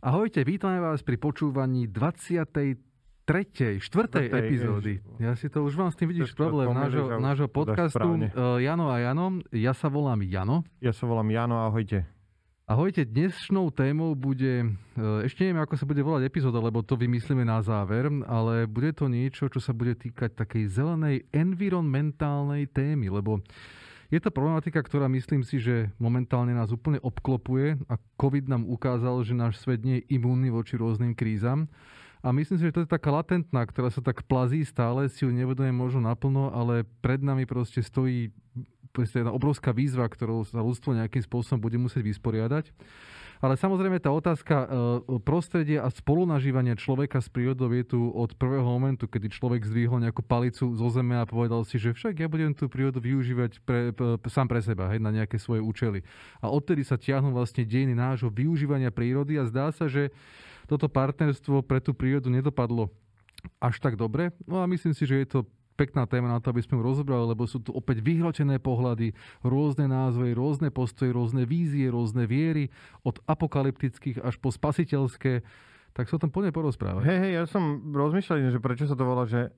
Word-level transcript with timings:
Ahojte, 0.00 0.40
vítame 0.48 0.80
vás 0.80 1.04
pri 1.04 1.20
počúvaní 1.20 1.84
23. 1.84 2.72
4. 3.28 4.32
epizódy. 4.32 4.96
Ja 5.20 5.36
si 5.36 5.52
to 5.52 5.60
už 5.60 5.76
mám 5.76 5.92
s 5.92 6.00
tým 6.00 6.08
vidíš 6.08 6.32
problém 6.32 6.72
nášho, 6.72 7.20
nášho 7.20 7.48
podcastu 7.52 8.08
uh, 8.08 8.56
Jano 8.56 8.88
a 8.88 8.96
Jano. 8.96 9.44
Ja 9.52 9.76
sa 9.76 9.92
volám 9.92 10.24
Jano. 10.24 10.64
Ja 10.80 10.96
sa 10.96 11.04
volám 11.04 11.28
Jano, 11.28 11.68
ahojte. 11.68 12.08
Ahojte, 12.64 13.04
dnešnou 13.04 13.68
témou 13.76 14.16
bude, 14.16 14.72
uh, 14.72 15.20
ešte 15.20 15.44
neviem, 15.44 15.60
ako 15.60 15.76
sa 15.76 15.84
bude 15.84 16.00
volať 16.00 16.32
epizóda, 16.32 16.64
lebo 16.64 16.80
to 16.80 16.96
vymyslíme 16.96 17.44
na 17.44 17.60
záver, 17.60 18.08
ale 18.24 18.64
bude 18.64 18.96
to 18.96 19.04
niečo, 19.04 19.52
čo 19.52 19.60
sa 19.60 19.76
bude 19.76 20.00
týkať 20.00 20.32
takej 20.32 20.64
zelenej 20.64 21.28
environmentálnej 21.28 22.72
témy, 22.72 23.12
lebo 23.12 23.44
je 24.10 24.18
to 24.18 24.34
problematika, 24.34 24.82
ktorá 24.82 25.06
myslím 25.06 25.46
si, 25.46 25.62
že 25.62 25.94
momentálne 26.02 26.50
nás 26.50 26.74
úplne 26.74 26.98
obklopuje 26.98 27.78
a 27.86 27.94
COVID 28.18 28.50
nám 28.50 28.66
ukázal, 28.66 29.22
že 29.22 29.38
náš 29.38 29.62
svet 29.62 29.86
nie 29.86 30.02
je 30.02 30.18
imúnny 30.18 30.50
voči 30.50 30.74
rôznym 30.74 31.14
krízam. 31.14 31.70
A 32.20 32.34
myslím 32.36 32.60
si, 32.60 32.68
že 32.68 32.74
to 32.74 32.82
je 32.84 32.90
taká 32.90 33.08
latentná, 33.14 33.64
ktorá 33.64 33.88
sa 33.88 34.04
tak 34.04 34.28
plazí 34.28 34.60
stále, 34.66 35.08
si 35.08 35.24
ju 35.24 35.32
nevedome 35.32 35.72
možno 35.72 36.04
naplno, 36.04 36.52
ale 36.52 36.84
pred 37.00 37.22
nami 37.24 37.48
proste 37.48 37.80
stojí 37.80 38.28
proste 38.90 39.22
jedna 39.22 39.32
obrovská 39.32 39.70
výzva, 39.70 40.04
ktorou 40.04 40.44
sa 40.44 40.60
ľudstvo 40.60 40.98
nejakým 40.98 41.22
spôsobom 41.22 41.62
bude 41.62 41.78
musieť 41.78 42.02
vysporiadať. 42.04 42.74
Ale 43.40 43.56
samozrejme 43.56 43.96
tá 44.04 44.12
otázka 44.12 44.54
e, 44.54 44.66
prostredia 45.24 45.80
a 45.80 45.88
spolunažívania 45.88 46.76
človeka 46.76 47.24
s 47.24 47.32
prírodou 47.32 47.72
je 47.72 47.84
tu 47.88 48.00
od 48.12 48.36
prvého 48.36 48.68
momentu, 48.68 49.08
kedy 49.08 49.32
človek 49.32 49.64
zdvihol 49.64 50.04
nejakú 50.04 50.20
palicu 50.20 50.68
zo 50.76 50.88
zeme 50.92 51.16
a 51.16 51.24
povedal 51.24 51.64
si, 51.64 51.80
že 51.80 51.96
však 51.96 52.20
ja 52.20 52.28
budem 52.28 52.52
tú 52.52 52.68
prírodu 52.68 53.00
využívať 53.00 53.64
pre, 53.64 53.96
pre, 53.96 54.20
sám 54.28 54.44
pre 54.44 54.60
seba, 54.60 54.92
hej, 54.92 55.00
na 55.00 55.08
nejaké 55.08 55.40
svoje 55.40 55.64
účely. 55.64 56.04
A 56.44 56.52
odtedy 56.52 56.84
sa 56.84 57.00
tiahnu 57.00 57.32
vlastne 57.32 57.64
dejiny 57.64 57.96
nášho 57.96 58.28
využívania 58.28 58.92
prírody 58.92 59.40
a 59.40 59.48
zdá 59.48 59.72
sa, 59.72 59.88
že 59.88 60.12
toto 60.68 60.92
partnerstvo 60.92 61.64
pre 61.64 61.80
tú 61.80 61.96
prírodu 61.96 62.28
nedopadlo 62.28 62.92
až 63.56 63.80
tak 63.80 63.96
dobre. 63.96 64.36
No 64.44 64.60
a 64.60 64.68
myslím 64.68 64.92
si, 64.92 65.08
že 65.08 65.16
je 65.24 65.28
to 65.28 65.40
pekná 65.80 66.04
téma 66.04 66.28
na 66.28 66.44
to, 66.44 66.52
aby 66.52 66.60
sme 66.60 66.76
ju 66.76 66.84
rozobrali, 66.84 67.24
lebo 67.32 67.48
sú 67.48 67.64
tu 67.64 67.72
opäť 67.72 68.04
vyhročené 68.04 68.60
pohľady, 68.60 69.16
rôzne 69.40 69.88
názvy, 69.88 70.36
rôzne 70.36 70.68
postoje, 70.68 71.16
rôzne 71.16 71.48
vízie, 71.48 71.88
rôzne 71.88 72.28
viery, 72.28 72.68
od 73.00 73.16
apokalyptických 73.24 74.20
až 74.20 74.36
po 74.36 74.52
spasiteľské. 74.52 75.40
Tak 75.96 76.06
sa 76.06 76.20
o 76.20 76.22
tom 76.22 76.28
poďme 76.28 76.52
porozprávať. 76.52 77.02
Hej, 77.08 77.18
hej, 77.24 77.32
ja 77.40 77.44
som 77.48 77.90
rozmýšľal, 77.96 78.52
že 78.52 78.60
prečo 78.60 78.84
sa 78.84 78.94
to 78.94 79.08
volá, 79.08 79.24
že 79.24 79.48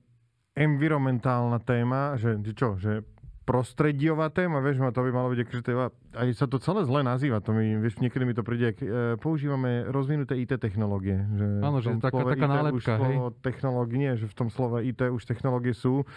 environmentálna 0.55 1.59
téma, 1.59 2.15
že 2.15 2.39
čo, 2.55 2.79
že 2.79 3.03
prostrediová 3.43 4.31
téma, 4.31 4.63
vieš, 4.63 4.79
to 4.95 5.03
by 5.03 5.11
malo 5.11 5.27
byť 5.35 5.39
akože 5.43 5.61
téma, 5.67 5.91
aj 6.15 6.27
sa 6.35 6.47
to 6.47 6.63
celé 6.63 6.87
zle 6.87 7.03
nazýva, 7.03 7.43
to 7.43 7.51
mi, 7.51 7.75
vieš, 7.75 7.99
niekedy 7.99 8.23
mi 8.23 8.31
to 8.31 8.43
príde, 8.43 8.71
ak, 8.71 8.77
e, 8.79 8.87
používame 9.19 9.83
rozvinuté 9.91 10.39
IT 10.39 10.55
technológie. 10.63 11.19
Že 11.35 11.45
Áno, 11.59 11.77
že 11.83 11.89
taká, 11.99 12.23
taká 12.23 12.47
nálepka, 12.47 12.93
hej. 13.03 13.15
Technológie, 13.43 13.97
nie, 13.99 14.11
že 14.15 14.31
v 14.31 14.35
tom 14.35 14.47
slove 14.47 14.79
IT 14.79 15.11
už 15.11 15.27
technológie 15.27 15.75
sú 15.75 16.07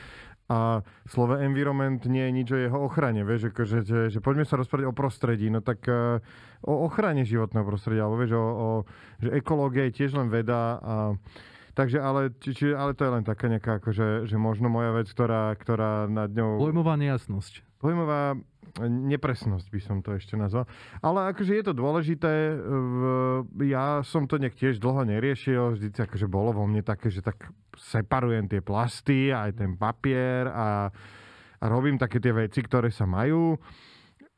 a 0.47 0.87
slovo 1.11 1.35
environment 1.43 1.99
nie 2.07 2.23
je 2.23 2.33
nič 2.33 2.49
o 2.55 2.59
jeho 2.59 2.79
ochrane, 2.87 3.27
vieš, 3.27 3.51
akože, 3.51 3.83
že, 3.83 4.01
že 4.15 4.19
poďme 4.23 4.47
sa 4.47 4.55
rozprávať 4.55 4.87
o 4.87 4.95
prostredí, 4.95 5.51
no 5.51 5.59
tak 5.59 5.83
uh, 5.91 6.23
o 6.63 6.87
ochrane 6.87 7.27
životného 7.27 7.67
prostredia, 7.67 8.07
alebo 8.07 8.23
vieš, 8.23 8.39
o, 8.39 8.47
o, 8.47 8.69
že 9.19 9.35
ekológia 9.35 9.91
je 9.91 9.99
tiež 9.99 10.15
len 10.15 10.31
veda 10.31 10.79
a 10.79 10.95
Takže 11.77 12.01
ale, 12.01 12.33
či, 12.41 12.57
či, 12.57 12.67
ale 12.73 12.97
to 12.97 13.05
je 13.05 13.13
len 13.21 13.21
taká 13.21 13.53
nejaká, 13.53 13.85
akože, 13.85 14.25
že 14.25 14.37
možno 14.41 14.73
moja 14.73 14.97
vec, 14.97 15.13
ktorá, 15.13 15.53
ktorá 15.53 16.09
nad 16.09 16.33
ňou... 16.33 16.57
Pojmová 16.57 16.97
nejasnosť. 16.97 17.61
Pojmová 17.77 18.41
nepresnosť 18.81 19.69
by 19.69 19.81
som 19.85 20.01
to 20.01 20.17
ešte 20.17 20.41
nazval. 20.41 20.65
Ale 21.05 21.33
akože 21.37 21.53
je 21.53 21.65
to 21.65 21.77
dôležité. 21.77 22.57
Ja 23.61 24.01
som 24.05 24.25
to 24.25 24.41
nejak 24.41 24.57
tiež 24.57 24.81
dlho 24.81 25.05
neriešil. 25.05 25.77
Vždy 25.77 25.93
akože 25.93 26.25
bolo 26.29 26.57
vo 26.57 26.65
mne 26.65 26.81
také, 26.81 27.13
že 27.13 27.21
tak 27.21 27.53
separujem 27.77 28.49
tie 28.49 28.65
plasty, 28.65 29.29
aj 29.29 29.61
ten 29.61 29.77
papier 29.77 30.49
a, 30.49 30.89
a 31.61 31.65
robím 31.69 32.01
také 32.01 32.21
tie 32.25 32.33
veci, 32.33 32.65
ktoré 32.65 32.89
sa 32.89 33.05
majú. 33.05 33.57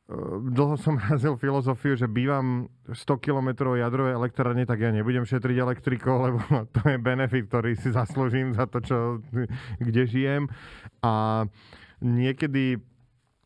Ehm, 0.09 0.49
dlho 0.49 0.75
som 0.81 0.97
razil 1.09 1.37
filozofiu, 1.37 1.93
že 1.93 2.09
bývam 2.09 2.65
100 2.89 3.21
km 3.21 3.77
jadrovej 3.77 4.17
elektrárne, 4.17 4.65
tak 4.65 4.81
ja 4.81 4.89
nebudem 4.89 5.23
šetriť 5.23 5.57
elektrikou, 5.61 6.15
lebo 6.25 6.41
to 6.73 6.81
je 6.89 6.97
benefit, 6.97 7.45
ktorý 7.45 7.77
si 7.77 7.93
zaslúžim 7.93 8.57
za 8.57 8.65
to, 8.65 8.81
čo, 8.81 8.97
kde 9.77 10.03
žijem. 10.09 10.43
A 11.05 11.45
niekedy 12.01 12.81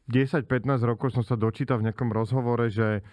10-15 0.08 0.84
rokov 0.84 1.16
som 1.16 1.24
sa 1.24 1.36
dočítal 1.36 1.84
v 1.84 1.92
nejakom 1.92 2.10
rozhovore, 2.12 2.72
že 2.72 3.04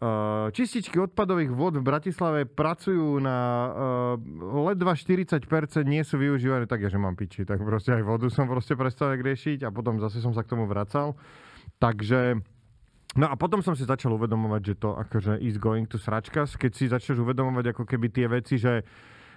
Uh, 0.00 0.48
čističky 0.56 0.96
odpadových 0.96 1.52
vod 1.52 1.76
v 1.76 1.84
Bratislave 1.84 2.48
pracujú 2.48 3.20
na 3.20 3.68
uh, 3.68 4.64
ledva 4.72 4.96
40%, 4.96 5.44
nie 5.84 6.00
sú 6.00 6.16
využívané, 6.16 6.64
tak 6.64 6.88
že 6.88 6.96
mám 6.96 7.20
piči. 7.20 7.44
Tak 7.44 7.60
proste 7.60 7.92
aj 7.92 8.08
vodu 8.08 8.24
som 8.32 8.48
proste 8.48 8.80
prestal 8.80 9.12
riešiť 9.20 9.60
a 9.60 9.68
potom 9.68 10.00
zase 10.00 10.24
som 10.24 10.32
sa 10.32 10.40
k 10.40 10.56
tomu 10.56 10.64
vracal. 10.64 11.20
Takže 11.76 12.40
No 13.18 13.26
a 13.26 13.34
potom 13.34 13.58
som 13.58 13.74
si 13.74 13.82
začal 13.82 14.14
uvedomovať, 14.14 14.62
že 14.62 14.74
to 14.78 14.94
akože 14.94 15.42
is 15.42 15.58
going 15.58 15.88
to 15.90 15.98
sračkas, 15.98 16.54
keď 16.54 16.70
si 16.70 16.86
začneš 16.86 17.26
uvedomovať 17.26 17.74
ako 17.74 17.82
keby 17.82 18.06
tie 18.06 18.30
veci, 18.30 18.54
že 18.54 18.86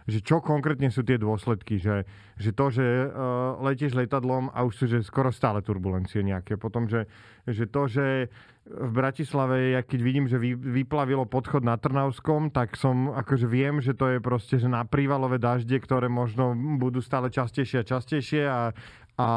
že 0.04 0.20
čo 0.20 0.44
konkrétne 0.44 0.92
sú 0.92 1.04
tie 1.04 1.16
dôsledky, 1.16 1.80
že, 1.80 2.04
že 2.36 2.52
to, 2.52 2.68
že 2.68 2.84
uh, 2.84 3.56
letieš 3.64 3.96
letadlom 3.96 4.52
a 4.52 4.68
už 4.68 4.74
sú 4.76 4.86
že 4.92 5.00
skoro 5.00 5.32
stále 5.32 5.64
turbulencie 5.64 6.20
nejaké, 6.20 6.60
potom, 6.60 6.92
že, 6.92 7.08
že 7.48 7.72
to, 7.72 7.88
že 7.88 8.28
v 8.64 8.92
Bratislave, 8.96 9.76
ja 9.76 9.84
keď 9.84 10.00
vidím, 10.00 10.26
že 10.32 10.40
vy, 10.40 10.56
vyplavilo 10.56 11.28
podchod 11.28 11.68
na 11.68 11.76
Trnavskom, 11.76 12.48
tak 12.48 12.80
som 12.80 13.12
akože 13.12 13.44
viem, 13.44 13.84
že 13.84 13.92
to 13.92 14.08
je 14.08 14.20
proste 14.24 14.56
že 14.56 14.72
na 14.72 14.88
prívalové 14.88 15.36
dažde, 15.36 15.76
ktoré 15.84 16.08
možno 16.08 16.56
budú 16.80 17.04
stále 17.04 17.28
častejšie 17.28 17.84
a 17.84 17.88
častejšie 17.88 18.42
a, 18.48 18.72
a 19.14 19.30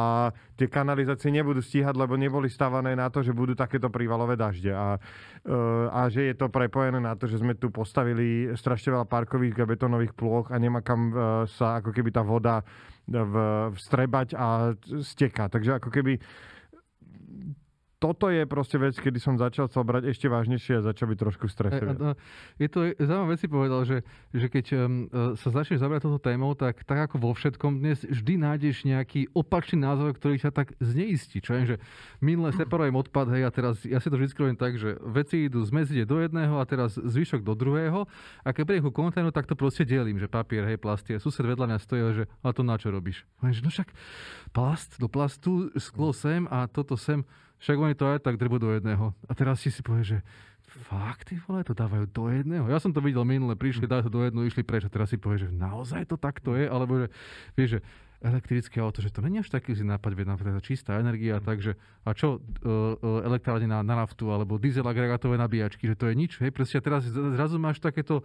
tie 0.56 0.72
kanalizácie 0.72 1.28
nebudú 1.28 1.60
stíhať, 1.60 1.92
lebo 1.92 2.16
neboli 2.16 2.48
stavané 2.48 2.96
na 2.96 3.12
to, 3.12 3.20
že 3.20 3.36
budú 3.36 3.52
takéto 3.52 3.92
prívalové 3.92 4.32
dažde. 4.32 4.72
A, 4.72 4.96
e, 5.44 5.52
a 5.92 6.08
že 6.08 6.32
je 6.32 6.34
to 6.34 6.48
prepojené 6.48 6.96
na 6.96 7.12
to, 7.12 7.28
že 7.28 7.44
sme 7.44 7.52
tu 7.52 7.68
postavili 7.68 8.48
strašne 8.56 8.96
veľa 8.96 9.04
parkových 9.04 9.60
a 9.60 9.68
betónových 9.68 10.16
plôch 10.16 10.48
a 10.48 10.56
nemá 10.56 10.80
kam 10.80 11.12
e, 11.12 11.14
sa 11.44 11.84
ako 11.84 11.92
keby 11.92 12.08
tá 12.08 12.24
voda 12.24 12.64
vstrebať 13.06 14.34
a 14.34 14.74
steká. 14.98 15.46
Takže 15.46 15.78
ako 15.78 15.94
keby 15.94 16.18
toto 18.06 18.30
je 18.30 18.46
proste 18.46 18.78
vec, 18.78 18.94
kedy 18.94 19.18
som 19.18 19.34
začal 19.34 19.66
sa 19.66 19.82
brať 19.82 20.14
ešte 20.14 20.30
vážnejšie 20.30 20.78
a 20.78 20.86
začal 20.86 21.10
byť 21.10 21.18
trošku 21.18 21.50
stresový. 21.50 22.14
Je 22.62 22.70
to 22.70 22.94
zaujímavé 22.94 23.34
vec 23.34 23.38
si 23.42 23.48
povedal, 23.50 23.82
že, 23.82 24.06
že 24.30 24.46
keď 24.46 24.66
um, 24.78 25.10
sa 25.34 25.48
začneš 25.50 25.82
zabrať 25.82 26.06
toto 26.06 26.22
témou, 26.22 26.54
tak 26.54 26.86
tak 26.86 27.10
ako 27.10 27.18
vo 27.18 27.34
všetkom 27.34 27.82
dnes 27.82 28.06
vždy 28.06 28.38
nájdeš 28.38 28.86
nejaký 28.86 29.34
opačný 29.34 29.82
názor, 29.82 30.14
ktorý 30.14 30.38
sa 30.38 30.54
tak 30.54 30.78
zneistí. 30.78 31.42
Čo 31.42 31.58
je, 31.58 31.62
že 31.74 31.76
minule 32.22 32.54
separujem 32.54 32.94
odpad, 32.94 33.26
hej, 33.34 33.42
a 33.42 33.50
teraz 33.50 33.82
ja 33.82 33.98
si 33.98 34.06
to 34.06 34.14
vždy 34.14 34.30
robím 34.38 34.58
tak, 34.58 34.78
že 34.78 34.94
veci 35.02 35.50
idú 35.50 35.66
z 35.66 35.74
mezie 35.74 36.02
do 36.06 36.22
jedného 36.22 36.62
a 36.62 36.64
teraz 36.64 36.94
zvyšok 36.94 37.42
do 37.42 37.58
druhého 37.58 38.06
a 38.46 38.48
keď 38.54 38.62
príjem 38.62 38.84
ku 38.86 38.92
kontajneru, 38.94 39.34
tak 39.34 39.50
to 39.50 39.58
proste 39.58 39.82
delím, 39.82 40.22
že 40.22 40.30
papier, 40.30 40.62
hej, 40.62 40.78
plasty. 40.78 41.16
A 41.16 41.18
sused 41.18 41.42
vedľa 41.42 41.74
mňa 41.74 41.78
stojí, 41.82 42.02
že 42.14 42.24
a 42.46 42.54
to 42.54 42.62
na 42.62 42.78
čo 42.78 42.94
robíš? 42.94 43.26
Že, 43.42 43.60
no 43.66 43.70
však 43.74 43.88
plast 44.54 45.02
do 45.02 45.10
plastu, 45.10 45.74
sklo 45.74 46.14
sem 46.14 46.46
a 46.46 46.70
toto 46.70 46.94
sem 46.94 47.26
však 47.60 47.76
oni 47.76 47.94
to 47.96 48.04
aj 48.12 48.18
tak 48.20 48.36
drbu 48.36 48.56
do 48.60 48.68
jedného. 48.76 49.16
A 49.26 49.32
teraz 49.32 49.64
si 49.64 49.72
si 49.72 49.80
povie, 49.80 50.04
že 50.04 50.18
fakt, 50.66 51.32
ty 51.32 51.40
vole, 51.46 51.64
to 51.64 51.72
dávajú 51.72 52.04
do 52.10 52.28
jedného. 52.28 52.68
Ja 52.68 52.82
som 52.82 52.92
to 52.92 53.00
videl 53.00 53.24
minule, 53.24 53.56
prišli, 53.56 53.88
dali 53.88 54.04
to 54.04 54.12
do 54.12 54.22
jedného, 54.26 54.44
išli 54.44 54.66
preč. 54.66 54.84
A 54.84 54.92
teraz 54.92 55.08
si 55.08 55.16
povie, 55.16 55.46
že 55.46 55.48
naozaj 55.48 56.10
to 56.10 56.20
takto 56.20 56.52
je, 56.52 56.68
alebo 56.68 57.06
že, 57.06 57.08
vieš, 57.56 57.70
že 57.78 57.80
elektrické 58.24 58.80
auto, 58.80 59.04
že 59.04 59.12
to 59.12 59.20
není 59.20 59.44
až 59.44 59.52
taký 59.52 59.76
nápad, 59.76 60.12
veď 60.16 60.26
napríklad 60.32 60.64
čistá 60.64 60.96
energia, 60.96 61.36
takže 61.38 61.76
a 62.02 62.16
čo 62.16 62.40
uh, 62.40 62.40
uh, 62.40 63.28
elektrárne 63.28 63.68
na, 63.68 63.84
na 63.84 63.94
naftu, 64.04 64.32
alebo 64.32 64.56
diesel 64.56 64.88
agregátové 64.88 65.36
nabíjačky, 65.36 65.84
že 65.84 65.98
to 65.98 66.08
je 66.08 66.14
nič, 66.16 66.32
hej, 66.40 66.48
proste 66.48 66.80
teraz 66.80 67.04
zrazu 67.12 67.60
máš 67.60 67.78
takéto 67.78 68.24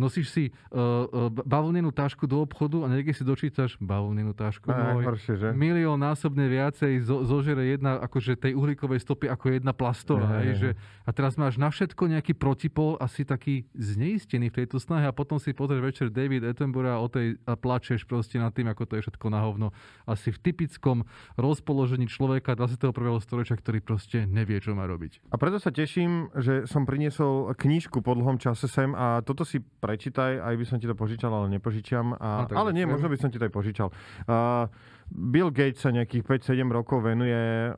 nosíš 0.00 0.32
si 0.32 0.44
uh, 0.48 1.28
bavlnenú 1.28 1.92
tášku 1.92 2.24
do 2.24 2.40
obchodu 2.40 2.80
a 2.82 2.86
niekde 2.88 3.12
si 3.12 3.20
dočítaš 3.20 3.76
bavlnenú 3.76 4.32
tášku. 4.32 4.72
A, 4.72 4.96
môj, 4.96 5.04
horšie, 5.12 5.34
že? 5.36 5.48
Milión 5.52 6.00
násobne 6.00 6.48
viacej 6.48 7.04
zo, 7.04 7.28
zožere 7.28 7.68
jedna 7.68 8.00
akože 8.00 8.40
tej 8.40 8.56
uhlíkovej 8.56 9.04
stopy 9.04 9.28
ako 9.28 9.60
jedna 9.60 9.76
plastová. 9.76 10.40
Je, 10.40 10.54
že, 10.56 10.70
a 11.04 11.10
teraz 11.12 11.36
máš 11.36 11.60
na 11.60 11.68
všetko 11.68 12.08
nejaký 12.16 12.32
protipol 12.32 12.96
a 12.96 13.04
si 13.04 13.28
taký 13.28 13.68
zneistený 13.76 14.48
v 14.48 14.64
tejto 14.64 14.80
snahe 14.80 15.04
a 15.04 15.12
potom 15.12 15.36
si 15.36 15.52
pozrieš 15.52 15.82
večer 15.84 16.06
David 16.08 16.48
Attenborough 16.48 16.96
a, 16.96 17.02
o 17.02 17.08
tej, 17.12 17.36
a 17.44 17.58
plačeš 17.60 18.08
proste 18.08 18.40
nad 18.40 18.56
tým, 18.56 18.72
ako 18.72 18.88
to 18.88 18.96
je 18.96 19.04
všetko 19.04 19.26
na 19.28 19.44
hovno. 19.44 19.68
Asi 20.08 20.32
v 20.32 20.40
typickom 20.40 21.04
rozpoložení 21.36 22.08
človeka 22.08 22.56
21. 22.56 22.96
storočia, 23.20 23.58
ktorý 23.58 23.84
proste 23.84 24.24
nevie, 24.24 24.56
čo 24.62 24.72
má 24.72 24.88
robiť. 24.88 25.20
A 25.28 25.36
preto 25.36 25.60
sa 25.60 25.68
teším, 25.68 26.32
že 26.38 26.64
som 26.64 26.86
priniesol 26.86 27.52
knižku 27.58 28.00
po 28.00 28.14
dlhom 28.14 28.38
čase 28.38 28.70
sem 28.70 28.94
a 28.94 29.20
toto 29.26 29.42
si 29.42 29.58
pre 29.58 29.89
prečítaj, 29.90 30.38
aj 30.38 30.54
by 30.54 30.64
som 30.64 30.78
ti 30.78 30.86
to 30.86 30.94
požičal, 30.94 31.34
ale 31.34 31.50
nepožičiam. 31.50 32.14
A, 32.14 32.46
no, 32.46 32.54
ale 32.54 32.70
nie, 32.70 32.86
možno 32.86 33.10
by 33.10 33.18
som 33.18 33.28
ti 33.34 33.42
to 33.42 33.50
aj 33.50 33.54
požičal. 33.54 33.90
Uh, 34.30 34.70
Bill 35.10 35.50
Gates 35.50 35.82
sa 35.82 35.90
nejakých 35.90 36.22
5-7 36.54 36.62
rokov 36.70 37.02
venuje 37.02 37.74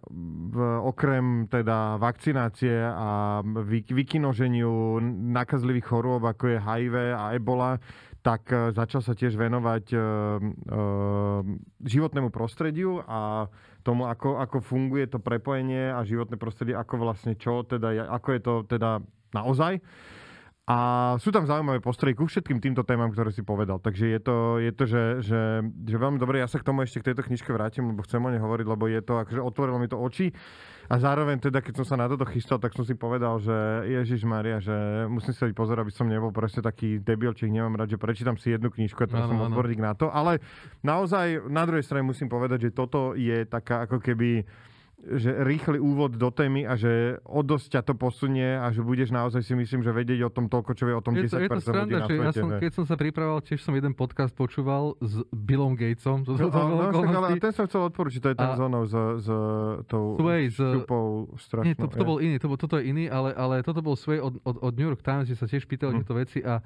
v 0.53 0.59
okrem 0.85 1.49
teda 1.49 1.97
vakcinácie 1.97 2.77
a 2.77 3.41
vy, 3.41 3.89
vykinoženiu 3.89 5.01
nakazlivých 5.33 5.89
chorôb, 5.89 6.29
ako 6.29 6.53
je 6.53 6.59
HIV 6.61 6.95
a 7.17 7.33
ebola, 7.33 7.81
tak 8.21 8.53
e, 8.53 8.71
začal 8.77 9.01
sa 9.01 9.17
tiež 9.17 9.35
venovať 9.35 9.85
uh, 9.97 10.03
uh, 10.39 11.41
životnému 11.83 12.31
prostrediu 12.31 13.03
a 13.03 13.51
tomu, 13.83 14.07
ako, 14.07 14.39
ako 14.39 14.63
funguje 14.63 15.11
to 15.11 15.19
prepojenie 15.19 15.91
a 15.91 16.07
životné 16.07 16.39
prostredie, 16.39 16.77
ako 16.77 17.03
vlastne 17.03 17.35
čo, 17.35 17.67
teda, 17.67 18.13
ako 18.13 18.29
je 18.31 18.41
to 18.45 18.55
teda 18.71 19.03
naozaj. 19.35 19.83
A 20.63 20.79
sú 21.19 21.35
tam 21.35 21.43
zaujímavé 21.43 21.83
postrehy 21.83 22.15
ku 22.15 22.31
všetkým 22.31 22.63
týmto 22.63 22.87
témam, 22.87 23.11
ktoré 23.11 23.35
si 23.35 23.43
povedal. 23.43 23.83
Takže 23.83 24.15
je 24.15 24.21
to, 24.23 24.37
je 24.63 24.71
to 24.71 24.85
že, 24.87 25.05
že, 25.27 25.41
že 25.67 25.97
veľmi 25.99 26.23
dobre. 26.23 26.39
Ja 26.39 26.47
sa 26.47 26.63
k 26.63 26.67
tomu 26.71 26.87
ešte 26.87 27.03
k 27.03 27.11
tejto 27.11 27.27
knižke 27.27 27.51
vrátim, 27.51 27.91
lebo 27.91 28.07
chcem 28.07 28.23
o 28.23 28.31
nej 28.31 28.39
hovoriť, 28.39 28.67
lebo 28.71 28.87
je 28.87 29.03
to, 29.03 29.19
akože 29.27 29.43
otvorilo 29.43 29.83
mi 29.83 29.91
to 29.91 29.99
oči. 29.99 30.31
A 30.87 31.03
zároveň 31.03 31.43
teda, 31.43 31.67
keď 31.67 31.83
som 31.83 31.87
sa 31.91 31.97
na 31.99 32.07
toto 32.07 32.23
chystal, 32.31 32.63
tak 32.63 32.79
som 32.79 32.87
si 32.87 32.95
povedal, 32.95 33.43
že 33.43 33.91
Ježiš 33.91 34.23
Maria, 34.23 34.63
že 34.63 35.11
musím 35.11 35.35
si 35.35 35.43
dať 35.43 35.51
pozor, 35.51 35.83
aby 35.83 35.91
som 35.91 36.07
nebol 36.07 36.31
proste 36.31 36.63
taký 36.63 37.03
debilčík, 37.03 37.51
nemám 37.51 37.83
rád, 37.83 37.99
že 37.99 37.99
prečítam 37.99 38.39
si 38.39 38.55
jednu 38.55 38.71
knižku 38.71 39.03
a 39.03 39.11
teraz 39.11 39.27
som 39.27 39.43
odborník 39.43 39.83
na 39.83 39.99
to. 39.99 40.15
Ale 40.15 40.39
naozaj 40.87 41.43
na 41.51 41.67
druhej 41.67 41.83
strane 41.83 42.07
musím 42.07 42.31
povedať, 42.31 42.71
že 42.71 42.77
toto 42.77 43.19
je 43.19 43.43
taká 43.51 43.91
ako 43.91 43.99
keby 43.99 44.47
že 45.03 45.35
rýchly 45.43 45.83
úvod 45.83 46.15
do 46.15 46.31
témy 46.31 46.63
a 46.63 46.79
že 46.79 47.19
o 47.27 47.43
dosť 47.43 47.79
ťa 47.79 47.81
to 47.91 47.95
posunie 47.99 48.55
a 48.55 48.71
že 48.71 48.87
budeš 48.87 49.11
naozaj 49.11 49.43
si 49.43 49.59
myslím, 49.59 49.83
že 49.83 49.91
vedieť 49.91 50.23
o 50.27 50.31
tom 50.31 50.47
toľko, 50.47 50.71
čo 50.79 50.87
vie 50.87 50.95
o 50.95 51.03
tom 51.03 51.19
je 51.19 51.27
to, 51.27 51.43
10% 51.43 51.43
je 51.43 51.51
to 51.51 51.63
sranda, 51.63 51.83
ľudí 51.83 51.95
na 51.99 52.07
svete. 52.07 52.23
Ja 52.23 52.33
som, 52.39 52.49
keď 52.63 52.73
som 52.79 52.85
sa 52.87 52.95
pripravoval, 52.95 53.41
tiež 53.43 53.61
som 53.67 53.75
jeden 53.75 53.95
podcast 53.99 54.31
počúval 54.31 54.95
s 55.03 55.27
Billom 55.35 55.75
Gatesom. 55.75 56.23
To, 56.23 56.39
to, 56.39 56.47
to, 56.47 56.61
no, 56.63 56.95
no, 56.95 57.19
ale 57.19 57.43
ten 57.43 57.51
som 57.51 57.67
chcel 57.67 57.83
odporučiť, 57.91 58.21
to 58.23 58.29
je 58.31 58.37
ten 58.39 58.51
zónou 58.55 58.87
s, 58.87 58.95
s 58.95 59.29
tou 59.91 60.15
Sway, 60.23 60.55
šupou 60.55 61.35
strašnou. 61.35 61.67
Nie, 61.67 61.75
to, 61.75 61.91
to 61.91 62.05
bol 62.07 62.19
iný, 62.23 62.39
to, 62.39 62.47
bol, 62.47 62.59
toto 62.59 62.79
je 62.79 62.87
iný, 62.87 63.11
ale, 63.11 63.35
ale 63.35 63.67
toto 63.67 63.83
bol 63.83 63.99
Sway 63.99 64.23
od, 64.23 64.39
od, 64.47 64.57
od 64.63 64.73
New 64.79 64.87
York 64.87 65.03
Times, 65.03 65.27
kde 65.27 65.39
sa 65.39 65.51
tiež 65.51 65.67
pýtali 65.67 65.99
hm. 65.99 65.99
tieto 66.07 66.15
veci 66.15 66.39
a 66.47 66.63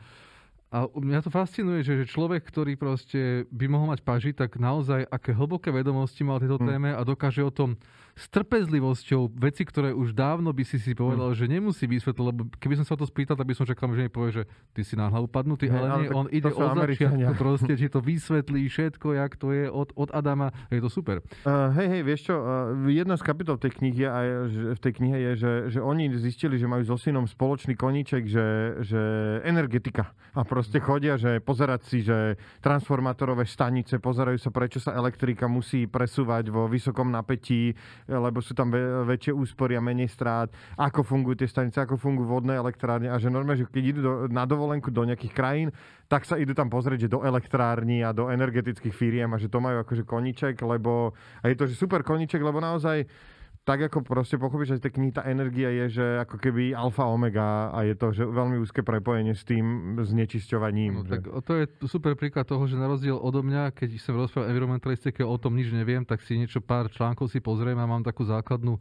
a 0.66 0.82
mňa 0.90 1.22
to 1.22 1.30
fascinuje, 1.30 1.86
že, 1.86 2.02
že 2.02 2.10
človek, 2.10 2.42
ktorý 2.42 2.74
proste 2.74 3.46
by 3.54 3.70
mohol 3.70 3.94
mať 3.94 4.02
paži, 4.02 4.34
tak 4.34 4.58
naozaj 4.58 5.06
aké 5.06 5.30
hlboké 5.30 5.70
vedomosti 5.70 6.26
mal 6.26 6.36
o 6.36 6.42
tejto 6.42 6.58
hm. 6.58 6.66
téme 6.66 6.90
a 6.90 7.00
dokáže 7.06 7.40
o 7.46 7.54
tom 7.54 7.78
s 8.16 8.32
trpezlivosťou 8.32 9.28
veci, 9.36 9.68
ktoré 9.68 9.92
už 9.92 10.16
dávno 10.16 10.48
by 10.48 10.64
si 10.64 10.80
si 10.80 10.96
povedal, 10.96 11.30
mm. 11.30 11.36
že 11.36 11.44
nemusí 11.52 11.84
vysvetliť, 11.84 12.24
lebo 12.24 12.48
keby 12.56 12.80
som 12.80 12.88
sa 12.88 12.96
to 12.96 13.04
spýtal, 13.04 13.36
tak 13.36 13.44
by 13.44 13.52
som 13.52 13.68
čakal, 13.68 13.92
že 13.92 14.08
mi 14.08 14.10
povie, 14.10 14.40
že 14.40 14.42
ty 14.72 14.80
si 14.88 14.96
na 14.96 15.12
hlavu 15.12 15.28
padnutý, 15.28 15.68
ale, 15.68 15.84
ale 15.84 16.02
nie, 16.08 16.16
on 16.16 16.26
ide 16.32 16.48
od 16.48 16.72
začiatku 16.80 17.36
proste, 17.44 17.76
že 17.76 17.92
to 17.92 18.00
vysvetlí 18.16 18.72
všetko, 18.72 19.20
jak 19.20 19.36
to 19.36 19.52
je 19.52 19.68
od, 19.68 19.92
od 19.92 20.08
Adama, 20.16 20.48
je 20.72 20.80
to 20.80 20.88
super. 20.88 21.20
Uh, 21.44 21.68
hej, 21.76 21.92
hej, 21.92 22.02
vieš 22.08 22.20
čo, 22.32 22.40
uh, 22.40 22.72
jedna 22.88 23.20
z 23.20 23.22
kapitol 23.22 23.60
tej 23.60 23.76
knihy 23.76 24.08
že, 24.48 24.62
v 24.76 24.80
tej 24.80 24.92
knihe 24.96 25.19
je, 25.20 25.32
že, 25.36 25.52
že 25.76 25.80
oni 25.84 26.08
zistili, 26.16 26.56
že 26.56 26.64
majú 26.64 26.88
so 26.88 26.96
synom 26.96 27.28
spoločný 27.28 27.76
koníček, 27.76 28.24
že, 28.24 28.80
že 28.80 29.02
energetika. 29.44 30.16
A 30.32 30.40
proste 30.40 30.80
chodia, 30.80 31.20
že 31.20 31.44
pozerať 31.44 31.80
si, 31.84 32.00
že 32.00 32.40
transformátorové 32.64 33.44
stanice, 33.44 34.00
pozerajú 34.00 34.40
sa, 34.40 34.48
prečo 34.48 34.80
sa 34.80 34.96
elektrika 34.96 35.44
musí 35.44 35.84
presúvať 35.84 36.48
vo 36.48 36.64
vysokom 36.64 37.12
napätí, 37.12 37.76
lebo 38.06 38.38
sú 38.38 38.55
tam 38.55 38.70
väčšie 39.06 39.35
úspory 39.35 39.75
a 39.75 39.82
menej 39.82 40.11
strát, 40.11 40.50
ako 40.79 41.03
fungujú 41.03 41.43
tie 41.43 41.50
stanice, 41.50 41.82
ako 41.82 41.99
fungujú 41.99 42.31
vodné 42.31 42.55
elektrárne 42.55 43.11
a 43.11 43.19
že 43.19 43.31
normálne, 43.31 43.67
že 43.67 43.69
keď 43.69 43.85
idú 43.85 44.00
do, 44.03 44.12
na 44.31 44.47
dovolenku 44.47 44.94
do 44.94 45.03
nejakých 45.03 45.35
krajín, 45.35 45.69
tak 46.06 46.23
sa 46.23 46.38
idú 46.38 46.55
tam 46.55 46.70
pozrieť, 46.70 47.06
že 47.06 47.12
do 47.12 47.26
elektrární 47.26 48.06
a 48.06 48.14
do 48.14 48.31
energetických 48.31 48.94
firiem 48.94 49.31
a 49.35 49.43
že 49.43 49.50
to 49.50 49.58
majú 49.58 49.82
akože 49.82 50.06
koniček, 50.06 50.55
lebo 50.62 51.19
a 51.43 51.50
je 51.50 51.58
to, 51.58 51.67
že 51.67 51.75
super 51.75 52.06
koniček, 52.06 52.38
lebo 52.38 52.62
naozaj 52.62 53.06
tak 53.66 53.90
ako 53.90 54.06
proste 54.06 54.38
pochopíš, 54.38 54.78
že 54.78 54.86
tej 54.86 54.94
knihy 54.94 55.10
tá 55.10 55.26
energia 55.26 55.74
je, 55.74 55.98
že 55.98 56.06
ako 56.22 56.38
keby 56.38 56.70
alfa 56.70 57.02
omega 57.10 57.74
a 57.74 57.82
je 57.82 57.98
to 57.98 58.14
že 58.14 58.22
veľmi 58.22 58.62
úzke 58.62 58.86
prepojenie 58.86 59.34
s 59.34 59.42
tým 59.42 59.98
znečisťovaním. 59.98 60.92
No, 60.94 61.02
že... 61.02 61.18
tak 61.18 61.22
to 61.42 61.52
je 61.58 61.64
super 61.90 62.14
príklad 62.14 62.46
toho, 62.46 62.62
že 62.70 62.78
na 62.78 62.86
rozdiel 62.86 63.18
odo 63.18 63.42
mňa, 63.42 63.74
keď 63.74 63.98
som 63.98 64.14
rozprával 64.14 64.54
environmentalistike, 64.54 65.26
o 65.26 65.34
tom 65.34 65.58
nič 65.58 65.74
neviem, 65.74 66.06
tak 66.06 66.22
si 66.22 66.38
niečo, 66.38 66.62
pár 66.62 66.86
článkov 66.94 67.26
si 67.26 67.42
pozriem 67.42 67.74
a 67.74 67.90
mám 67.90 68.06
takú 68.06 68.22
základnú 68.22 68.78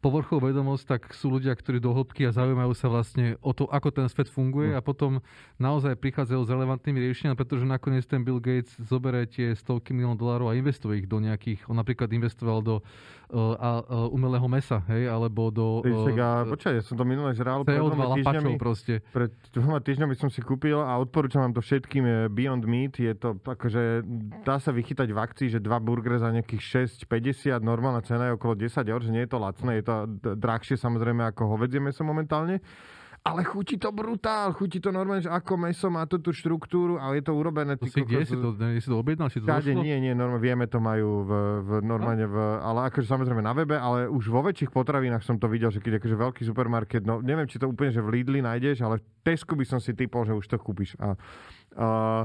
povrchovú 0.00 0.48
vedomosť, 0.48 0.84
tak 0.88 1.02
sú 1.12 1.28
ľudia, 1.28 1.52
ktorí 1.52 1.76
do 1.76 1.92
hĺbky 1.92 2.24
a 2.24 2.32
zaujímajú 2.32 2.72
sa 2.72 2.88
vlastne 2.88 3.36
o 3.44 3.52
to, 3.52 3.68
ako 3.68 3.92
ten 3.92 4.08
svet 4.08 4.32
funguje 4.32 4.72
no. 4.72 4.76
a 4.76 4.80
potom 4.80 5.20
naozaj 5.60 5.92
prichádzajú 6.00 6.40
s 6.40 6.48
relevantnými 6.48 6.98
riešeniami, 7.04 7.36
pretože 7.36 7.68
nakoniec 7.68 8.08
ten 8.08 8.24
Bill 8.24 8.40
Gates 8.40 8.72
zoberie 8.80 9.28
tie 9.28 9.52
stovky 9.52 9.92
miliónov 9.92 10.16
dolárov 10.16 10.48
a 10.48 10.56
investuje 10.56 11.04
ich 11.04 11.06
do 11.06 11.20
nejakých, 11.20 11.68
on 11.68 11.76
napríklad 11.76 12.08
investoval 12.16 12.64
do 12.64 12.80
uh, 12.80 13.36
uh, 13.36 14.08
umelého 14.08 14.48
mesa, 14.48 14.80
hej, 14.88 15.04
alebo 15.04 15.52
do... 15.52 15.84
Uh, 15.84 16.16
a, 16.16 16.48
počkaj, 16.48 16.80
ja 16.80 16.82
som 16.82 16.96
to 16.96 17.04
minulé 17.04 17.36
žral 17.36 17.60
pred 17.68 17.76
dvoma 17.76 18.16
týždňami, 18.16 18.56
proste. 18.56 19.04
Pred 19.12 19.36
dvoma 19.52 19.84
týždňami 19.84 20.16
som 20.16 20.32
si 20.32 20.40
kúpil 20.40 20.80
a 20.80 20.96
odporúčam 20.96 21.44
vám 21.44 21.52
to 21.52 21.60
všetkým 21.60 22.32
Beyond 22.32 22.64
Meat, 22.64 22.96
je 22.96 23.12
to 23.12 23.36
akože, 23.36 24.00
dá 24.48 24.56
sa 24.56 24.72
vychytať 24.72 25.12
v 25.12 25.18
akcii, 25.20 25.48
že 25.52 25.60
dva 25.60 25.76
burgery 25.76 26.16
za 26.16 26.32
nejakých 26.32 26.88
6,50, 27.04 27.60
normálna 27.60 28.00
cena 28.00 28.32
je 28.32 28.40
okolo 28.40 28.56
10 28.56 28.80
eur, 28.88 29.00
že 29.04 29.12
nie 29.12 29.28
je 29.28 29.30
to 29.30 29.36
lacné, 29.36 29.76
je 29.76 29.84
to 29.84 29.89
drahšie 30.36 30.76
samozrejme 30.76 31.24
ako 31.30 31.56
hovedzie 31.56 31.82
meso 31.82 32.02
momentálne. 32.06 32.62
Ale 33.20 33.44
chutí 33.44 33.76
to 33.76 33.92
brutál, 33.92 34.56
chutí 34.56 34.80
to 34.80 34.88
normálne, 34.88 35.20
že 35.20 35.28
ako 35.28 35.60
meso 35.60 35.92
má 35.92 36.08
tú, 36.08 36.16
tú 36.24 36.32
štruktúru 36.32 36.96
a 36.96 37.12
je 37.12 37.20
to 37.20 37.36
urobené. 37.36 37.76
To 37.76 37.84
si 37.84 38.00
kde 38.00 38.24
si 38.24 38.32
to, 38.32 38.56
si 38.56 38.88
to 38.88 38.96
objednal? 38.96 39.28
Si 39.28 39.44
to 39.44 39.44
Kade, 39.44 39.76
nie, 39.76 39.92
nie, 40.00 40.16
normálne, 40.16 40.40
vieme 40.40 40.64
to 40.64 40.80
majú 40.80 41.28
v, 41.28 41.32
v 41.60 41.70
normálne, 41.84 42.24
v, 42.24 42.36
ale 42.64 42.88
akože 42.88 43.04
samozrejme 43.04 43.44
na 43.44 43.52
webe, 43.52 43.76
ale 43.76 44.08
už 44.08 44.32
vo 44.32 44.40
väčších 44.40 44.72
potravinách 44.72 45.20
som 45.20 45.36
to 45.36 45.52
videl, 45.52 45.68
že 45.68 45.84
keď 45.84 46.00
akože 46.00 46.16
veľký 46.16 46.42
supermarket, 46.48 47.04
no 47.04 47.20
neviem, 47.20 47.44
či 47.44 47.60
to 47.60 47.68
úplne, 47.68 47.92
že 47.92 48.00
v 48.00 48.08
Lidli 48.08 48.40
nájdeš, 48.40 48.80
ale 48.80 49.04
v 49.04 49.04
Tesku 49.20 49.52
by 49.52 49.68
som 49.68 49.84
si 49.84 49.92
typol, 49.92 50.24
že 50.24 50.32
už 50.32 50.48
to 50.48 50.56
kúpiš. 50.56 50.96
A, 50.96 51.12
a 51.76 52.24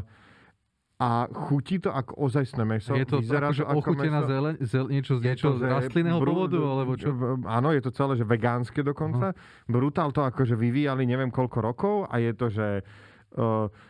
a 0.95 1.27
chutí 1.27 1.83
to 1.83 1.92
ako 1.92 2.15
ozajstné 2.24 2.63
meso. 2.63 2.95
Je 2.95 3.03
to 3.03 3.19
Vyzerá 3.19 3.51
akože 3.51 3.63
to 3.68 3.71
ochutená 3.75 4.19
zeleň, 4.24 4.56
zel, 4.63 4.86
niečo, 4.88 5.19
z 5.19 5.21
niečo 5.27 5.59
z 5.59 5.68
rastlinného 5.68 6.19
brú, 6.24 6.31
pôvodu, 6.31 6.59
alebo 6.63 6.95
čo? 6.95 7.12
Áno, 7.44 7.75
je 7.75 7.83
to 7.83 7.92
celé, 7.92 8.15
že 8.15 8.24
vegánske 8.24 8.80
dokonca. 8.80 9.36
Uh-huh. 9.36 9.68
Brutál 9.68 10.15
to 10.15 10.24
akože 10.24 10.56
vyvíjali 10.56 11.03
neviem 11.03 11.27
koľko 11.36 11.57
rokov 11.59 11.95
a 12.07 12.15
je 12.24 12.31
to, 12.31 12.47
že 12.47 12.68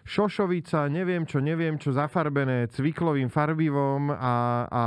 šošovica, 0.06 0.90
neviem 0.90 1.22
čo, 1.30 1.38
neviem 1.38 1.78
čo, 1.78 1.94
zafarbené 1.94 2.66
cviklovým 2.74 3.30
farbivom 3.30 4.10
a, 4.10 4.66
a 4.66 4.84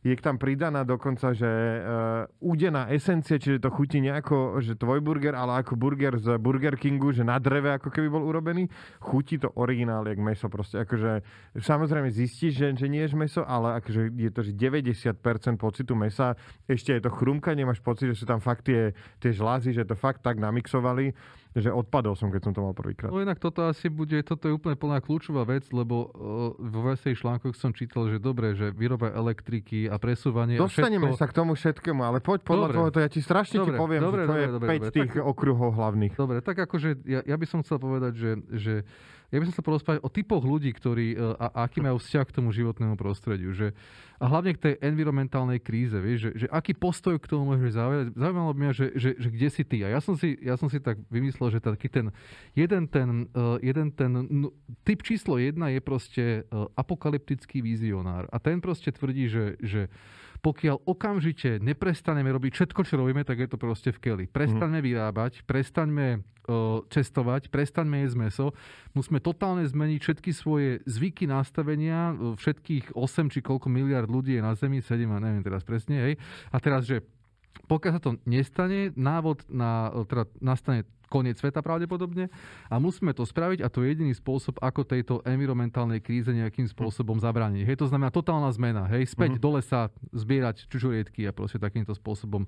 je 0.00 0.16
tam 0.16 0.40
pridaná 0.40 0.80
dokonca, 0.88 1.36
že 1.36 1.44
uh, 1.44 2.24
údená 2.40 2.88
esencia, 2.88 3.36
čiže 3.36 3.60
to 3.60 3.68
chutí 3.68 4.00
nejako, 4.00 4.64
že 4.64 4.80
tvoj 4.80 5.04
burger, 5.04 5.36
ale 5.36 5.60
ako 5.60 5.76
burger 5.76 6.16
z 6.16 6.40
Burger 6.40 6.80
Kingu, 6.80 7.12
že 7.12 7.20
na 7.20 7.36
dreve 7.36 7.76
ako 7.76 7.92
keby 7.92 8.08
bol 8.08 8.24
urobený. 8.24 8.72
Chutí 9.04 9.36
to 9.36 9.52
originál, 9.60 10.08
jak 10.08 10.16
meso 10.16 10.48
proste. 10.48 10.80
Akože, 10.80 11.20
samozrejme 11.60 12.08
zistíš, 12.08 12.56
že, 12.56 12.68
že 12.72 12.86
nie 12.88 13.04
je 13.04 13.12
meso, 13.12 13.44
ale 13.44 13.76
akože 13.84 14.16
je 14.16 14.30
to, 14.32 14.40
že 14.40 14.52
90% 14.56 15.20
pocitu 15.60 15.92
mesa, 15.92 16.32
ešte 16.64 16.96
je 16.96 17.04
to 17.04 17.12
chrumka, 17.12 17.52
nemáš 17.52 17.84
pocit, 17.84 18.08
že 18.08 18.24
sú 18.24 18.24
tam 18.24 18.40
fakt 18.40 18.72
tie, 18.72 18.96
tie 19.20 19.36
žlázy, 19.36 19.76
že 19.76 19.84
to 19.84 19.92
fakt 19.92 20.24
tak 20.24 20.40
namixovali 20.40 21.12
že 21.56 21.72
odpadol 21.72 22.12
som, 22.12 22.28
keď 22.28 22.40
som 22.48 22.52
to 22.52 22.60
mal 22.60 22.76
prvýkrát. 22.76 23.08
No 23.08 23.24
inak 23.24 23.40
toto 23.40 23.64
asi 23.64 23.88
bude, 23.88 24.20
toto 24.20 24.48
je 24.48 24.52
úplne 24.52 24.76
plná 24.76 25.00
kľúčová 25.00 25.48
vec, 25.48 25.64
lebo 25.72 26.12
uh, 26.12 26.52
vo 26.56 26.80
viacej 26.84 27.16
článkoch 27.16 27.56
som 27.56 27.72
čítal, 27.72 28.08
že 28.12 28.20
dobre, 28.20 28.52
že 28.52 28.68
výroba 28.72 29.12
elektriky 29.12 29.88
a 29.88 29.96
presúvanie 29.96 30.60
Dostaneme 30.60 31.12
všetko... 31.12 31.20
sa 31.20 31.26
k 31.26 31.32
tomu 31.32 31.52
všetkému, 31.56 32.00
ale 32.04 32.18
poď 32.20 32.38
podľa 32.44 32.68
dobre. 32.68 32.76
toho, 32.76 32.88
to 32.92 32.98
ja 33.00 33.08
ti 33.08 33.20
strašne 33.24 33.56
dobre, 33.64 33.76
ti 33.76 33.80
poviem, 33.80 34.02
dobre, 34.04 34.20
že 34.20 34.26
to 34.26 34.32
dobre, 34.32 34.42
je 34.42 34.48
dobre, 34.52 34.68
5 34.68 34.78
dobre. 34.78 34.90
tých 34.92 35.12
tak, 35.16 35.24
okruhov 35.24 35.70
hlavných. 35.72 36.12
Dobre, 36.14 36.36
tak 36.44 36.56
akože 36.68 36.88
ja, 37.08 37.20
ja 37.24 37.36
by 37.36 37.46
som 37.48 37.58
chcel 37.64 37.78
povedať, 37.80 38.12
že, 38.16 38.30
že 38.52 38.74
ja 39.28 39.36
by 39.36 39.44
som 39.52 39.56
sa 39.60 39.64
porozprávať 39.64 40.00
o 40.00 40.08
typoch 40.08 40.40
ľudí, 40.40 40.72
ktorí, 40.72 41.12
e, 41.12 41.16
a, 41.36 41.52
a 41.52 41.58
aký 41.68 41.84
majú 41.84 42.00
vzťah 42.00 42.24
k 42.24 42.36
tomu 42.40 42.48
životnému 42.48 42.96
prostrediu. 42.96 43.52
Že, 43.52 43.76
a 44.16 44.24
hlavne 44.24 44.56
k 44.56 44.62
tej 44.64 44.74
environmentálnej 44.80 45.60
kríze, 45.60 45.94
vieš, 46.00 46.32
že, 46.32 46.44
že 46.44 46.46
aký 46.48 46.72
postoj 46.72 47.20
k 47.20 47.28
tomu 47.28 47.52
môžeš 47.52 47.76
zaujať. 47.76 48.06
Zaujímalo 48.16 48.52
by 48.56 48.60
mňa, 48.64 48.72
že, 48.72 48.86
že, 48.96 49.10
že 49.20 49.28
kde 49.28 49.48
si 49.52 49.62
ty. 49.68 49.84
A 49.84 49.92
ja 49.92 50.00
som 50.00 50.16
si, 50.16 50.32
ja 50.40 50.56
som 50.56 50.72
si 50.72 50.80
tak 50.80 50.96
vymyslel, 51.12 51.52
že 51.52 51.60
taký 51.60 51.92
ten 51.92 52.08
jeden 52.56 52.88
ten, 52.88 53.28
uh, 53.36 53.60
jeden 53.60 53.92
ten 53.92 54.10
no, 54.16 54.48
typ 54.80 55.04
číslo 55.04 55.36
jedna 55.36 55.68
je 55.68 55.80
proste 55.84 56.24
uh, 56.48 56.66
apokalyptický 56.72 57.60
vizionár. 57.60 58.32
A 58.32 58.40
ten 58.40 58.64
proste 58.64 58.88
tvrdí, 58.88 59.28
že, 59.28 59.60
že 59.60 59.92
pokiaľ 60.38 60.86
okamžite 60.86 61.58
neprestaneme 61.58 62.30
robiť 62.30 62.52
všetko, 62.54 62.80
čo 62.86 62.94
robíme, 62.94 63.26
tak 63.26 63.42
je 63.42 63.48
to 63.50 63.58
proste 63.58 63.90
v 63.90 63.98
keli. 63.98 64.24
Prestaňme 64.30 64.78
vyrábať, 64.78 65.42
prestaňme 65.44 66.22
cestovať, 66.88 67.52
prestaňme 67.52 68.08
jesť 68.08 68.16
meso, 68.16 68.46
musíme 68.96 69.20
totálne 69.20 69.68
zmeniť 69.68 70.00
všetky 70.00 70.30
svoje 70.32 70.80
zvyky, 70.88 71.28
nastavenia, 71.28 72.16
všetkých 72.16 72.96
8 72.96 73.34
či 73.34 73.44
koľko 73.44 73.68
miliard 73.68 74.08
ľudí 74.08 74.40
je 74.40 74.42
na 74.42 74.56
Zemi, 74.56 74.80
7 74.80 75.04
a 75.12 75.20
neviem 75.20 75.44
teraz 75.44 75.60
presne, 75.60 76.00
hej. 76.00 76.14
A 76.48 76.56
teraz, 76.56 76.88
že 76.88 77.04
pokiaľ 77.68 77.92
sa 77.96 78.02
to 78.02 78.10
nestane, 78.24 78.96
návod 78.96 79.44
na, 79.52 79.92
teda 80.08 80.24
nastane 80.40 80.88
koniec 81.08 81.40
sveta 81.40 81.64
pravdepodobne 81.64 82.28
a 82.68 82.76
musíme 82.76 83.16
to 83.16 83.24
spraviť 83.24 83.64
a 83.64 83.72
to 83.72 83.82
je 83.82 83.96
jediný 83.96 84.12
spôsob, 84.12 84.60
ako 84.60 84.84
tejto 84.84 85.24
environmentálnej 85.24 86.04
kríze 86.04 86.28
nejakým 86.28 86.68
spôsobom 86.68 87.16
zabrániť. 87.16 87.64
Hej, 87.64 87.80
to 87.80 87.88
znamená 87.88 88.12
totálna 88.12 88.52
zmena. 88.52 88.84
Hej, 88.92 89.16
späť 89.16 89.40
uh-huh. 89.40 89.44
do 89.44 89.50
lesa, 89.56 89.88
zbierať 90.12 90.68
čužoriedky 90.68 91.24
a 91.24 91.32
proste 91.32 91.56
takýmto 91.56 91.96
spôsobom 91.96 92.44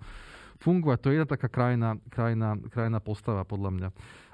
fungovať. 0.60 0.98
To 1.00 1.08
je 1.08 1.14
jedna 1.16 1.28
taká 1.28 1.48
krajná, 1.48 1.96
krajná, 2.12 2.60
krajná 2.68 3.00
postava 3.00 3.42
podľa 3.48 3.70
mňa. 3.72 3.88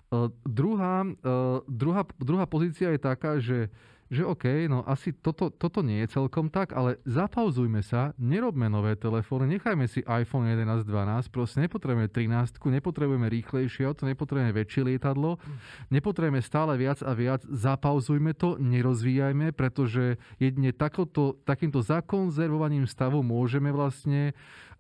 Uh, 0.07 0.31
druhá, 0.43 1.07
uh, 1.07 1.63
druhá, 1.71 2.03
druhá 2.19 2.47
pozícia 2.51 2.91
je 2.95 3.01
taká, 3.01 3.39
že 3.39 3.71
že 4.07 4.23
OK, 4.23 4.71
no 4.71 4.87
asi 4.87 5.11
toto, 5.11 5.51
toto 5.51 5.83
nie 5.83 6.07
je 6.07 6.15
celkom 6.15 6.47
tak, 6.47 6.71
ale 6.79 7.03
zapauzujme 7.03 7.83
sa, 7.83 8.15
nerobme 8.15 8.71
nové 8.71 8.95
telefóny, 8.95 9.59
nechajme 9.59 9.91
si 9.91 10.07
iPhone 10.07 10.47
11, 10.47 10.87
12, 10.87 11.35
proste 11.35 11.59
nepotrebujeme 11.67 12.07
13, 12.07 12.63
nepotrebujeme 12.63 13.27
rýchlejšie 13.27 13.83
auto, 13.91 14.07
nepotrebujeme 14.07 14.55
väčšie 14.55 14.83
lietadlo, 14.87 15.43
nepotrebujeme 15.91 16.39
stále 16.39 16.79
viac 16.79 17.03
a 17.03 17.11
viac, 17.19 17.43
zapauzujme 17.51 18.31
to, 18.39 18.55
nerozvíjajme, 18.63 19.51
pretože 19.51 20.23
jedine 20.39 20.71
takoto, 20.71 21.43
takýmto 21.43 21.83
zakonzervovaním 21.83 22.87
stavu 22.87 23.27
môžeme 23.27 23.75
vlastne 23.75 24.31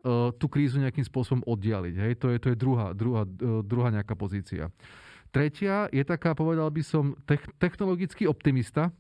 uh, 0.07 0.31
tú 0.39 0.47
krízu 0.47 0.79
nejakým 0.79 1.03
spôsobom 1.03 1.43
oddialiť. 1.43 1.95
Hej? 1.99 2.13
To 2.23 2.27
je, 2.31 2.37
to 2.39 2.49
je 2.55 2.57
druhá, 2.57 2.95
druhá, 2.95 3.27
uh, 3.27 3.61
druhá 3.67 3.91
nejaká 3.91 4.15
pozícia. 4.15 4.71
Tretia 5.35 5.91
je 5.91 6.01
taká, 6.07 6.33
povedal 6.33 6.71
by 6.71 6.81
som, 6.87 7.13
technologický 7.59 8.31
optimista, 8.31 8.95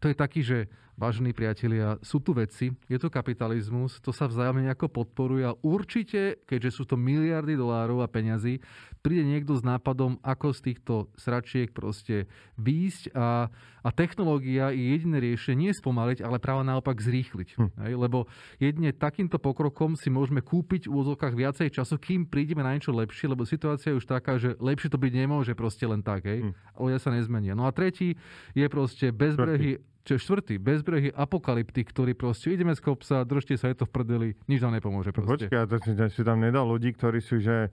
to 0.00 0.08
je 0.08 0.14
taký, 0.14 0.42
že 0.42 0.66
vážení 0.98 1.30
priatelia, 1.30 1.94
sú 2.02 2.18
tu 2.18 2.34
veci, 2.34 2.74
je 2.90 2.98
to 2.98 3.06
kapitalizmus, 3.06 4.02
to 4.02 4.10
sa 4.10 4.26
vzájomne 4.26 4.66
nejako 4.66 4.90
podporuje 4.90 5.46
a 5.46 5.54
určite, 5.62 6.42
keďže 6.42 6.70
sú 6.74 6.82
to 6.90 6.98
miliardy 6.98 7.54
dolárov 7.54 8.02
a 8.02 8.10
peňazí, 8.10 8.58
príde 8.98 9.22
niekto 9.22 9.54
s 9.54 9.62
nápadom, 9.62 10.18
ako 10.26 10.50
z 10.50 10.60
týchto 10.60 10.94
sračiek 11.14 11.70
proste 11.70 12.26
výjsť 12.58 13.14
a, 13.14 13.46
a 13.86 13.88
technológia 13.94 14.74
je 14.74 14.98
jediné 14.98 15.22
riešenie, 15.22 15.70
nie 15.70 15.72
spomaliť, 15.74 16.18
ale 16.26 16.42
práve 16.42 16.66
naopak 16.66 16.98
zrýchliť. 16.98 17.48
Hm. 17.58 17.70
Hej? 17.86 17.92
Lebo 17.94 18.26
jedine 18.58 18.90
takýmto 18.90 19.38
pokrokom 19.38 19.94
si 19.94 20.10
môžeme 20.10 20.42
kúpiť 20.42 20.90
v 20.90 20.96
úzokách 20.98 21.34
viacej 21.38 21.70
času, 21.70 21.94
kým 21.98 22.26
prídeme 22.26 22.66
na 22.66 22.74
niečo 22.74 22.90
lepšie, 22.90 23.30
lebo 23.30 23.46
situácia 23.46 23.94
je 23.94 23.98
už 24.02 24.06
taká, 24.06 24.38
že 24.38 24.58
lepšie 24.58 24.90
to 24.90 24.98
byť 24.98 25.12
nemôže 25.14 25.54
proste 25.54 25.86
len 25.86 26.02
tak. 26.02 26.26
Hej? 26.26 26.50
Hm. 26.50 26.52
Ľudia 26.74 26.98
sa 26.98 27.14
nezmenia. 27.14 27.54
No 27.54 27.66
a 27.66 27.74
tretí 27.74 28.18
je 28.54 28.66
proste 28.66 29.14
bezbrehy 29.14 29.78
čo 30.08 30.16
je 30.16 30.24
štvrtý, 30.24 30.54
bezbrehy 30.56 31.12
apokalyptik, 31.12 31.92
ktorý 31.92 32.16
proste 32.16 32.56
ideme 32.56 32.72
z 32.72 32.80
kopsa, 32.80 33.28
držte 33.28 33.60
sa, 33.60 33.68
je 33.68 33.76
to 33.76 33.84
v 33.84 33.92
prdeli, 33.92 34.28
nič 34.48 34.64
nám 34.64 34.72
nepomôže. 34.80 35.12
Proste. 35.12 35.52
Počkaj, 35.52 35.68
to 35.68 35.76
si, 35.84 35.92
si 36.16 36.22
tam 36.24 36.40
nedal 36.40 36.64
ľudí, 36.64 36.96
ktorí 36.96 37.20
sú, 37.20 37.44
že 37.44 37.68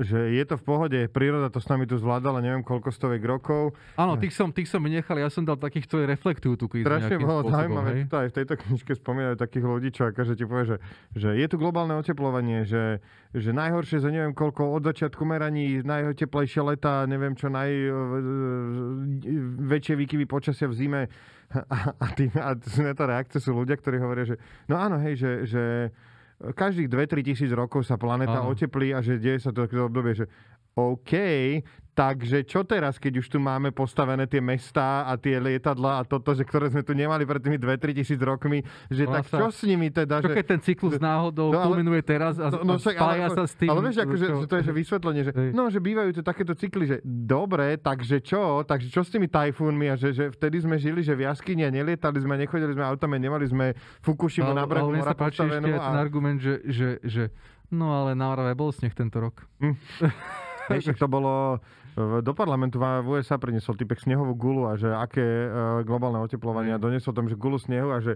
že 0.00 0.32
je 0.32 0.44
to 0.48 0.56
v 0.56 0.64
pohode, 0.64 0.96
príroda 1.12 1.52
to 1.52 1.60
s 1.60 1.68
nami 1.68 1.84
tu 1.84 2.00
zvládala 2.00 2.40
neviem 2.40 2.64
koľko 2.64 2.88
stovek 2.88 3.20
rokov. 3.20 3.76
Áno, 4.00 4.16
tých 4.16 4.32
som, 4.32 4.48
tých 4.48 4.72
som 4.72 4.80
nechal, 4.80 5.20
ja 5.20 5.28
som 5.28 5.44
dal 5.44 5.60
takých, 5.60 5.84
ktorí 5.84 6.08
reflektujú 6.08 6.56
tú 6.56 6.72
krízu 6.72 6.88
Strašne 6.88 7.20
bolo 7.20 7.44
zaujímavé, 7.52 8.08
aj 8.08 8.32
v 8.32 8.36
tejto 8.40 8.56
knižke 8.56 8.96
spomínajú 8.96 9.36
takých 9.36 9.64
ľudí, 9.68 9.92
čo 9.92 10.08
akože 10.08 10.40
ti 10.40 10.48
povie, 10.48 10.72
že, 10.72 10.80
že 11.12 11.36
je 11.36 11.46
tu 11.52 11.60
globálne 11.60 11.92
oteplovanie, 12.00 12.64
že, 12.64 13.04
že 13.36 13.52
najhoršie 13.52 14.00
za 14.00 14.08
neviem 14.08 14.32
koľko 14.32 14.72
od 14.72 14.88
začiatku 14.88 15.20
meraní, 15.28 15.84
najteplejšie 15.84 16.64
leta, 16.64 17.04
neviem 17.04 17.36
čo, 17.36 17.52
najväčšie 17.52 18.64
výkyvy 20.00 20.24
počasia 20.24 20.64
v 20.64 20.74
zime 20.80 21.12
a, 21.76 21.92
a, 21.92 22.06
tým, 22.16 22.32
a 22.40 22.56
na 22.56 22.94
to 22.96 23.04
reakcie 23.04 23.36
sú 23.42 23.52
ľudia, 23.52 23.76
ktorí 23.76 24.00
hovoria, 24.00 24.24
že 24.24 24.40
no 24.64 24.80
áno, 24.80 24.96
hej, 25.02 25.20
že, 25.20 25.30
že 25.44 25.62
každých 26.40 26.88
2-3 26.88 27.20
tisíc 27.20 27.52
rokov 27.52 27.84
sa 27.84 28.00
planéta 28.00 28.40
oteplí 28.40 28.96
a 28.96 29.04
že 29.04 29.20
deje 29.20 29.44
sa 29.44 29.52
to 29.52 29.68
obdobie, 29.68 30.16
že 30.16 30.24
OK, 30.80 31.12
Takže 32.00 32.48
čo 32.48 32.64
teraz, 32.64 32.96
keď 32.96 33.20
už 33.20 33.26
tu 33.28 33.36
máme 33.36 33.76
postavené 33.76 34.24
tie 34.24 34.40
mestá 34.40 35.04
a 35.04 35.20
tie 35.20 35.36
lietadla 35.36 36.00
a 36.00 36.02
toto, 36.06 36.32
že 36.32 36.48
ktoré 36.48 36.72
sme 36.72 36.80
tu 36.80 36.96
nemali 36.96 37.28
pred 37.28 37.44
tými 37.44 37.60
2-3 37.60 37.92
tisíc 37.92 38.16
rokmi, 38.16 38.64
že 38.88 39.04
no 39.04 39.20
tak 39.20 39.28
čo 39.28 39.52
s 39.52 39.60
nimi 39.68 39.92
teda? 39.92 40.24
Čo 40.24 40.32
že, 40.32 40.36
keď 40.40 40.46
ten 40.48 40.60
cyklus 40.64 40.96
náhodou 40.96 41.52
no, 41.52 41.60
kulminuje 41.60 42.00
teraz 42.00 42.40
a, 42.40 42.48
no, 42.48 42.62
no, 42.64 42.74
spája 42.80 43.28
ale, 43.28 43.36
sa 43.36 43.44
s 43.44 43.52
tým? 43.52 43.68
Ale 43.68 43.84
vieš, 43.84 44.06
akože, 44.06 44.26
že 44.32 44.46
to 44.48 44.56
je 44.56 44.62
že 44.64 44.72
vysvetlenie, 44.72 45.22
že, 45.28 45.32
no, 45.52 45.68
že 45.68 45.76
bývajú 45.82 46.10
tu 46.16 46.22
takéto 46.24 46.56
cykly, 46.56 46.84
že 46.88 46.96
dobre, 47.04 47.76
takže 47.76 48.24
čo? 48.24 48.64
Takže 48.64 48.88
čo 48.88 49.04
s 49.04 49.12
tými 49.12 49.28
tajfúnmi 49.28 49.92
a 49.92 50.00
že, 50.00 50.16
že 50.16 50.32
vtedy 50.32 50.62
sme 50.62 50.80
žili, 50.80 51.04
že 51.04 51.12
v 51.12 51.28
jaskyni 51.28 51.66
a 51.66 51.70
nelietali 51.74 52.16
sme, 52.22 52.40
nechodili 52.40 52.72
sme 52.72 52.86
autami, 52.86 53.20
nemali 53.20 53.44
sme 53.44 53.76
Fukushimu 54.00 54.56
na 54.56 54.64
brehu 54.64 54.88
mora 54.88 55.10
sa 55.10 55.18
páči 55.18 55.42
ešte 55.42 55.68
a... 55.74 55.84
ten 55.90 55.98
argument, 56.00 56.40
že, 56.40 56.64
že, 56.64 56.88
že 57.04 57.22
no 57.68 57.92
ale 57.92 58.16
na 58.16 58.30
Orave 58.32 58.56
bol 58.56 58.72
sneh 58.72 58.96
tento 58.96 59.20
rok. 59.20 59.44
Hm. 59.60 59.76
to 60.78 61.08
bolo 61.10 61.58
do 61.98 62.32
parlamentu 62.32 62.78
v 62.78 63.18
USA 63.18 63.36
priniesol 63.36 63.74
typek 63.74 63.98
snehovú 63.98 64.34
gulu 64.38 64.70
a 64.70 64.78
že 64.78 64.88
aké 64.88 65.22
uh, 65.22 65.82
globálne 65.82 66.22
oteplovanie 66.22 66.74
a 66.74 66.80
doniesol 66.80 67.12
tam, 67.12 67.26
že 67.26 67.34
gulu 67.34 67.58
snehu 67.58 67.90
a 67.90 67.98
že, 67.98 68.14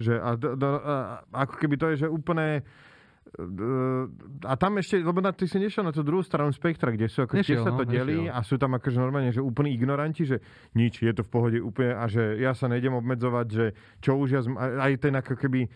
že 0.00 0.16
a, 0.16 0.34
do, 0.34 0.48
a, 0.80 1.20
ako 1.28 1.54
keby 1.60 1.74
to 1.76 1.86
je, 1.92 2.06
že 2.06 2.08
úplne 2.08 2.64
uh, 2.64 4.48
a 4.48 4.54
tam 4.56 4.80
ešte, 4.80 5.04
lebo 5.04 5.20
na, 5.20 5.36
ty 5.36 5.44
si 5.44 5.60
nešiel 5.60 5.84
na 5.84 5.92
tú 5.92 6.00
druhú 6.00 6.24
stranu 6.24 6.48
spektra, 6.50 6.90
kde 6.90 7.12
sú, 7.12 7.28
ako 7.28 7.38
nešiel, 7.38 7.60
sa 7.60 7.76
to 7.76 7.84
no, 7.84 7.92
delí 7.92 8.24
nešiel. 8.24 8.34
a 8.34 8.38
sú 8.40 8.56
tam 8.56 8.72
akože 8.80 8.96
normálne, 8.96 9.30
že 9.30 9.44
úplní 9.44 9.76
ignoranti, 9.76 10.24
že 10.24 10.40
nič, 10.72 11.04
je 11.04 11.12
to 11.12 11.22
v 11.22 11.30
pohode 11.30 11.58
úplne 11.60 11.92
a 11.92 12.08
že 12.08 12.40
ja 12.40 12.56
sa 12.56 12.72
nejdem 12.72 12.96
obmedzovať, 12.96 13.46
že 13.52 13.66
čo 14.00 14.16
už 14.16 14.28
ja, 14.32 14.40
aj 14.80 14.92
ten 14.96 15.12
ako 15.12 15.36
keby 15.36 15.68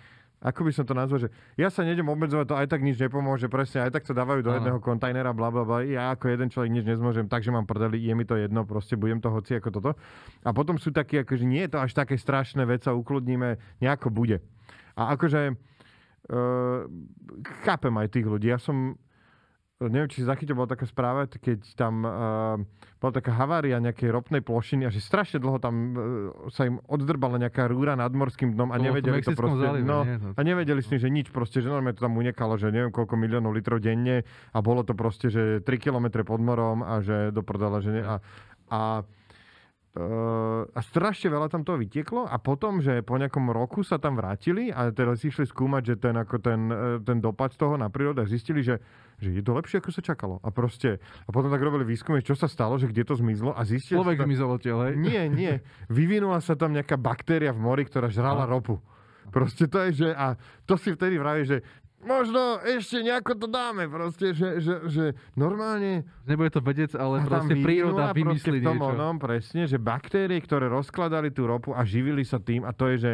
ako 0.45 0.61
by 0.69 0.73
som 0.77 0.85
to 0.85 0.93
nazval, 0.93 1.25
že 1.25 1.33
ja 1.57 1.73
sa 1.73 1.81
nejdem 1.81 2.05
obmedzovať, 2.05 2.45
to 2.45 2.57
aj 2.61 2.69
tak 2.69 2.85
nič 2.85 3.01
nepomôže, 3.01 3.49
presne, 3.49 3.89
aj 3.89 3.97
tak 3.97 4.05
to 4.05 4.13
dávajú 4.13 4.45
do 4.45 4.53
Aha. 4.53 4.61
jedného 4.61 4.79
kontajnera, 4.85 5.33
bla, 5.33 5.49
bla, 5.49 5.65
bla, 5.65 5.81
ja 5.81 6.13
ako 6.13 6.29
jeden 6.29 6.53
človek 6.53 6.69
nič 6.69 6.85
nezmôžem, 6.85 7.25
takže 7.33 7.49
mám 7.49 7.65
prdeli, 7.65 7.97
je 7.97 8.13
mi 8.13 8.29
to 8.29 8.37
jedno, 8.37 8.69
proste 8.69 9.01
budem 9.01 9.25
to 9.25 9.33
hoci 9.33 9.57
ako 9.57 9.73
toto. 9.73 9.91
A 10.45 10.53
potom 10.53 10.77
sú 10.77 10.93
takí, 10.93 11.17
akože 11.17 11.49
nie 11.49 11.65
je 11.65 11.73
to 11.73 11.79
až 11.81 11.97
také 11.97 12.21
strašné 12.21 12.69
vec, 12.69 12.85
sa 12.85 12.93
ukludníme, 12.93 13.57
nejako 13.81 14.13
bude. 14.13 14.45
A 15.01 15.17
akože, 15.17 15.57
uh, 15.57 16.85
chápem 17.65 17.95
aj 17.97 18.13
tých 18.13 18.29
ľudí, 18.29 18.53
ja 18.53 18.61
som 18.61 19.01
neviem, 19.88 20.09
či 20.11 20.23
si 20.23 20.26
zachytil, 20.26 20.57
bola 20.57 20.71
taká 20.71 20.87
správa, 20.88 21.26
keď 21.26 21.61
tam 21.75 21.95
uh, 22.05 22.57
bola 23.00 23.12
taká 23.12 23.37
havária 23.37 23.76
nejakej 23.83 24.09
ropnej 24.12 24.41
plošiny 24.41 24.88
a 24.88 24.91
že 24.91 25.05
strašne 25.05 25.41
dlho 25.41 25.59
tam 25.61 25.75
uh, 25.75 25.99
sa 26.49 26.64
im 26.69 26.81
oddrbala 26.88 27.37
nejaká 27.37 27.69
rúra 27.69 27.99
nad 27.99 28.11
morským 28.12 28.57
dnom 28.57 28.73
a 28.73 28.81
nevedeli 28.81 29.21
to, 29.21 29.33
to 29.33 29.38
proste, 29.38 29.61
zálive, 29.61 29.85
no, 29.85 30.05
nie, 30.05 30.17
to... 30.17 30.29
a 30.37 30.41
nevedeli 30.41 30.81
s 30.81 30.88
tým, 30.88 31.00
že 31.00 31.09
nič 31.11 31.29
proste, 31.29 31.61
že 31.61 31.69
normálne 31.69 31.97
to 31.97 32.05
tam 32.05 32.17
unikalo, 32.17 32.57
že 32.57 32.73
neviem 32.73 32.93
koľko 32.93 33.14
miliónov 33.17 33.53
litrov 33.53 33.83
denne 33.83 34.25
a 34.53 34.59
bolo 34.64 34.87
to 34.87 34.97
proste, 34.97 35.29
že 35.29 35.61
3 35.61 35.69
km 35.81 36.25
pod 36.25 36.41
morom 36.41 36.81
a 36.85 37.05
že 37.05 37.33
doprdala, 37.33 37.85
že 37.85 37.91
ne, 37.91 38.03
a, 38.05 38.14
a 38.73 38.81
a 40.75 40.81
strašne 40.83 41.31
veľa 41.31 41.47
tam 41.47 41.63
toho 41.63 41.79
vytieklo 41.79 42.27
a 42.27 42.35
potom, 42.43 42.83
že 42.83 43.07
po 43.07 43.15
nejakom 43.15 43.47
roku 43.55 43.87
sa 43.87 43.95
tam 43.95 44.19
vrátili 44.19 44.75
a 44.75 44.91
teraz 44.91 45.23
si 45.23 45.31
išli 45.31 45.47
skúmať, 45.47 45.83
že 45.87 45.95
ten, 46.03 46.19
ako 46.19 46.37
ten, 46.43 46.61
e, 46.67 46.99
ten 46.99 47.23
dopad 47.23 47.55
toho 47.55 47.79
na 47.79 47.87
prírodu 47.87 48.19
a 48.19 48.27
zistili, 48.27 48.67
že, 48.67 48.83
že 49.23 49.31
je 49.31 49.39
to 49.39 49.55
lepšie, 49.55 49.79
ako 49.79 49.95
sa 49.95 50.03
čakalo. 50.03 50.43
A 50.43 50.51
proste, 50.51 50.99
a 50.99 51.31
potom 51.31 51.47
tak 51.47 51.63
robili 51.63 51.87
výskumy, 51.87 52.27
čo 52.27 52.35
sa 52.35 52.51
stalo, 52.51 52.75
že 52.75 52.91
kde 52.91 53.07
to 53.07 53.15
zmizlo 53.15 53.55
a 53.55 53.63
zistili... 53.63 53.95
Človek 53.95 54.27
zmizol 54.27 54.59
hej? 54.59 54.99
Nie, 54.99 55.31
nie. 55.31 55.63
Vyvinula 55.87 56.43
sa 56.43 56.59
tam 56.59 56.75
nejaká 56.75 56.99
baktéria 56.99 57.55
v 57.55 57.63
mori, 57.63 57.87
ktorá 57.87 58.11
žrala 58.11 58.51
no. 58.51 58.59
ropu. 58.59 58.75
Proste 59.31 59.71
to 59.71 59.79
je, 59.89 60.05
že 60.05 60.09
a 60.11 60.35
to 60.67 60.75
si 60.75 60.91
vtedy 60.91 61.17
vraví, 61.17 61.47
že 61.47 61.63
možno 62.05 62.61
ešte 62.63 63.01
nejako 63.01 63.33
to 63.41 63.47
dáme, 63.49 63.89
proste, 63.89 64.37
že, 64.37 64.61
že, 64.61 64.75
že 64.87 65.05
normálne... 65.35 66.05
Nebude 66.29 66.53
to 66.53 66.61
vedec, 66.61 66.93
ale 66.95 67.25
proste 67.25 67.57
príroda 67.59 68.13
vymyslí 68.13 68.61
niečo. 68.61 68.93
Onom, 68.95 69.17
presne, 69.17 69.65
že 69.65 69.81
baktérie, 69.81 70.39
ktoré 70.39 70.69
rozkladali 70.69 71.33
tú 71.33 71.49
ropu 71.49 71.73
a 71.73 71.83
živili 71.83 72.23
sa 72.23 72.37
tým 72.39 72.63
a 72.63 72.71
to 72.71 72.93
je, 72.95 72.97
že 73.01 73.13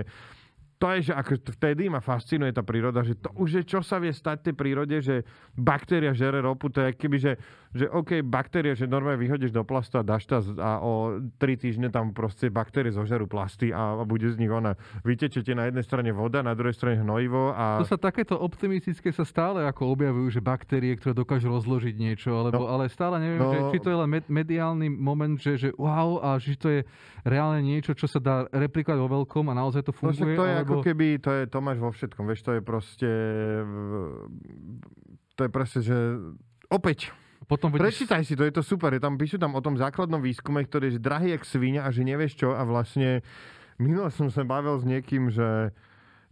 to 0.80 0.88
je, 0.96 1.12
že 1.12 1.14
ako 1.14 1.32
vtedy 1.60 1.92
ma 1.92 2.00
fascinuje 2.00 2.56
tá 2.56 2.64
príroda, 2.64 3.04
že 3.04 3.12
to 3.20 3.28
už 3.36 3.60
je, 3.60 3.62
čo 3.68 3.84
sa 3.84 4.00
vie 4.00 4.16
stať 4.16 4.48
tej 4.48 4.54
prírode, 4.56 4.96
že 5.04 5.28
baktéria 5.52 6.16
žere 6.16 6.40
ropu, 6.40 6.72
to 6.72 6.80
je 6.80 6.96
keby, 6.96 7.20
že 7.20 7.36
že 7.70 7.86
OK, 7.86 8.26
baktérie, 8.26 8.74
že 8.74 8.90
normálne 8.90 9.22
vyhodíš 9.22 9.54
do 9.54 9.62
plastu 9.62 9.98
a 9.98 10.02
dáš 10.02 10.26
to 10.26 10.42
a 10.58 10.82
o 10.82 11.22
3 11.38 11.54
týždne 11.54 11.88
tam 11.94 12.10
proste 12.10 12.50
baktérie 12.50 12.90
zožerú 12.90 13.30
plasty 13.30 13.70
a, 13.70 13.94
a 13.94 14.02
bude 14.02 14.26
z 14.26 14.42
nich 14.42 14.50
ona. 14.50 14.74
Vytečete 15.06 15.54
na 15.54 15.70
jednej 15.70 15.86
strane 15.86 16.10
voda, 16.10 16.42
na 16.42 16.58
druhej 16.58 16.74
strane 16.74 16.98
hnojivo 16.98 17.54
a... 17.54 17.78
To 17.78 17.86
sa 17.86 17.94
takéto 17.94 18.34
optimistické 18.34 19.14
sa 19.14 19.22
stále 19.22 19.62
ako 19.70 19.94
objavujú, 19.94 20.34
že 20.34 20.40
baktérie, 20.42 20.98
ktoré 20.98 21.14
dokážu 21.14 21.46
rozložiť 21.46 21.94
niečo, 21.94 22.34
alebo, 22.34 22.66
no, 22.66 22.74
ale 22.74 22.90
stále 22.90 23.22
neviem, 23.22 23.38
no, 23.38 23.54
že, 23.54 23.58
či 23.74 23.78
to 23.78 23.88
je 23.94 23.98
len 24.02 24.10
med, 24.10 24.26
mediálny 24.26 24.90
moment, 24.90 25.38
že, 25.38 25.54
že 25.54 25.68
wow, 25.78 26.18
a 26.18 26.42
že 26.42 26.58
to 26.58 26.68
je 26.74 26.80
reálne 27.22 27.62
niečo, 27.62 27.94
čo 27.94 28.10
sa 28.10 28.18
dá 28.18 28.50
replikovať 28.50 28.98
vo 28.98 29.22
veľkom 29.22 29.46
a 29.46 29.54
naozaj 29.54 29.86
to 29.86 29.94
no, 29.94 29.98
funguje. 29.98 30.34
No, 30.34 30.42
to 30.42 30.46
je 30.50 30.54
alebo... 30.58 30.66
ako 30.66 30.76
keby, 30.82 31.06
to, 31.22 31.30
je, 31.30 31.42
to 31.46 31.58
máš 31.62 31.78
vo 31.78 31.90
všetkom, 31.94 32.24
vieš, 32.26 32.42
to 32.42 32.52
je 32.58 32.62
proste 32.66 33.10
to 35.38 35.48
je 35.48 35.50
proste, 35.50 35.80
že 35.80 35.96
opäť 36.68 37.16
potom 37.50 37.74
budeš... 37.74 38.06
Prečítaj 38.06 38.22
si 38.22 38.38
to, 38.38 38.46
je 38.46 38.54
to 38.54 38.62
super. 38.62 38.94
Je 38.94 39.02
tam, 39.02 39.18
píšu 39.18 39.42
tam 39.42 39.58
o 39.58 39.60
tom 39.60 39.74
základnom 39.74 40.22
výskume, 40.22 40.62
ktorý 40.62 40.94
je 40.94 41.02
drahý 41.02 41.34
jak 41.34 41.42
svinia 41.42 41.82
a 41.82 41.90
že 41.90 42.06
nevieš 42.06 42.38
čo 42.38 42.54
a 42.54 42.62
vlastne 42.62 43.26
minule 43.82 44.14
som 44.14 44.30
sa 44.30 44.46
bavil 44.46 44.78
s 44.78 44.86
niekým, 44.86 45.34
že 45.34 45.74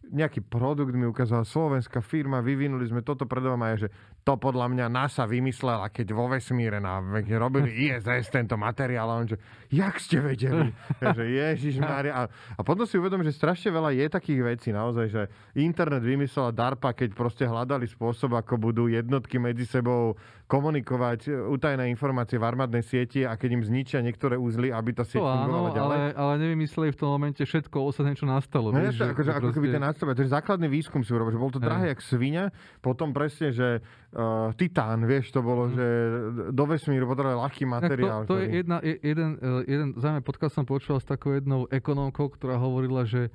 nejaký 0.08 0.40
produkt 0.46 0.94
mi 0.94 1.04
ukázala 1.04 1.42
slovenská 1.42 2.00
firma, 2.00 2.38
vyvinuli 2.38 2.87
sme 2.87 3.02
toto 3.02 3.26
predávam 3.26 3.60
a 3.66 3.75
je, 3.75 3.87
že 3.87 3.88
to 4.28 4.37
podľa 4.37 4.68
mňa 4.68 4.87
NASA 4.92 5.25
vymyslela, 5.25 5.88
keď 5.88 6.12
vo 6.12 6.28
vesmíre 6.28 6.85
na, 6.85 7.00
robili 7.40 7.88
ISS 7.88 8.28
tento 8.28 8.61
materiál 8.61 9.08
a 9.08 9.16
on, 9.16 9.25
že 9.25 9.40
jak 9.73 9.97
ste 9.97 10.20
vedeli? 10.20 10.68
že 11.16 11.25
Ježiš 11.25 11.80
Maria. 11.80 12.12
A, 12.12 12.23
a 12.28 12.61
potom 12.61 12.85
si 12.85 13.00
uvedom, 13.00 13.25
že 13.25 13.32
strašne 13.32 13.73
veľa 13.73 13.97
je 13.97 14.06
takých 14.12 14.40
vecí 14.44 14.68
naozaj, 14.68 15.06
že 15.08 15.23
internet 15.56 16.04
vymyslela 16.04 16.52
DARPA, 16.52 16.92
keď 16.92 17.16
proste 17.16 17.49
hľadali 17.49 17.88
spôsob, 17.88 18.37
ako 18.37 18.61
budú 18.61 18.92
jednotky 18.92 19.40
medzi 19.40 19.64
sebou 19.64 20.20
komunikovať 20.44 21.49
utajené 21.49 21.88
informácie 21.92 22.40
v 22.40 22.44
armádnej 22.49 22.80
sieti 22.80 23.25
a 23.25 23.37
keď 23.37 23.61
im 23.61 23.62
zničia 23.64 24.00
niektoré 24.00 24.37
úzly, 24.37 24.73
aby 24.73 24.97
tá 24.97 25.04
sieť 25.04 25.20
fungovala 25.20 25.76
ďalej. 25.76 25.97
Ale, 25.97 26.08
ale 26.16 26.32
nevymysleli 26.40 26.88
v 26.92 26.99
tom 27.00 27.12
momente 27.12 27.44
všetko, 27.44 27.76
ostatné, 27.92 28.16
čo 28.16 28.25
nastalo. 28.25 28.73
No, 28.73 28.80
vieš, 28.80 29.08
akože, 29.12 29.28
ako 29.28 29.49
keby 29.52 29.76
ten 29.76 29.85
nástroj, 29.85 30.16
to 30.16 30.25
je 30.25 30.32
základný 30.32 30.68
výskum 30.73 31.04
si 31.04 31.12
urobil, 31.12 31.37
že 31.37 31.40
bol 31.40 31.52
to 31.52 31.61
drahé 31.61 31.92
jak 31.92 32.00
svinia, 32.00 32.49
potom 32.80 33.12
presne, 33.12 33.52
že 33.52 33.85
uh, 34.18 34.50
titán, 34.58 35.06
vieš, 35.06 35.30
to 35.30 35.40
bolo, 35.40 35.70
mm. 35.70 35.72
že 35.78 35.87
do 36.50 36.64
vesmíru 36.66 37.06
potrebuje 37.06 37.37
ľahký 37.38 37.64
materiál. 37.70 38.26
to, 38.26 38.34
to 38.34 38.34
ktorý... 38.34 38.42
je 38.42 38.48
jedna, 38.58 38.76
jeden, 38.82 39.30
eh, 39.38 39.62
jeden 39.70 39.88
zaujímavý 39.94 40.25
podcast 40.26 40.54
som 40.58 40.66
počúval 40.66 40.98
s 40.98 41.06
takou 41.06 41.38
jednou 41.38 41.70
ekonómkou, 41.70 42.26
ktorá 42.34 42.58
hovorila, 42.58 43.06
že 43.06 43.30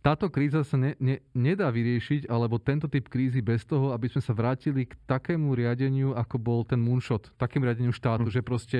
táto 0.00 0.32
kríza 0.32 0.64
sa 0.64 0.80
ne, 0.80 0.96
ne, 0.96 1.20
nedá 1.36 1.68
vyriešiť, 1.68 2.30
alebo 2.30 2.56
tento 2.56 2.88
typ 2.88 3.12
krízy 3.12 3.44
bez 3.44 3.68
toho, 3.68 3.92
aby 3.92 4.08
sme 4.08 4.22
sa 4.24 4.32
vrátili 4.32 4.88
k 4.88 4.96
takému 5.04 5.52
riadeniu, 5.52 6.16
ako 6.16 6.36
bol 6.40 6.60
ten 6.64 6.80
moonshot, 6.80 7.36
takému 7.36 7.68
riadeniu 7.68 7.92
štátu, 7.92 8.30
hm. 8.30 8.32
že 8.32 8.40
proste 8.40 8.78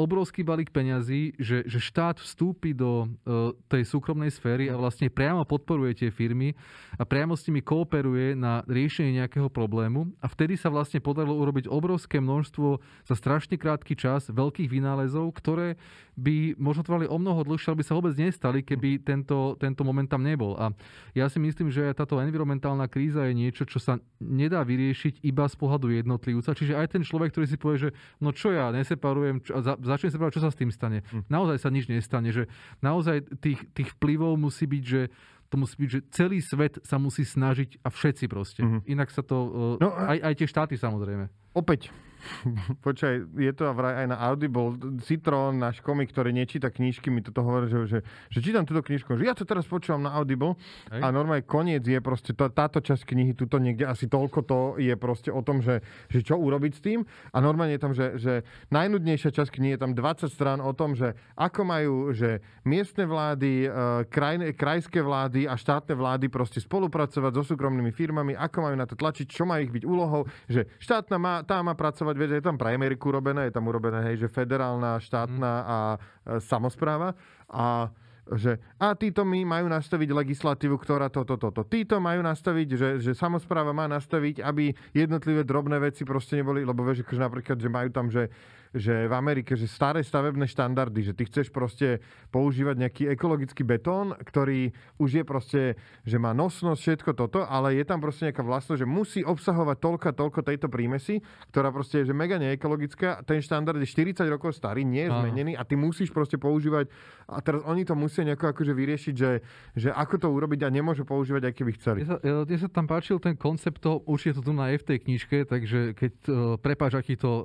obrovský 0.00 0.40
balík 0.40 0.72
peňazí, 0.72 1.36
že, 1.36 1.68
že 1.68 1.76
štát 1.76 2.16
vstúpi 2.16 2.72
do 2.72 3.04
uh, 3.04 3.52
tej 3.68 3.84
súkromnej 3.84 4.32
sféry 4.32 4.72
a 4.72 4.80
vlastne 4.80 5.12
priamo 5.12 5.44
podporuje 5.44 6.00
tie 6.00 6.08
firmy 6.08 6.56
a 6.96 7.04
priamo 7.04 7.36
s 7.36 7.44
nimi 7.44 7.60
kooperuje 7.60 8.32
na 8.32 8.64
riešenie 8.64 9.20
nejakého 9.20 9.52
problému 9.52 10.08
a 10.24 10.26
vtedy 10.32 10.56
sa 10.56 10.72
vlastne 10.72 11.04
podarilo 11.04 11.36
urobiť 11.36 11.68
obrovské 11.68 12.16
množstvo 12.24 12.80
za 13.04 13.14
strašne 13.14 13.60
krátky 13.60 13.92
čas 13.92 14.32
veľkých 14.32 14.72
vynálezov, 14.72 15.36
ktoré 15.36 15.76
by 16.20 16.60
možno 16.60 16.84
trvali 16.84 17.08
o 17.08 17.16
mnoho 17.16 17.44
dlhšie, 17.48 17.72
aby 17.72 17.84
sa 17.84 17.96
vôbec 17.96 18.12
nestali, 18.16 18.60
keby 18.60 19.00
tento, 19.00 19.56
tento 19.56 19.82
moment 19.84 20.04
tam 20.04 20.20
nebol. 20.20 20.52
A 20.60 20.72
ja 21.16 21.32
si 21.32 21.40
myslím, 21.40 21.72
že 21.72 21.96
táto 21.96 22.20
environmentálna 22.20 22.84
kríza 22.92 23.24
je 23.24 23.34
niečo, 23.34 23.64
čo 23.64 23.80
sa 23.80 23.96
nedá 24.20 24.60
vyriešiť 24.60 25.24
iba 25.24 25.48
z 25.48 25.56
pohľadu 25.56 25.88
jednotlivca. 25.96 26.52
Čiže 26.52 26.76
aj 26.76 26.86
ten 26.92 27.02
človek, 27.02 27.32
ktorý 27.32 27.46
si 27.48 27.56
povie, 27.56 27.88
že 27.88 27.90
no 28.20 28.36
čo 28.36 28.52
ja 28.52 28.68
neseparujem, 28.68 29.40
čo, 29.40 29.64
za, 29.64 29.80
začne 29.90 30.14
sa 30.14 30.18
povedať, 30.22 30.38
čo 30.38 30.44
sa 30.46 30.54
s 30.54 30.58
tým 30.58 30.70
stane. 30.70 31.02
Hm. 31.10 31.26
Naozaj 31.26 31.56
sa 31.58 31.68
nič 31.74 31.90
nestane, 31.90 32.30
že 32.30 32.46
naozaj 32.80 33.26
tých, 33.42 33.60
tých 33.74 33.88
vplyvov 33.98 34.38
musí 34.38 34.70
byť, 34.70 34.84
že 34.86 35.10
to 35.50 35.58
musí 35.58 35.74
byť, 35.82 35.90
že 35.90 36.00
celý 36.14 36.38
svet 36.38 36.78
sa 36.86 36.96
musí 37.02 37.26
snažiť 37.26 37.82
a 37.82 37.90
všetci 37.90 38.24
proste. 38.30 38.62
Mm-hmm. 38.62 38.86
Inak 38.86 39.10
sa 39.10 39.26
to... 39.26 39.36
No, 39.82 39.90
aj, 39.90 40.22
aj 40.22 40.34
tie 40.38 40.46
štáty 40.46 40.74
samozrejme. 40.78 41.26
Opäť, 41.58 41.90
Počkaj, 42.86 43.14
je 43.36 43.52
to 43.52 43.70
vraj 43.72 44.04
aj 44.04 44.06
na 44.10 44.16
Audible. 44.28 44.76
Citron, 45.04 45.56
náš 45.56 45.80
komik, 45.80 46.12
ktorý 46.12 46.32
nečíta 46.32 46.68
knižky, 46.68 47.08
mi 47.08 47.24
toto 47.24 47.44
hovorí, 47.44 47.68
že, 47.68 47.78
že, 47.86 47.98
že 48.30 48.38
čítam 48.40 48.64
túto 48.64 48.84
knižku, 48.84 49.16
že 49.16 49.26
ja 49.26 49.34
to 49.36 49.44
teraz 49.44 49.66
počúvam 49.66 50.04
na 50.04 50.14
Audible 50.16 50.56
Hej. 50.92 51.00
a 51.02 51.06
normálne 51.12 51.44
koniec 51.44 51.84
je 51.84 51.98
proste, 51.98 52.32
to, 52.36 52.48
táto 52.52 52.80
časť 52.80 53.02
knihy, 53.04 53.32
tuto 53.36 53.58
niekde 53.58 53.88
asi 53.88 54.06
toľko 54.06 54.38
to 54.44 54.60
je 54.80 54.94
proste 54.96 55.30
o 55.32 55.40
tom, 55.44 55.60
že, 55.64 55.84
že 56.08 56.24
čo 56.24 56.36
urobiť 56.36 56.72
s 56.76 56.80
tým 56.80 57.00
a 57.32 57.36
normálne 57.38 57.76
je 57.76 57.82
tam, 57.82 57.92
že, 57.92 58.06
že 58.20 58.32
najnudnejšia 58.72 59.30
časť 59.34 59.50
knihy 59.50 59.76
je 59.76 59.82
tam 59.82 59.92
20 59.96 60.30
strán 60.30 60.58
o 60.62 60.72
tom, 60.72 60.94
že 60.94 61.16
ako 61.36 61.60
majú, 61.62 61.94
že 62.12 62.44
miestne 62.64 63.04
vlády, 63.04 63.66
e, 63.66 63.68
kraj, 64.08 64.40
krajské 64.56 65.00
vlády 65.02 65.46
a 65.46 65.54
štátne 65.56 65.94
vlády 65.96 66.26
proste 66.32 66.62
spolupracovať 66.62 67.32
so 67.40 67.42
súkromnými 67.54 67.92
firmami, 67.92 68.36
ako 68.36 68.58
majú 68.64 68.76
na 68.76 68.86
to 68.86 68.94
tlačiť, 68.96 69.26
čo 69.26 69.44
má 69.44 69.60
ich 69.62 69.72
byť 69.72 69.84
úlohou, 69.84 70.26
že 70.46 70.66
štátna 70.78 71.16
má, 71.18 71.34
tá 71.42 71.60
má 71.60 71.74
pracovať 71.74 72.09
pracovať, 72.10 72.16
vieš, 72.18 72.42
je 72.42 72.46
tam 72.46 72.58
pre 72.58 72.74
Ameriku 72.74 73.14
urobené, 73.14 73.48
je 73.48 73.54
tam 73.54 73.70
urobené, 73.70 74.02
hej, 74.10 74.26
že 74.26 74.28
federálna, 74.28 74.98
štátna 74.98 75.52
mm. 75.62 75.66
a 75.66 75.78
e, 75.94 75.98
samozpráva 76.42 77.14
a 77.46 77.90
že 78.30 78.62
a 78.78 78.94
títo 78.94 79.26
mi 79.26 79.42
majú 79.42 79.66
nastaviť 79.66 80.14
legislatívu, 80.14 80.78
ktorá 80.78 81.10
toto, 81.10 81.34
toto. 81.34 81.66
Títo 81.66 81.98
majú 81.98 82.22
nastaviť, 82.22 82.68
že, 82.78 82.88
že 83.02 83.12
samozpráva 83.18 83.74
má 83.74 83.90
nastaviť, 83.90 84.38
aby 84.46 84.70
jednotlivé 84.94 85.42
drobné 85.42 85.82
veci 85.82 86.06
proste 86.06 86.38
neboli, 86.38 86.62
lebo 86.62 86.86
vieš, 86.86 87.02
akože 87.02 87.26
napríklad, 87.26 87.58
že 87.58 87.66
majú 87.66 87.88
tam, 87.90 88.06
že 88.06 88.30
že 88.70 89.10
v 89.10 89.14
Amerike, 89.14 89.58
že 89.58 89.66
staré 89.66 90.04
stavebné 90.06 90.46
štandardy, 90.46 91.10
že 91.10 91.16
ty 91.16 91.26
chceš 91.26 91.50
proste 91.50 91.98
používať 92.30 92.76
nejaký 92.86 93.02
ekologický 93.10 93.66
betón, 93.66 94.14
ktorý 94.14 94.70
už 95.02 95.10
je 95.20 95.24
proste, 95.26 95.62
že 96.06 96.16
má 96.22 96.30
nosnosť, 96.30 96.80
všetko 96.80 97.10
toto, 97.18 97.42
ale 97.42 97.74
je 97.74 97.84
tam 97.86 97.98
proste 97.98 98.30
nejaká 98.30 98.46
vlastnosť, 98.46 98.80
že 98.82 98.88
musí 98.88 99.20
obsahovať 99.26 99.76
toľko 99.80 100.08
toľko 100.14 100.40
tejto 100.46 100.66
prímesy, 100.70 101.24
ktorá 101.50 101.74
proste 101.74 102.02
je 102.02 102.10
že 102.10 102.14
mega 102.14 102.38
neekologická. 102.38 103.22
Ten 103.26 103.42
štandard 103.42 103.78
je 103.82 103.88
40 103.88 104.26
rokov 104.30 104.54
starý, 104.54 104.86
nie 104.86 105.06
je 105.06 105.10
zmenený 105.10 105.52
a 105.58 105.62
ty 105.66 105.74
musíš 105.74 106.14
proste 106.14 106.38
používať 106.38 106.90
a 107.30 107.38
teraz 107.38 107.62
oni 107.62 107.86
to 107.86 107.94
musia 107.94 108.26
nejako 108.26 108.50
akože 108.50 108.72
vyriešiť, 108.74 109.14
že, 109.14 109.30
že 109.78 109.88
ako 109.94 110.14
to 110.18 110.28
urobiť 110.30 110.66
a 110.66 110.68
nemôžu 110.68 111.06
používať, 111.06 111.50
aj 111.50 111.54
keby 111.54 111.72
chceli. 111.78 111.98
Mne 112.02 112.08
sa, 112.10 112.16
mne 112.22 112.58
sa 112.58 112.68
tam 112.68 112.86
páčil 112.90 113.22
ten 113.22 113.38
koncept 113.38 113.78
toho, 113.78 114.02
určite 114.04 114.42
to 114.42 114.50
tu 114.50 114.52
na 114.52 114.74
F 114.74 114.82
tej 114.82 114.98
knižke, 115.06 115.46
takže 115.46 115.94
keď 115.94 116.12
uh, 116.26 116.34
prepáč, 116.58 116.98
aký 116.98 117.14
to 117.14 117.30
uh, 117.30 117.44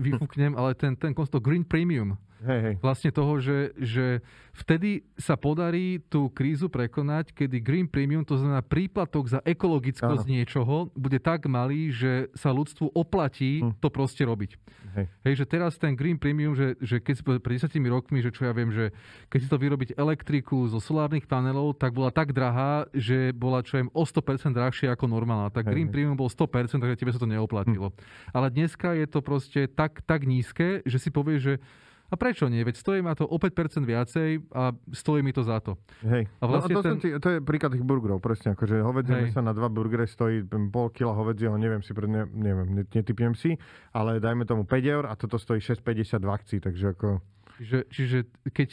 vyfúknem, 0.00 0.56
ale 0.56 0.65
ten, 0.74 0.96
ten 0.96 1.14
koncept 1.14 1.44
Green 1.44 1.64
Premium, 1.64 2.18
Hej, 2.44 2.60
hej. 2.60 2.74
Vlastne 2.84 3.10
toho, 3.14 3.40
že, 3.40 3.72
že 3.80 4.20
vtedy 4.52 5.08
sa 5.16 5.40
podarí 5.40 6.04
tú 6.12 6.28
krízu 6.28 6.68
prekonať, 6.68 7.32
kedy 7.32 7.64
Green 7.64 7.88
Premium, 7.88 8.28
to 8.28 8.36
znamená 8.36 8.60
príplatok 8.60 9.24
za 9.32 9.40
ekologickosť 9.40 10.26
Áno. 10.28 10.34
niečoho, 10.36 10.74
bude 10.92 11.16
tak 11.16 11.48
malý, 11.48 11.88
že 11.88 12.28
sa 12.36 12.52
ľudstvu 12.52 12.92
oplatí 12.92 13.64
hm. 13.64 13.80
to 13.80 13.88
proste 13.88 14.20
robiť. 14.24 14.60
Hej. 14.96 15.06
hej, 15.28 15.34
že 15.36 15.44
teraz 15.44 15.76
ten 15.76 15.92
Green 15.92 16.16
Premium, 16.16 16.56
že, 16.56 16.72
že 16.80 17.04
keď 17.04 17.14
si 17.20 17.22
pred 17.22 17.40
10 17.44 17.68
rokmi, 17.92 18.24
že 18.24 18.32
čo 18.32 18.48
ja 18.48 18.52
viem, 18.56 18.72
že 18.72 18.96
keď 19.28 19.38
si 19.44 19.48
to 19.52 19.60
vyrobiť 19.60 19.88
elektriku 19.92 20.64
zo 20.72 20.80
solárnych 20.80 21.28
panelov, 21.28 21.76
tak 21.76 21.92
bola 21.92 22.08
tak 22.08 22.32
drahá, 22.32 22.88
že 22.96 23.36
bola 23.36 23.60
čo 23.60 23.76
viem 23.76 23.92
o 23.92 24.02
100% 24.08 24.56
drahšie 24.56 24.88
ako 24.88 25.04
normálna. 25.04 25.52
Tak 25.52 25.68
hej, 25.68 25.72
Green 25.72 25.88
hej. 25.88 25.94
Premium 26.00 26.16
bol 26.16 26.32
100%, 26.32 26.80
takže 26.80 26.96
tebe 26.96 27.12
sa 27.12 27.20
to 27.20 27.28
neoplatilo. 27.28 27.92
Hm. 27.92 27.96
Ale 28.32 28.46
dneska 28.48 28.96
je 28.96 29.04
to 29.04 29.20
proste 29.20 29.68
tak, 29.76 30.00
tak 30.08 30.24
nízke, 30.24 30.80
že 30.88 30.96
si 30.96 31.12
povie, 31.12 31.36
že 31.36 31.60
a 32.06 32.14
prečo 32.14 32.46
nie? 32.46 32.62
Veď 32.62 32.76
stojí 32.78 33.00
ma 33.02 33.18
to 33.18 33.26
o 33.26 33.36
5% 33.36 33.82
viacej 33.82 34.28
a 34.54 34.70
stojí 34.94 35.20
mi 35.26 35.34
to 35.34 35.42
za 35.42 35.58
to. 35.58 35.74
Hej. 36.06 36.30
A 36.38 36.44
vlastne 36.46 36.74
no 36.74 36.80
a 36.80 36.82
to, 36.82 36.86
ten... 36.86 36.96
ti, 37.02 37.08
to 37.18 37.28
je 37.34 37.38
príklad 37.42 37.74
tých 37.74 37.82
burgerov, 37.82 38.22
presne. 38.22 38.54
Akože 38.54 38.78
hovedzie 38.82 39.34
sa 39.34 39.42
na 39.42 39.50
dva 39.50 39.66
burgery 39.66 40.06
stojí 40.06 40.46
pol 40.46 40.88
kila 40.94 41.12
hovedzieho, 41.18 41.58
neviem 41.58 41.82
si, 41.82 41.90
ne, 42.06 42.22
neviem, 42.30 42.86
netypnem 42.86 43.34
si, 43.34 43.58
ale 43.90 44.22
dajme 44.22 44.46
tomu 44.46 44.62
5 44.62 44.94
eur 44.94 45.04
a 45.10 45.18
toto 45.18 45.38
stojí 45.40 45.58
6,50 45.58 46.22
v 46.22 46.30
akcii, 46.30 46.58
takže 46.62 46.86
ako... 46.94 47.08
Čiže, 47.56 47.78
čiže 47.88 48.18
keď, 48.52 48.68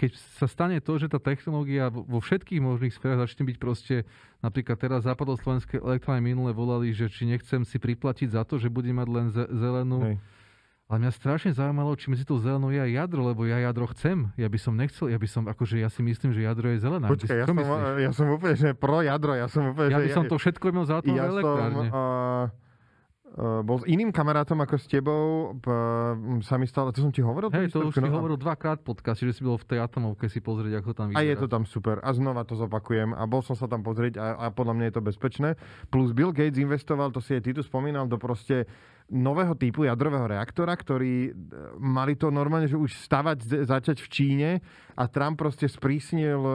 keď 0.00 0.10
sa 0.40 0.46
stane 0.48 0.80
to, 0.80 0.96
že 0.96 1.12
tá 1.12 1.20
technológia 1.20 1.92
vo 1.92 2.18
všetkých 2.18 2.58
možných 2.58 2.96
sférach 2.96 3.28
začne 3.28 3.44
byť 3.46 3.56
proste, 3.60 4.08
napríklad 4.40 4.80
teraz 4.80 5.04
západoslovenské 5.04 5.78
elektrárne 5.78 6.24
minule 6.24 6.56
volali, 6.56 6.90
že 6.96 7.12
či 7.12 7.28
nechcem 7.28 7.62
si 7.68 7.76
priplatiť 7.76 8.32
za 8.32 8.42
to, 8.48 8.56
že 8.56 8.72
budem 8.72 8.96
mať 8.96 9.08
len 9.12 9.26
zelenú 9.52 10.00
Hej 10.02 10.18
ale 10.84 10.96
mňa 11.00 11.12
strašne 11.16 11.50
zaujímalo, 11.56 11.96
či 11.96 12.12
medzi 12.12 12.28
tou 12.28 12.36
zelenou 12.36 12.68
je 12.68 12.76
aj 12.76 12.92
jadro, 12.92 13.24
lebo 13.24 13.48
ja 13.48 13.56
jadro 13.56 13.88
chcem. 13.96 14.28
Ja 14.36 14.52
by 14.52 14.58
som 14.60 14.76
nechcel, 14.76 15.08
ja 15.08 15.16
by 15.16 15.28
som, 15.28 15.48
akože 15.48 15.80
ja 15.80 15.88
si 15.88 16.04
myslím, 16.04 16.36
že 16.36 16.44
jadro 16.44 16.68
je 16.76 16.78
zelená. 16.84 17.08
Počkaj, 17.08 17.36
ja, 17.40 17.46
som, 17.48 17.56
ja 17.96 18.10
som 18.12 18.26
úplne, 18.28 18.52
že 18.52 18.76
pro 18.76 19.00
jadro, 19.00 19.32
ja 19.32 19.48
som 19.48 19.72
úplne, 19.72 19.88
Ja 19.88 19.96
by 19.96 20.12
že 20.12 20.16
som 20.16 20.28
to 20.28 20.36
všetko 20.36 20.64
imel 20.68 20.84
za 20.84 21.00
to 21.00 21.08
ja 21.08 21.24
elektrárne. 21.24 21.88
Som, 21.88 21.96
uh, 23.34 23.62
bol 23.64 23.82
s 23.82 23.84
iným 23.90 24.14
kamarátom 24.14 24.60
ako 24.62 24.76
s 24.78 24.86
tebou, 24.86 25.56
p, 25.58 25.66
sa 26.46 26.54
mi 26.54 26.70
stalo, 26.70 26.94
to 26.94 27.02
som 27.02 27.10
ti 27.10 27.18
hovoril? 27.18 27.50
Hej, 27.50 27.72
to, 27.74 27.82
to 27.82 27.90
už 27.90 27.98
no, 27.98 28.06
si 28.06 28.10
hovoril 28.12 28.36
dvakrát 28.38 28.78
podcast, 28.84 29.24
že 29.24 29.34
si 29.34 29.42
bol 29.42 29.58
v 29.58 29.66
tej 29.66 29.82
atomovke 29.82 30.30
si 30.30 30.38
pozrieť, 30.38 30.84
ako 30.84 30.90
tam 30.94 31.06
vyzerá. 31.10 31.18
A 31.18 31.26
je 31.26 31.34
to 31.40 31.48
tam 31.50 31.64
super. 31.66 31.98
A 32.04 32.14
znova 32.14 32.46
to 32.46 32.54
zopakujem. 32.54 33.10
A 33.10 33.26
bol 33.26 33.42
som 33.42 33.58
sa 33.58 33.66
tam 33.66 33.82
pozrieť 33.82 34.22
a, 34.22 34.38
a 34.38 34.46
podľa 34.54 34.78
mňa 34.78 34.84
je 34.86 34.94
to 34.94 35.02
bezpečné. 35.02 35.48
Plus 35.90 36.14
Bill 36.14 36.30
Gates 36.30 36.62
investoval, 36.62 37.10
to 37.10 37.18
si 37.18 37.34
aj 37.34 37.42
ty 37.42 37.50
tu 37.50 37.64
spomínal, 37.66 38.06
do 38.06 38.22
proste 38.22 38.70
nového 39.12 39.52
typu 39.52 39.84
jadrového 39.84 40.24
reaktora, 40.24 40.72
ktorý 40.72 41.28
e, 41.28 41.30
mali 41.76 42.16
to 42.16 42.32
normálne, 42.32 42.64
že 42.64 42.80
už 42.80 42.96
stavať, 43.04 43.68
začať 43.68 44.00
v 44.00 44.08
Číne 44.08 44.50
a 44.96 45.04
Trump 45.10 45.36
proste 45.36 45.66
sprísnil 45.66 46.38
uh, 46.38 46.54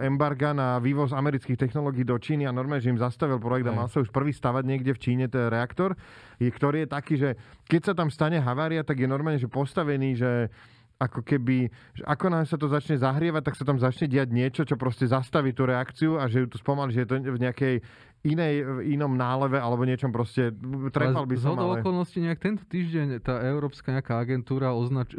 embarga 0.00 0.56
na 0.56 0.80
vývoz 0.80 1.12
amerických 1.12 1.68
technológií 1.68 2.00
do 2.00 2.16
Číny 2.16 2.48
a 2.48 2.56
normálne, 2.56 2.80
že 2.80 2.88
im 2.88 2.96
zastavil 2.96 3.36
projekt 3.36 3.68
a 3.68 3.76
mal 3.76 3.92
sa 3.92 4.00
už 4.00 4.08
prvý 4.08 4.32
stavať 4.32 4.64
niekde 4.64 4.96
v 4.96 5.02
Číne 5.04 5.24
ten 5.28 5.52
reaktor, 5.52 5.92
ktorý 6.40 6.84
je 6.84 6.88
taký, 6.88 7.14
že 7.20 7.30
keď 7.68 7.80
sa 7.84 7.92
tam 7.92 8.08
stane 8.08 8.40
havária, 8.40 8.80
tak 8.80 9.04
je 9.04 9.08
normálne, 9.08 9.36
že 9.36 9.52
postavený, 9.52 10.16
že 10.16 10.48
ako 10.98 11.20
keby, 11.26 11.68
že 11.94 12.02
ako 12.06 12.26
nám 12.30 12.44
sa 12.46 12.54
to 12.54 12.70
začne 12.70 12.96
zahrievať, 12.96 13.42
tak 13.44 13.58
sa 13.58 13.64
tam 13.66 13.78
začne 13.82 14.06
diať 14.06 14.28
niečo, 14.30 14.62
čo 14.62 14.78
proste 14.78 15.10
zastaví 15.10 15.50
tú 15.50 15.66
reakciu 15.66 16.16
a 16.16 16.30
že 16.30 16.44
ju 16.44 16.46
tu 16.46 16.56
spomalí, 16.56 16.94
že 16.94 17.04
je 17.04 17.08
to 17.10 17.16
v 17.18 17.42
nejakej 17.42 17.74
inej, 18.24 18.64
v 18.64 18.96
inom 18.96 19.12
náleve 19.12 19.60
alebo 19.60 19.84
niečom 19.84 20.08
proste. 20.08 20.48
Trepal 20.90 21.28
by 21.28 21.36
som, 21.36 21.60
ale... 21.60 21.84
okolností 21.84 22.24
nejak 22.24 22.40
tento 22.40 22.64
týždeň 22.64 23.20
tá 23.20 23.44
európska 23.44 23.92
nejaká 23.92 24.16
agentúra 24.16 24.72
označ, 24.72 25.12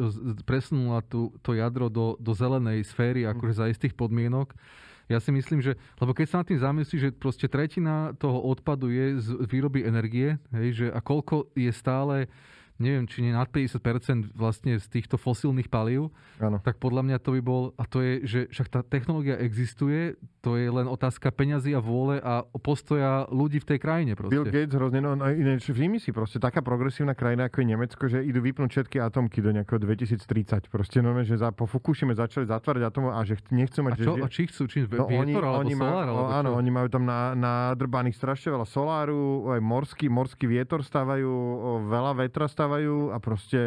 presunula 0.48 1.06
tú, 1.06 1.30
to 1.46 1.54
jadro 1.54 1.92
do, 1.92 2.18
do 2.18 2.34
zelenej 2.34 2.82
sféry, 2.88 3.30
akože 3.30 3.54
za 3.54 3.66
istých 3.70 3.94
podmienok. 3.94 4.58
Ja 5.06 5.22
si 5.22 5.30
myslím, 5.30 5.62
že, 5.62 5.78
lebo 6.02 6.18
keď 6.18 6.26
sa 6.26 6.38
nad 6.42 6.50
tým 6.50 6.58
zamyslíš, 6.58 7.02
že 7.02 7.12
proste 7.14 7.46
tretina 7.46 8.18
toho 8.18 8.42
odpadu 8.42 8.90
je 8.90 9.22
z 9.22 9.28
výroby 9.46 9.86
energie, 9.86 10.42
hej, 10.50 10.68
že 10.74 10.86
a 10.90 10.98
koľko 10.98 11.54
je 11.54 11.70
stále 11.70 12.26
neviem, 12.76 13.08
či 13.08 13.24
nie 13.24 13.32
nad 13.32 13.48
50% 13.48 14.36
vlastne 14.36 14.76
z 14.76 14.88
týchto 14.92 15.16
fosílnych 15.16 15.72
palív, 15.72 16.12
ano. 16.44 16.60
tak 16.60 16.76
podľa 16.76 17.08
mňa 17.08 17.18
to 17.24 17.40
by 17.40 17.42
bol, 17.42 17.62
a 17.80 17.88
to 17.88 18.04
je, 18.04 18.14
že 18.28 18.40
však 18.52 18.68
tá 18.68 18.80
technológia 18.84 19.40
existuje, 19.40 20.20
to 20.44 20.60
je 20.60 20.68
len 20.68 20.86
otázka 20.86 21.32
peňazí 21.32 21.72
a 21.72 21.82
vôle 21.82 22.20
a 22.20 22.44
postoja 22.60 23.26
ľudí 23.32 23.64
v 23.64 23.68
tej 23.76 23.80
krajine. 23.80 24.12
Proste. 24.14 24.36
Bill 24.36 24.46
Gates 24.46 24.76
hrozne, 24.76 25.00
no, 25.00 25.16
no 25.16 25.26
ináč 25.32 25.72
všimni 25.72 26.04
si 26.04 26.12
proste, 26.12 26.38
taká 26.38 26.60
progresívna 26.60 27.16
krajina 27.16 27.48
ako 27.48 27.64
je 27.64 27.68
Nemecko, 27.72 28.04
že 28.12 28.20
idú 28.22 28.44
vypnúť 28.44 28.70
všetky 28.70 28.98
atomky 29.00 29.40
do 29.40 29.56
nejakého 29.56 29.80
2030. 29.80 30.68
Proste 30.68 31.00
no, 31.00 31.16
že 31.24 31.40
za, 31.40 31.56
po 31.56 31.66
Fukushime 31.66 32.12
začali 32.12 32.46
zatvárať 32.46 32.84
atomov 32.92 33.16
a 33.16 33.24
že 33.24 33.40
nechcú 33.56 33.88
mať... 33.88 33.94
A, 33.96 34.04
čo, 34.04 34.12
že, 34.12 34.22
a 34.22 34.28
či 34.28 34.42
chcú? 34.52 34.64
Či 34.68 34.80
no, 34.92 35.08
vietor, 35.08 35.24
oni, 35.24 35.34
alebo 35.34 35.64
oni 35.64 35.74
solár? 35.80 36.08
Alebo 36.12 36.28
áno, 36.28 36.50
čo? 36.52 36.58
oni 36.60 36.70
majú 36.76 36.88
tam 36.92 37.04
na, 37.08 37.20
nadrbaných 37.34 38.16
strašne 38.20 38.52
veľa 38.52 38.68
soláru, 38.68 39.50
aj 39.56 39.62
morský, 39.64 40.06
morský 40.12 40.46
vietor 40.46 40.84
stávajú, 40.84 41.32
veľa 41.88 42.12
vetra 42.22 42.46
stávajú 42.46 42.65
dostávajú 42.66 43.14
a 43.14 43.18
proste 43.22 43.60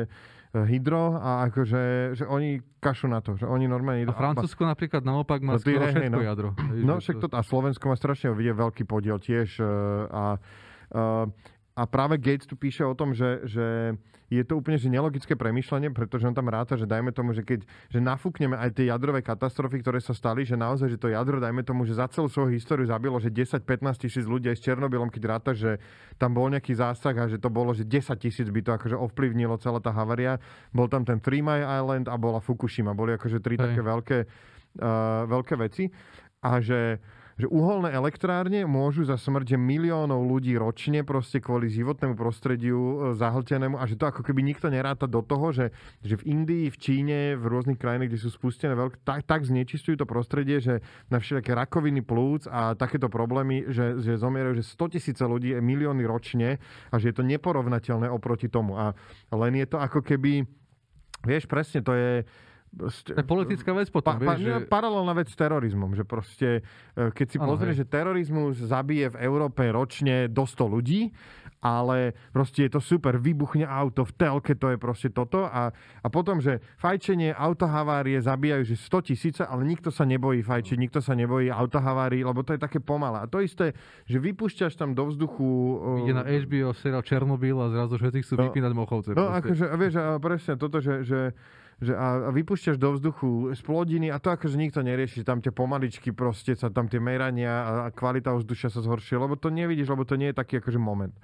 e, 0.51 0.59
hydro 0.67 1.15
a 1.15 1.47
akože, 1.47 1.83
že 2.19 2.25
oni 2.27 2.59
kašu 2.83 3.07
na 3.07 3.23
to, 3.23 3.39
že 3.39 3.47
oni 3.47 3.71
normálne 3.71 4.03
idú... 4.03 4.11
A 4.11 4.19
Francúzsko 4.19 4.67
a, 4.67 4.75
napríklad 4.75 5.07
naopak 5.07 5.39
má 5.39 5.55
no, 5.55 5.63
skoro 5.63 5.87
všetko 5.87 6.19
no. 6.19 6.27
jadro. 6.27 6.49
No 6.75 6.93
však 6.99 7.17
to, 7.23 7.27
a 7.31 7.41
Slovensko 7.47 7.87
má 7.87 7.95
strašne 7.95 8.35
vidie 8.35 8.51
veľký 8.51 8.83
podiel 8.91 9.23
tiež 9.23 9.63
e, 9.63 9.65
a, 10.11 10.35
a, 10.35 11.31
a 11.79 11.87
práve 11.87 12.19
Gates 12.19 12.51
tu 12.51 12.59
píše 12.59 12.83
o 12.83 12.91
tom, 12.91 13.15
že, 13.15 13.47
že 13.47 13.95
je 14.27 14.43
to 14.43 14.59
úplne 14.59 14.75
že 14.75 14.91
nelogické 14.91 15.39
premýšľanie, 15.39 15.95
pretože 15.95 16.27
on 16.27 16.35
tam 16.35 16.51
ráta, 16.51 16.75
že 16.75 16.91
dajme 16.91 17.15
tomu, 17.15 17.31
že 17.31 17.47
keď 17.47 17.63
že 17.87 18.03
nafúkneme 18.03 18.59
aj 18.59 18.75
tie 18.75 18.91
jadrové 18.91 19.23
katastrofy, 19.23 19.79
ktoré 19.79 20.03
sa 20.03 20.11
stali, 20.11 20.43
že 20.43 20.59
naozaj, 20.59 20.91
že 20.91 20.99
to 20.99 21.07
jadro, 21.07 21.39
dajme 21.39 21.63
tomu, 21.63 21.87
že 21.87 21.95
za 21.95 22.11
celú 22.11 22.27
svoju 22.27 22.51
históriu 22.51 22.83
zabilo, 22.83 23.23
že 23.23 23.31
10-15 23.31 23.95
tisíc 23.95 24.27
ľudí 24.27 24.51
aj 24.51 24.59
s 24.59 24.65
Černobylom, 24.67 25.07
keď 25.07 25.23
ráta, 25.31 25.51
že 25.55 25.79
tam 26.19 26.35
bol 26.35 26.51
nejaký 26.51 26.75
zásah 26.75 27.15
a 27.15 27.31
že 27.31 27.39
to 27.39 27.47
bolo, 27.47 27.71
že 27.71 27.87
10 27.87 28.11
tisíc 28.19 28.51
by 28.51 28.61
to 28.67 28.75
akože 28.75 28.99
ovplyvnilo 28.99 29.55
celá 29.63 29.79
tá 29.79 29.95
havaria. 29.95 30.43
Bol 30.75 30.91
tam 30.91 31.07
ten 31.07 31.23
Three 31.23 31.47
Mile 31.47 31.63
Island 31.63 32.11
a 32.11 32.19
bola 32.19 32.43
Fukushima. 32.43 32.91
Boli 32.91 33.15
akože 33.15 33.39
tri 33.39 33.55
Hej. 33.55 33.71
také 33.71 33.81
veľké, 33.87 34.19
uh, 34.83 35.31
veľké 35.31 35.55
veci. 35.55 35.87
A 36.43 36.59
že 36.59 36.99
že 37.39 37.47
uholné 37.47 37.95
elektrárne 37.95 38.67
môžu 38.67 39.07
za 39.07 39.15
smrť 39.15 39.55
miliónov 39.55 40.27
ľudí 40.27 40.59
ročne 40.59 41.07
proste 41.07 41.39
kvôli 41.39 41.71
životnému 41.71 42.19
prostrediu 42.19 42.77
e, 42.77 42.95
zahltenému 43.15 43.79
a 43.79 43.87
že 43.87 43.95
to 43.95 44.11
ako 44.11 44.27
keby 44.27 44.43
nikto 44.43 44.67
neráta 44.67 45.07
do 45.07 45.23
toho, 45.23 45.55
že, 45.55 45.71
že 46.03 46.19
v 46.19 46.35
Indii, 46.35 46.67
v 46.67 46.77
Číne, 46.77 47.19
v 47.39 47.45
rôznych 47.47 47.79
krajinách, 47.79 48.11
kde 48.11 48.21
sú 48.27 48.35
spustené 48.35 48.75
veľké, 48.75 49.07
tak, 49.07 49.23
tak 49.23 49.47
znečistujú 49.47 50.03
to 50.03 50.07
prostredie, 50.11 50.59
že 50.59 50.83
na 51.07 51.23
všelijaké 51.23 51.55
rakoviny 51.55 52.03
plúc 52.03 52.51
a 52.51 52.75
takéto 52.75 53.07
problémy, 53.07 53.71
že, 53.71 54.03
že 54.03 54.19
zomierajú, 54.19 54.59
že 54.59 54.67
100 54.75 54.95
tisíce 54.99 55.23
ľudí, 55.23 55.55
milióny 55.55 56.03
ročne 56.03 56.59
a 56.91 56.99
že 56.99 57.15
je 57.15 57.23
to 57.23 57.25
neporovnateľné 57.25 58.11
oproti 58.11 58.51
tomu. 58.51 58.75
A 58.75 58.99
len 59.31 59.55
je 59.63 59.67
to 59.71 59.79
ako 59.79 60.03
keby, 60.03 60.43
vieš, 61.23 61.47
presne, 61.47 61.87
to 61.87 61.95
je, 61.95 62.27
to 62.77 63.17
je 63.17 63.27
politická 63.27 63.73
vec 63.73 63.89
potom, 63.89 64.21
pa, 64.21 64.21
vieš, 64.21 64.29
pa, 64.29 64.35
že... 64.39 64.53
Paralelná 64.69 65.13
vec 65.17 65.33
s 65.33 65.37
terorizmom, 65.37 65.97
že 65.97 66.05
proste, 66.05 66.61
e, 66.95 67.11
keď 67.11 67.27
si 67.27 67.39
pozrieš, 67.41 67.75
že 67.83 67.87
terorizmus 67.89 68.61
zabije 68.61 69.17
v 69.17 69.17
Európe 69.25 69.65
ročne 69.73 70.29
do 70.29 70.45
100 70.45 70.75
ľudí, 70.75 71.11
ale 71.59 72.15
proste 72.31 72.67
je 72.67 72.79
to 72.79 72.81
super, 72.83 73.19
vybuchne 73.19 73.67
auto 73.67 74.07
v 74.07 74.13
telke, 74.15 74.55
to 74.55 74.71
je 74.75 74.79
proste 74.79 75.11
toto 75.11 75.43
a, 75.43 75.75
a 75.75 76.07
potom, 76.07 76.39
že 76.39 76.63
fajčenie, 76.79 77.35
autohavárie 77.35 78.23
zabíjajú, 78.23 78.63
že 78.75 78.77
100 78.79 79.09
tisíce, 79.11 79.43
ale 79.43 79.67
nikto 79.67 79.91
sa 79.91 80.07
nebojí 80.07 80.47
fajčiť, 80.47 80.77
nikto 80.79 81.03
sa 81.03 81.19
nebojí 81.19 81.51
autohavárií, 81.51 82.23
lebo 82.23 82.47
to 82.47 82.55
je 82.55 82.61
také 82.63 82.79
pomalé. 82.79 83.27
A 83.27 83.27
to 83.27 83.43
isté, 83.43 83.75
že 84.07 84.23
vypúšťaš 84.23 84.79
tam 84.79 84.95
do 84.95 85.11
vzduchu... 85.11 85.47
Ide 86.07 86.15
na 86.15 86.25
HBO 86.27 86.71
seriál 86.79 87.03
Černobyl 87.03 87.59
a 87.59 87.67
zrazu 87.75 87.99
všetci 87.99 88.19
chcú 88.23 88.35
no, 88.39 88.43
vypínať 88.47 88.73
mochovce. 88.79 89.11
No, 89.19 89.35
akože, 89.35 89.67
a 89.67 89.75
vieš, 89.75 89.95
presne 90.23 90.55
toto, 90.55 90.79
že, 90.79 91.03
že 91.03 91.35
že 91.79 91.95
a, 91.95 92.27
a 92.27 92.31
vypúšťaš 92.35 92.77
do 92.77 92.99
vzduchu 92.99 93.55
splodiny 93.55 94.11
a 94.11 94.19
to 94.19 94.35
akože 94.35 94.59
nikto 94.59 94.83
nerieši, 94.83 95.23
tam 95.23 95.39
tie 95.39 95.55
pomaličky 95.55 96.11
proste 96.11 96.59
sa 96.59 96.75
tam 96.75 96.91
tie 96.91 96.99
merania 96.99 97.87
a 97.87 97.95
kvalita 97.95 98.35
vzdušia 98.35 98.75
sa 98.75 98.83
zhoršuje, 98.83 99.15
lebo 99.15 99.39
to 99.39 99.49
nevidíš, 99.51 99.87
lebo 99.87 100.03
to 100.03 100.19
nie 100.19 100.35
je 100.35 100.39
taký 100.39 100.59
akože 100.59 100.81
moment. 100.83 101.15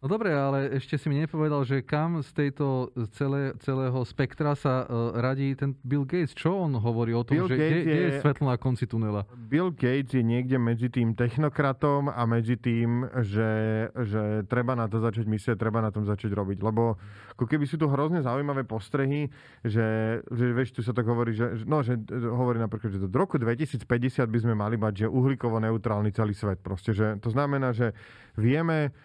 No 0.00 0.08
dobre, 0.08 0.32
ale 0.32 0.80
ešte 0.80 0.96
si 0.96 1.12
mi 1.12 1.20
nepovedal, 1.20 1.60
že 1.68 1.84
kam 1.84 2.24
z 2.24 2.32
tejto 2.32 2.88
celé, 3.12 3.52
celého 3.60 4.00
spektra 4.08 4.56
sa 4.56 4.88
uh, 4.88 5.12
radí 5.12 5.52
ten 5.52 5.76
Bill 5.84 6.08
Gates. 6.08 6.32
Čo 6.32 6.64
on 6.64 6.72
hovorí 6.72 7.12
o 7.12 7.20
tom, 7.20 7.36
Bill 7.36 7.52
že 7.52 7.60
kde, 7.60 7.68
je, 7.68 7.80
kde 7.84 8.00
je 8.00 8.12
svetlo 8.24 8.48
na 8.48 8.56
konci 8.56 8.88
tunela? 8.88 9.28
Bill 9.36 9.68
Gates 9.68 10.16
je 10.16 10.24
niekde 10.24 10.56
medzi 10.56 10.88
tým 10.88 11.12
technokratom 11.12 12.08
a 12.08 12.24
medzi 12.24 12.56
tým, 12.56 13.12
že, 13.28 13.52
že 13.92 14.48
treba 14.48 14.72
na 14.72 14.88
to 14.88 15.04
začať 15.04 15.28
myslieť, 15.28 15.60
treba 15.60 15.84
na 15.84 15.92
tom 15.92 16.08
začať 16.08 16.32
robiť. 16.32 16.64
Lebo 16.64 16.96
ako 17.36 17.44
keby 17.44 17.68
sú 17.68 17.76
tu 17.76 17.84
hrozne 17.84 18.24
zaujímavé 18.24 18.64
postrehy, 18.64 19.28
že, 19.60 20.24
že 20.32 20.44
vieš, 20.56 20.72
tu 20.72 20.80
sa 20.80 20.96
tak 20.96 21.04
hovorí, 21.12 21.36
že, 21.36 21.60
no, 21.68 21.84
že 21.84 22.00
hovorí 22.24 22.56
napríklad, 22.56 22.96
že 22.96 23.04
do 23.04 23.12
roku 23.12 23.36
2050 23.36 23.84
by 24.24 24.38
sme 24.40 24.56
mali 24.56 24.80
mať, 24.80 25.04
že 25.04 25.06
uhlíkovo 25.12 25.60
neutrálny 25.60 26.08
celý 26.16 26.32
svet. 26.32 26.64
Proste, 26.64 26.96
že 26.96 27.20
to 27.20 27.28
znamená, 27.28 27.76
že 27.76 27.92
vieme 28.40 28.96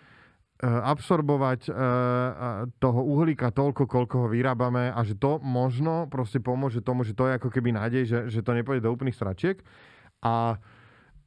absorbovať 0.63 1.68
e, 1.68 1.72
toho 2.80 3.02
uhlíka 3.04 3.52
toľko, 3.52 3.91
koľko 3.91 4.15
ho 4.24 4.28
vyrábame 4.32 4.88
a 4.88 5.00
že 5.04 5.20
to 5.20 5.36
možno 5.44 6.08
proste 6.08 6.39
pomôže 6.39 6.80
tomu, 6.80 7.04
že 7.04 7.12
to 7.12 7.28
je 7.28 7.36
ako 7.36 7.52
keby 7.52 7.76
nádej, 7.76 8.04
že, 8.08 8.20
že 8.32 8.39
to 8.39 8.56
nepôjde 8.56 8.88
do 8.88 8.94
úplných 8.96 9.20
stračiek. 9.20 9.60
A 10.24 10.56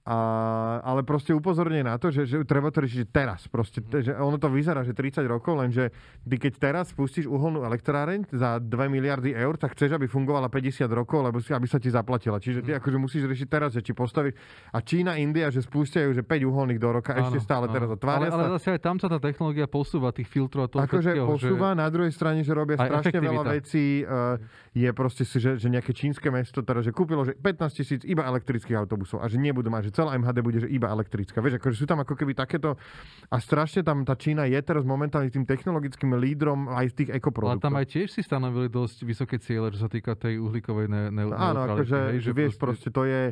a, 0.09 0.81
ale 0.89 1.05
proste 1.05 1.37
upozorne 1.37 1.85
na 1.85 2.01
to, 2.01 2.09
že, 2.09 2.25
že 2.25 2.41
treba 2.49 2.73
to 2.73 2.81
riešiť 2.81 3.13
teraz. 3.13 3.45
Proste, 3.45 3.85
že 3.85 4.17
ono 4.17 4.41
to 4.41 4.49
vyzerá, 4.49 4.81
že 4.81 4.97
30 4.97 5.21
rokov, 5.29 5.61
lenže 5.61 5.93
ty 6.25 6.41
keď 6.41 6.53
teraz 6.57 6.97
spustíš 6.97 7.29
uholnú 7.29 7.61
elektráreň 7.69 8.33
za 8.33 8.57
2 8.57 8.73
miliardy 8.89 9.37
eur, 9.37 9.61
tak 9.61 9.77
chceš, 9.77 10.01
aby 10.01 10.09
fungovala 10.09 10.49
50 10.49 10.89
rokov, 10.89 11.29
lebo 11.29 11.37
si, 11.45 11.53
aby 11.53 11.69
sa 11.69 11.77
ti 11.77 11.93
zaplatila. 11.93 12.41
Čiže 12.41 12.65
ty 12.65 12.71
mhm. 12.73 12.81
akože 12.81 12.97
musíš 12.97 13.29
riešiť 13.29 13.49
teraz, 13.53 13.77
že 13.77 13.85
či 13.85 13.93
postaviť. 13.93 14.33
A 14.73 14.81
Čína, 14.81 15.21
India, 15.21 15.53
že 15.53 15.61
spúšťajú, 15.61 16.09
že 16.17 16.25
5 16.25 16.51
uholných 16.57 16.81
do 16.81 16.89
roka, 16.89 17.13
áno, 17.13 17.29
ešte 17.29 17.45
stále 17.45 17.69
áno. 17.69 17.75
teraz 17.77 17.89
otvária 17.93 18.33
ale, 18.33 18.49
ale 18.49 18.57
zase 18.57 18.69
aj 18.73 18.81
tam 18.81 18.97
sa 18.97 19.13
tá 19.13 19.21
technológia 19.21 19.69
posúva, 19.69 20.09
tých 20.17 20.33
filtrov 20.33 20.65
a 20.65 20.69
toho 20.73 20.89
Akože 20.89 21.21
posúva, 21.21 21.77
že... 21.77 21.81
na 21.85 21.89
druhej 21.93 22.13
strane, 22.17 22.41
že 22.41 22.57
robia 22.57 22.81
strašne 22.81 23.21
veľa 23.21 23.45
vecí. 23.61 24.09
Uh, 24.09 24.41
je 24.73 24.89
proste, 24.97 25.29
že, 25.29 25.61
že 25.61 25.69
nejaké 25.69 25.93
čínske 25.93 26.33
mesto 26.33 26.65
teraz, 26.65 26.87
že 26.87 26.97
kúpilo, 26.97 27.29
že 27.29 27.37
15 27.37 27.77
tisíc 27.77 28.01
iba 28.09 28.25
elektrických 28.25 28.79
autobusov 28.79 29.21
a 29.21 29.27
že 29.27 29.37
nebudú 29.37 29.69
mať, 29.69 29.91
že 29.91 29.98
celá 29.99 30.15
MHD 30.15 30.39
bude 30.47 30.59
že 30.63 30.71
iba 30.71 30.87
elektrická. 30.87 31.43
Vieš, 31.43 31.59
akože 31.59 31.75
sú 31.75 31.87
tam 31.91 31.99
ako 32.07 32.15
keby 32.15 32.39
takéto 32.39 32.79
a 33.27 33.37
strašne 33.43 33.83
tam 33.83 34.07
tá 34.07 34.15
Čína 34.15 34.47
je 34.47 34.63
teraz 34.63 34.87
momentálne 34.87 35.27
tým 35.35 35.43
technologickým 35.43 36.15
lídrom 36.15 36.71
aj 36.71 36.95
z 36.95 36.95
tých 37.03 37.11
ekoproduktov. 37.19 37.59
Ale 37.59 37.67
tam 37.67 37.75
aj 37.75 37.87
tiež 37.91 38.09
si 38.15 38.23
stanovili 38.23 38.71
dosť 38.71 39.03
vysoké 39.03 39.43
ciele, 39.43 39.75
čo 39.75 39.83
sa 39.83 39.91
týka 39.91 40.15
tej 40.15 40.39
uhlíkovej 40.39 40.87
ne- 40.87 41.11
ne- 41.11 41.35
Áno, 41.35 41.67
akože, 41.67 42.15
hej, 42.15 42.23
že 42.23 42.31
vieš, 42.31 42.55
proste, 42.55 42.89
proste 42.89 42.95
to 42.95 43.03
je 43.03 43.23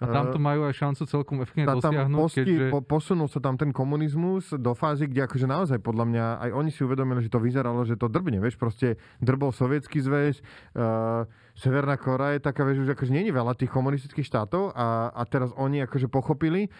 a 0.00 0.04
tam 0.08 0.32
to 0.32 0.40
majú 0.40 0.64
aj 0.64 0.74
šancu 0.80 1.02
celkom 1.04 1.36
efektívne 1.44 1.76
dosiahnuť. 1.76 2.16
Posti, 2.16 2.40
keďže... 2.40 2.66
po, 2.72 2.80
posunul 2.80 3.28
sa 3.28 3.36
tam 3.44 3.60
ten 3.60 3.68
komunizmus 3.68 4.56
do 4.56 4.72
fázy, 4.72 5.04
kde 5.04 5.28
akože 5.28 5.44
naozaj 5.44 5.78
podľa 5.84 6.04
mňa 6.08 6.24
aj 6.48 6.50
oni 6.56 6.70
si 6.72 6.80
uvedomili, 6.80 7.20
že 7.20 7.28
to 7.28 7.36
vyzeralo, 7.36 7.84
že 7.84 8.00
to 8.00 8.08
drbne, 8.08 8.40
vieš, 8.40 8.56
proste 8.56 8.96
drbol 9.20 9.52
sovietský 9.52 10.00
zväz, 10.00 10.40
uh, 10.72 11.28
Severná 11.60 12.00
Korea 12.00 12.40
je 12.40 12.40
taká, 12.40 12.64
vieš, 12.64 12.88
že 12.88 12.96
akože 12.96 13.12
je 13.12 13.36
veľa 13.36 13.52
tých 13.52 13.68
komunistických 13.68 14.24
štátov 14.24 14.72
a, 14.72 15.12
a 15.12 15.22
teraz 15.28 15.52
oni 15.60 15.84
akože 15.84 16.08
pochopili, 16.08 16.72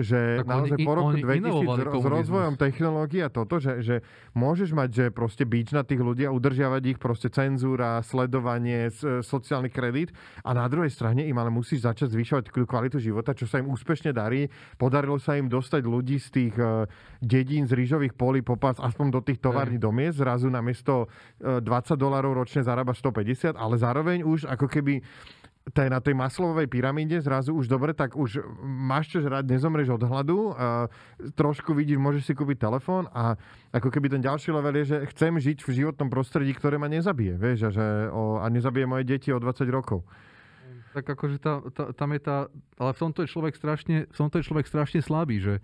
že 0.00 0.40
tak 0.40 0.48
naozaj 0.48 0.78
oni, 0.80 0.86
po 0.88 0.92
roku 0.96 1.16
2000 1.20 2.00
s 2.00 2.06
rozvojom 2.08 2.54
technológií 2.56 3.20
a 3.20 3.28
toto, 3.28 3.60
že, 3.60 3.84
že 3.84 3.96
môžeš 4.32 4.72
mať, 4.72 4.88
že 4.88 5.04
proste 5.12 5.44
bíč 5.44 5.76
na 5.76 5.84
tých 5.84 6.00
ľudí 6.00 6.24
a 6.24 6.32
udržiavať 6.32 6.96
ich 6.96 6.98
proste 6.98 7.28
cenzúra, 7.28 8.00
sledovanie, 8.00 8.88
sociálny 9.20 9.68
kredit 9.68 10.16
a 10.40 10.56
na 10.56 10.64
druhej 10.64 10.88
strane 10.88 11.28
im 11.28 11.36
ale 11.36 11.52
musíš 11.52 11.84
začať 11.84 12.08
zvyšovať 12.16 12.44
kvalitu 12.64 12.96
života, 12.96 13.36
čo 13.36 13.44
sa 13.44 13.60
im 13.60 13.68
úspešne 13.68 14.16
darí. 14.16 14.48
Podarilo 14.80 15.20
sa 15.20 15.36
im 15.36 15.52
dostať 15.52 15.82
ľudí 15.84 16.16
z 16.16 16.28
tých 16.32 16.54
uh, 16.56 16.88
dedín, 17.20 17.68
z 17.68 17.76
rýžových 17.76 18.16
polí 18.16 18.40
popás 18.40 18.80
aspoň 18.80 19.06
do 19.12 19.20
tých 19.20 19.44
tovární 19.44 19.76
do 19.76 19.92
miest, 19.92 20.24
zrazu 20.24 20.48
na 20.48 20.64
miesto 20.64 21.12
uh, 21.44 21.60
20 21.60 22.00
dolárov 22.00 22.32
ročne 22.32 22.64
zarába 22.64 22.96
150, 22.96 23.60
ale 23.60 23.74
zároveň 23.76 24.24
už 24.24 24.48
ako 24.48 24.66
keby 24.72 25.04
tej, 25.70 25.86
na 25.86 26.02
tej 26.02 26.18
maslovej 26.18 26.66
pyramíde 26.66 27.22
zrazu 27.22 27.54
už 27.54 27.70
dobre, 27.70 27.94
tak 27.94 28.18
už 28.18 28.42
máš 28.62 29.14
čo 29.14 29.22
žrať, 29.22 29.46
nezomreš 29.46 29.94
od 29.94 30.02
hladu, 30.02 30.50
a 30.58 30.90
trošku 31.38 31.70
vidíš, 31.70 32.02
môžeš 32.02 32.22
si 32.26 32.34
kúpiť 32.34 32.66
telefón 32.66 33.06
a 33.14 33.38
ako 33.70 33.94
keby 33.94 34.10
ten 34.10 34.18
ďalší 34.18 34.50
level 34.50 34.74
je, 34.82 34.84
že 34.90 34.98
chcem 35.14 35.38
žiť 35.38 35.62
v 35.62 35.70
životnom 35.70 36.10
prostredí, 36.10 36.50
ktoré 36.50 36.82
ma 36.82 36.90
nezabije, 36.90 37.38
vieš, 37.38 37.58
a, 37.66 37.70
že, 37.70 37.86
o, 38.10 38.42
a 38.42 38.46
nezabije 38.50 38.90
moje 38.90 39.06
deti 39.06 39.30
o 39.30 39.38
20 39.38 39.70
rokov. 39.70 40.02
Tak 40.92 41.06
akože 41.14 41.38
tá, 41.38 41.62
tá, 41.70 41.94
tam 41.94 42.10
je 42.12 42.20
tá, 42.20 42.36
ale 42.76 42.90
v 42.92 42.98
tomto 42.98 43.22
je 43.22 43.30
človek 43.30 43.54
strašne, 43.54 44.10
v 44.10 44.16
tomto 44.18 44.42
je 44.42 44.44
človek 44.50 44.66
strašne 44.66 45.00
slabý, 45.00 45.38
že 45.38 45.54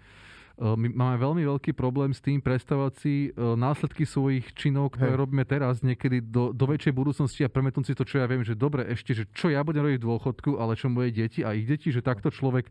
my 0.58 0.90
máme 0.90 1.16
veľmi 1.22 1.42
veľký 1.54 1.70
problém 1.70 2.10
s 2.10 2.18
tým 2.18 2.42
predstavovať 2.42 2.92
si 2.98 3.30
následky 3.38 4.02
svojich 4.02 4.50
činov, 4.58 4.98
ktoré 4.98 5.14
Hej. 5.14 5.20
robíme 5.22 5.44
teraz, 5.46 5.86
niekedy 5.86 6.18
do, 6.18 6.50
do 6.50 6.64
väčšej 6.66 6.90
budúcnosti 6.90 7.46
a 7.46 7.52
premetnúť 7.52 7.90
si 7.90 7.94
to, 7.94 8.02
čo 8.02 8.18
ja 8.18 8.26
viem, 8.26 8.42
že 8.42 8.58
dobre, 8.58 8.82
ešte, 8.90 9.14
že 9.14 9.24
čo 9.30 9.54
ja 9.54 9.62
budem 9.62 9.86
robiť 9.86 10.02
v 10.02 10.06
dôchodku, 10.10 10.50
ale 10.58 10.74
čo 10.74 10.90
moje 10.90 11.14
deti 11.14 11.46
a 11.46 11.54
ich 11.54 11.70
deti, 11.70 11.94
že 11.94 12.02
takto 12.02 12.34
človek 12.34 12.66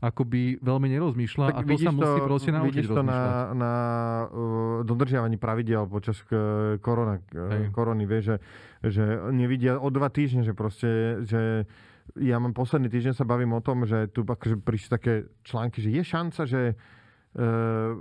akoby 0.00 0.60
veľmi 0.60 0.88
nerozmýšľa 0.92 1.46
tak 1.56 1.56
a 1.56 1.60
to 1.64 1.76
sa 1.80 1.92
musí 1.92 2.20
to, 2.20 2.28
proste 2.28 2.50
naučiť 2.52 2.84
Vidíš 2.84 2.88
to 2.92 3.02
na, 3.04 3.22
na 3.56 3.72
uh, 4.28 4.80
dodržiavaní 4.84 5.40
pravidel 5.40 5.88
počas 5.88 6.20
uh, 6.28 6.76
korona, 6.84 7.20
uh, 7.32 7.72
korony, 7.72 8.04
vieš, 8.04 8.24
že, 8.24 8.36
že 8.92 9.04
nevidia 9.32 9.80
o 9.80 9.88
dva 9.88 10.12
týždne, 10.12 10.44
že 10.44 10.52
proste, 10.52 11.24
že 11.24 11.64
ja 12.20 12.36
mám 12.36 12.52
posledný 12.52 12.92
týždeň 12.92 13.14
sa 13.16 13.24
bavím 13.24 13.56
o 13.56 13.64
tom, 13.64 13.88
že 13.88 14.12
tu 14.12 14.22
akože 14.22 14.60
prišli 14.60 14.88
také 14.92 15.14
články, 15.42 15.80
že 15.80 15.90
je 15.90 16.02
šanca, 16.04 16.40
že 16.44 16.60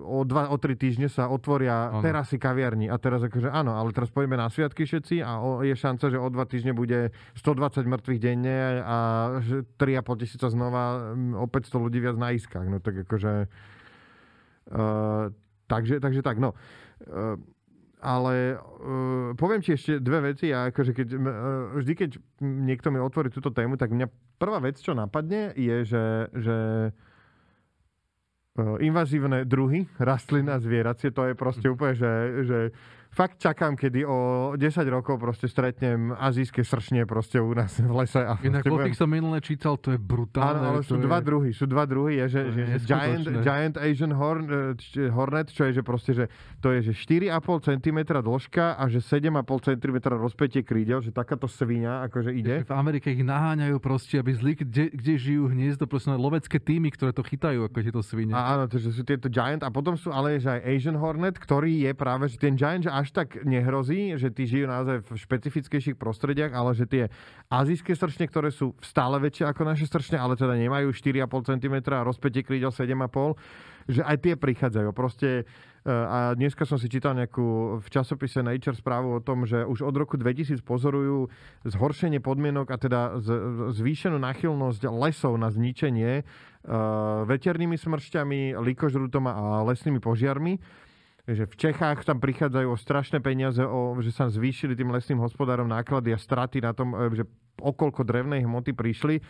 o 0.08 0.24
dva, 0.24 0.48
o 0.48 0.56
tri 0.56 0.80
týždne 0.80 1.12
sa 1.12 1.28
otvoria 1.28 1.92
ano. 1.92 2.00
terasy 2.00 2.40
kaviarní 2.40 2.88
a 2.88 2.96
teraz 2.96 3.20
akože 3.20 3.52
áno, 3.52 3.76
ale 3.76 3.92
teraz 3.92 4.08
pôjdeme 4.08 4.40
na 4.40 4.48
sviatky 4.48 4.88
všetci 4.88 5.20
a 5.20 5.44
o, 5.44 5.60
je 5.60 5.76
šanca, 5.76 6.08
že 6.08 6.16
o 6.16 6.28
dva 6.32 6.48
týždne 6.48 6.72
bude 6.72 7.12
120 7.36 7.84
mŕtvych 7.84 8.20
denne 8.24 8.80
a 8.80 8.98
3,5 9.76 10.22
tisíca 10.24 10.48
znova 10.48 11.12
o 11.36 11.46
500 11.52 11.84
ľudí 11.84 12.00
viac 12.00 12.16
na 12.16 12.32
iskách. 12.32 12.64
No 12.64 12.80
tak 12.80 13.04
akože 13.04 13.52
uh, 14.72 15.28
takže, 15.68 16.00
takže 16.00 16.22
tak, 16.24 16.40
no. 16.40 16.56
Uh, 17.04 17.36
ale 18.00 18.56
uh, 18.56 19.36
poviem 19.36 19.60
ti 19.60 19.76
ešte 19.76 20.00
dve 20.00 20.32
veci 20.32 20.54
a 20.56 20.72
akože 20.72 20.96
keď, 20.96 21.08
uh, 21.12 21.22
vždy, 21.76 21.94
keď 21.98 22.10
niekto 22.40 22.88
mi 22.88 23.04
otvorí 23.04 23.28
túto 23.28 23.52
tému, 23.52 23.76
tak 23.76 23.92
mňa 23.92 24.08
prvá 24.40 24.64
vec, 24.64 24.80
čo 24.80 24.96
napadne, 24.96 25.52
je, 25.60 25.84
že, 25.84 26.06
že 26.32 26.58
invazívne 28.80 29.44
druhy, 29.44 29.84
rastliny 30.00 30.48
a 30.48 30.58
zvieracie, 30.64 31.12
to 31.12 31.28
je 31.28 31.36
proste 31.36 31.68
úplne, 31.68 31.96
že, 31.96 32.14
že 32.48 32.60
fakt 33.16 33.40
čakám, 33.40 33.80
kedy 33.80 34.04
o 34.04 34.52
10 34.60 34.84
rokov 34.92 35.16
proste 35.18 35.48
stretnem 35.48 36.12
azijské 36.12 36.68
sršne 36.68 37.08
proste 37.08 37.40
u 37.40 37.56
nás 37.56 37.80
v 37.80 37.88
lese. 37.96 38.20
A 38.20 38.36
Inak 38.44 38.68
tých 38.68 39.00
som 39.00 39.08
minulé 39.08 39.40
čítal, 39.40 39.80
to 39.80 39.96
je 39.96 40.00
brutálne. 40.00 40.60
Áno, 40.60 40.68
ale 40.76 40.82
sú 40.84 41.00
je... 41.00 41.08
dva 41.08 41.24
druhy, 41.24 41.56
sú 41.56 41.66
dva 41.66 41.88
druhy, 41.88 42.20
je, 42.28 42.36
že, 42.36 42.42
že 42.52 42.62
giant, 42.84 43.26
giant 43.42 43.76
Asian 43.80 44.12
horn, 44.12 44.76
e, 44.76 45.08
hornet, 45.10 45.48
čo 45.56 45.72
je, 45.72 45.80
že 45.80 45.84
proste, 45.88 46.12
že 46.12 46.26
to 46.60 46.76
je, 46.76 46.92
že 46.92 46.94
4,5 46.94 47.72
cm 47.72 48.00
dĺžka 48.20 48.76
a 48.76 48.84
že 48.92 49.00
7,5 49.00 49.80
cm 49.80 49.96
rozpätie 50.20 50.62
krídel, 50.68 51.00
že 51.00 51.16
takáto 51.16 51.48
svinia 51.48 52.04
akože 52.12 52.36
ide. 52.36 52.68
V 52.68 52.76
Amerike 52.76 53.16
ich 53.16 53.24
naháňajú 53.24 53.80
proste, 53.80 54.20
aby 54.20 54.36
zlí, 54.36 54.60
kde, 54.60 54.92
kde 54.92 55.14
žijú 55.16 55.48
hniezdo, 55.48 55.88
proste 55.88 56.12
lovecké 56.12 56.60
týmy, 56.60 56.92
ktoré 56.92 57.16
to 57.16 57.24
chytajú, 57.24 57.70
ako 57.70 57.78
tieto 57.80 58.02
svine. 58.04 58.36
A 58.36 58.60
áno, 58.60 58.68
že 58.68 58.92
sú 58.92 59.08
tieto 59.08 59.32
giant 59.32 59.64
a 59.64 59.70
potom 59.72 59.96
sú 59.96 60.12
ale 60.12 60.42
že 60.42 60.52
aj 60.52 60.62
Asian 60.66 60.98
hornet, 61.00 61.40
ktorý 61.40 61.86
je 61.88 61.92
práve, 61.94 62.28
že 62.28 62.42
ten 62.42 62.58
giant, 62.58 62.84
že 62.84 62.92
až 62.92 63.05
až 63.06 63.14
tak 63.14 63.46
nehrozí, 63.46 64.18
že 64.18 64.34
tí 64.34 64.50
žijú 64.50 64.66
naozaj 64.66 65.06
v 65.06 65.10
špecifickejších 65.14 65.96
prostrediach, 66.02 66.52
ale 66.58 66.74
že 66.74 66.90
tie 66.90 67.04
azijské 67.54 67.94
srčne, 67.94 68.26
ktoré 68.26 68.50
sú 68.50 68.74
stále 68.82 69.22
väčšie 69.22 69.46
ako 69.46 69.62
naše 69.62 69.86
srčne, 69.86 70.18
ale 70.18 70.34
teda 70.34 70.58
nemajú 70.58 70.90
4,5 70.90 71.54
cm 71.54 71.76
a 71.94 72.02
rozpätie 72.02 72.42
krídel 72.42 72.74
7,5 72.74 73.38
že 73.86 74.02
aj 74.02 74.18
tie 74.18 74.34
prichádzajú. 74.34 74.90
Proste 74.98 75.30
e, 75.86 75.90
a 75.90 76.34
dneska 76.34 76.66
som 76.66 76.82
si 76.82 76.90
čítal 76.90 77.14
nejakú 77.14 77.78
v 77.78 77.88
časopise 77.94 78.42
Nature 78.42 78.74
správu 78.74 79.22
o 79.22 79.24
tom, 79.24 79.46
že 79.46 79.62
už 79.62 79.86
od 79.86 79.94
roku 79.94 80.18
2000 80.18 80.66
pozorujú 80.66 81.30
zhoršenie 81.70 82.18
podmienok 82.18 82.74
a 82.74 82.78
teda 82.82 83.22
zvýšenú 83.74 84.18
nachylnosť 84.18 84.90
lesov 84.90 85.38
na 85.38 85.54
zničenie 85.54 86.26
uh, 86.26 87.30
veternými 87.30 87.78
smršťami, 87.78 88.58
likožrutom 88.58 89.30
a 89.30 89.62
lesnými 89.70 90.02
požiarmi 90.02 90.58
že 91.26 91.50
v 91.50 91.56
Čechách 91.58 92.06
tam 92.06 92.22
prichádzajú 92.22 92.68
o 92.70 92.78
strašné 92.78 93.18
peniaze, 93.18 93.62
o, 93.66 93.98
že 93.98 94.14
sa 94.14 94.30
zvýšili 94.30 94.78
tým 94.78 94.94
lesným 94.94 95.18
hospodárom 95.18 95.66
náklady 95.66 96.14
a 96.14 96.22
straty 96.22 96.62
na 96.62 96.78
tom, 96.78 96.94
e, 96.94 97.18
že 97.18 97.26
okolko 97.58 98.06
drevnej 98.06 98.46
hmoty 98.46 98.78
prišli 98.78 99.26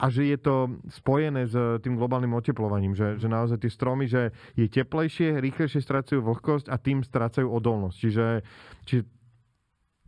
a 0.00 0.08
že 0.08 0.32
je 0.32 0.38
to 0.40 0.80
spojené 0.88 1.44
s 1.44 1.56
tým 1.84 1.96
globálnym 1.96 2.32
oteplovaním, 2.32 2.96
že, 2.96 3.20
že 3.20 3.28
naozaj 3.28 3.60
tie 3.60 3.72
stromy, 3.72 4.08
že 4.08 4.32
je 4.56 4.64
teplejšie, 4.64 5.40
rýchlejšie 5.44 5.84
strácajú 5.84 6.24
vlhkosť 6.24 6.72
a 6.72 6.80
tým 6.80 7.04
strácajú 7.04 7.44
odolnosť. 7.44 7.96
Čiže, 8.00 8.26
čiže 8.88 9.02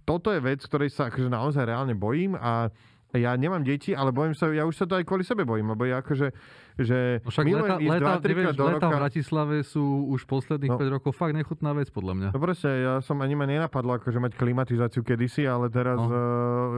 toto 0.08 0.32
je 0.32 0.40
vec, 0.40 0.64
ktorej 0.64 0.90
sa 0.90 1.12
akože 1.12 1.28
naozaj 1.28 1.68
reálne 1.68 1.92
bojím 1.92 2.34
a 2.40 2.72
ja 3.20 3.36
nemám 3.36 3.60
deti, 3.60 3.92
ale 3.92 4.08
bojím 4.08 4.32
sa, 4.32 4.48
ja 4.48 4.64
už 4.64 4.72
sa 4.72 4.84
to 4.88 4.96
aj 4.96 5.04
kvôli 5.04 5.20
sebe 5.20 5.44
bojím, 5.44 5.76
lebo 5.76 5.84
ja 5.84 6.00
akože, 6.00 6.32
že 6.80 7.20
no 7.20 7.28
však 7.28 7.44
leta, 7.44 7.76
leta, 7.76 8.12
2, 8.20 8.28
nevieš, 8.32 8.56
do 8.56 8.64
leta 8.64 8.76
roka... 8.80 8.88
v 8.88 8.98
Bratislave 9.04 9.56
sú 9.60 9.84
už 10.08 10.24
posledných 10.24 10.72
no. 10.72 10.80
5 10.80 10.94
rokov 10.96 11.12
fakt 11.12 11.36
nechutná 11.36 11.76
vec, 11.76 11.92
podľa 11.92 12.14
mňa. 12.16 12.28
No 12.32 12.40
proste, 12.40 12.68
ja 12.72 12.94
som 13.04 13.20
ani 13.20 13.36
ma 13.36 13.44
nenapadlo 13.44 14.00
akože 14.00 14.16
mať 14.16 14.32
klimatizáciu 14.40 15.04
kedysi, 15.04 15.44
ale 15.44 15.68
teraz 15.68 16.00
no. 16.00 16.08
uh, 16.08 16.16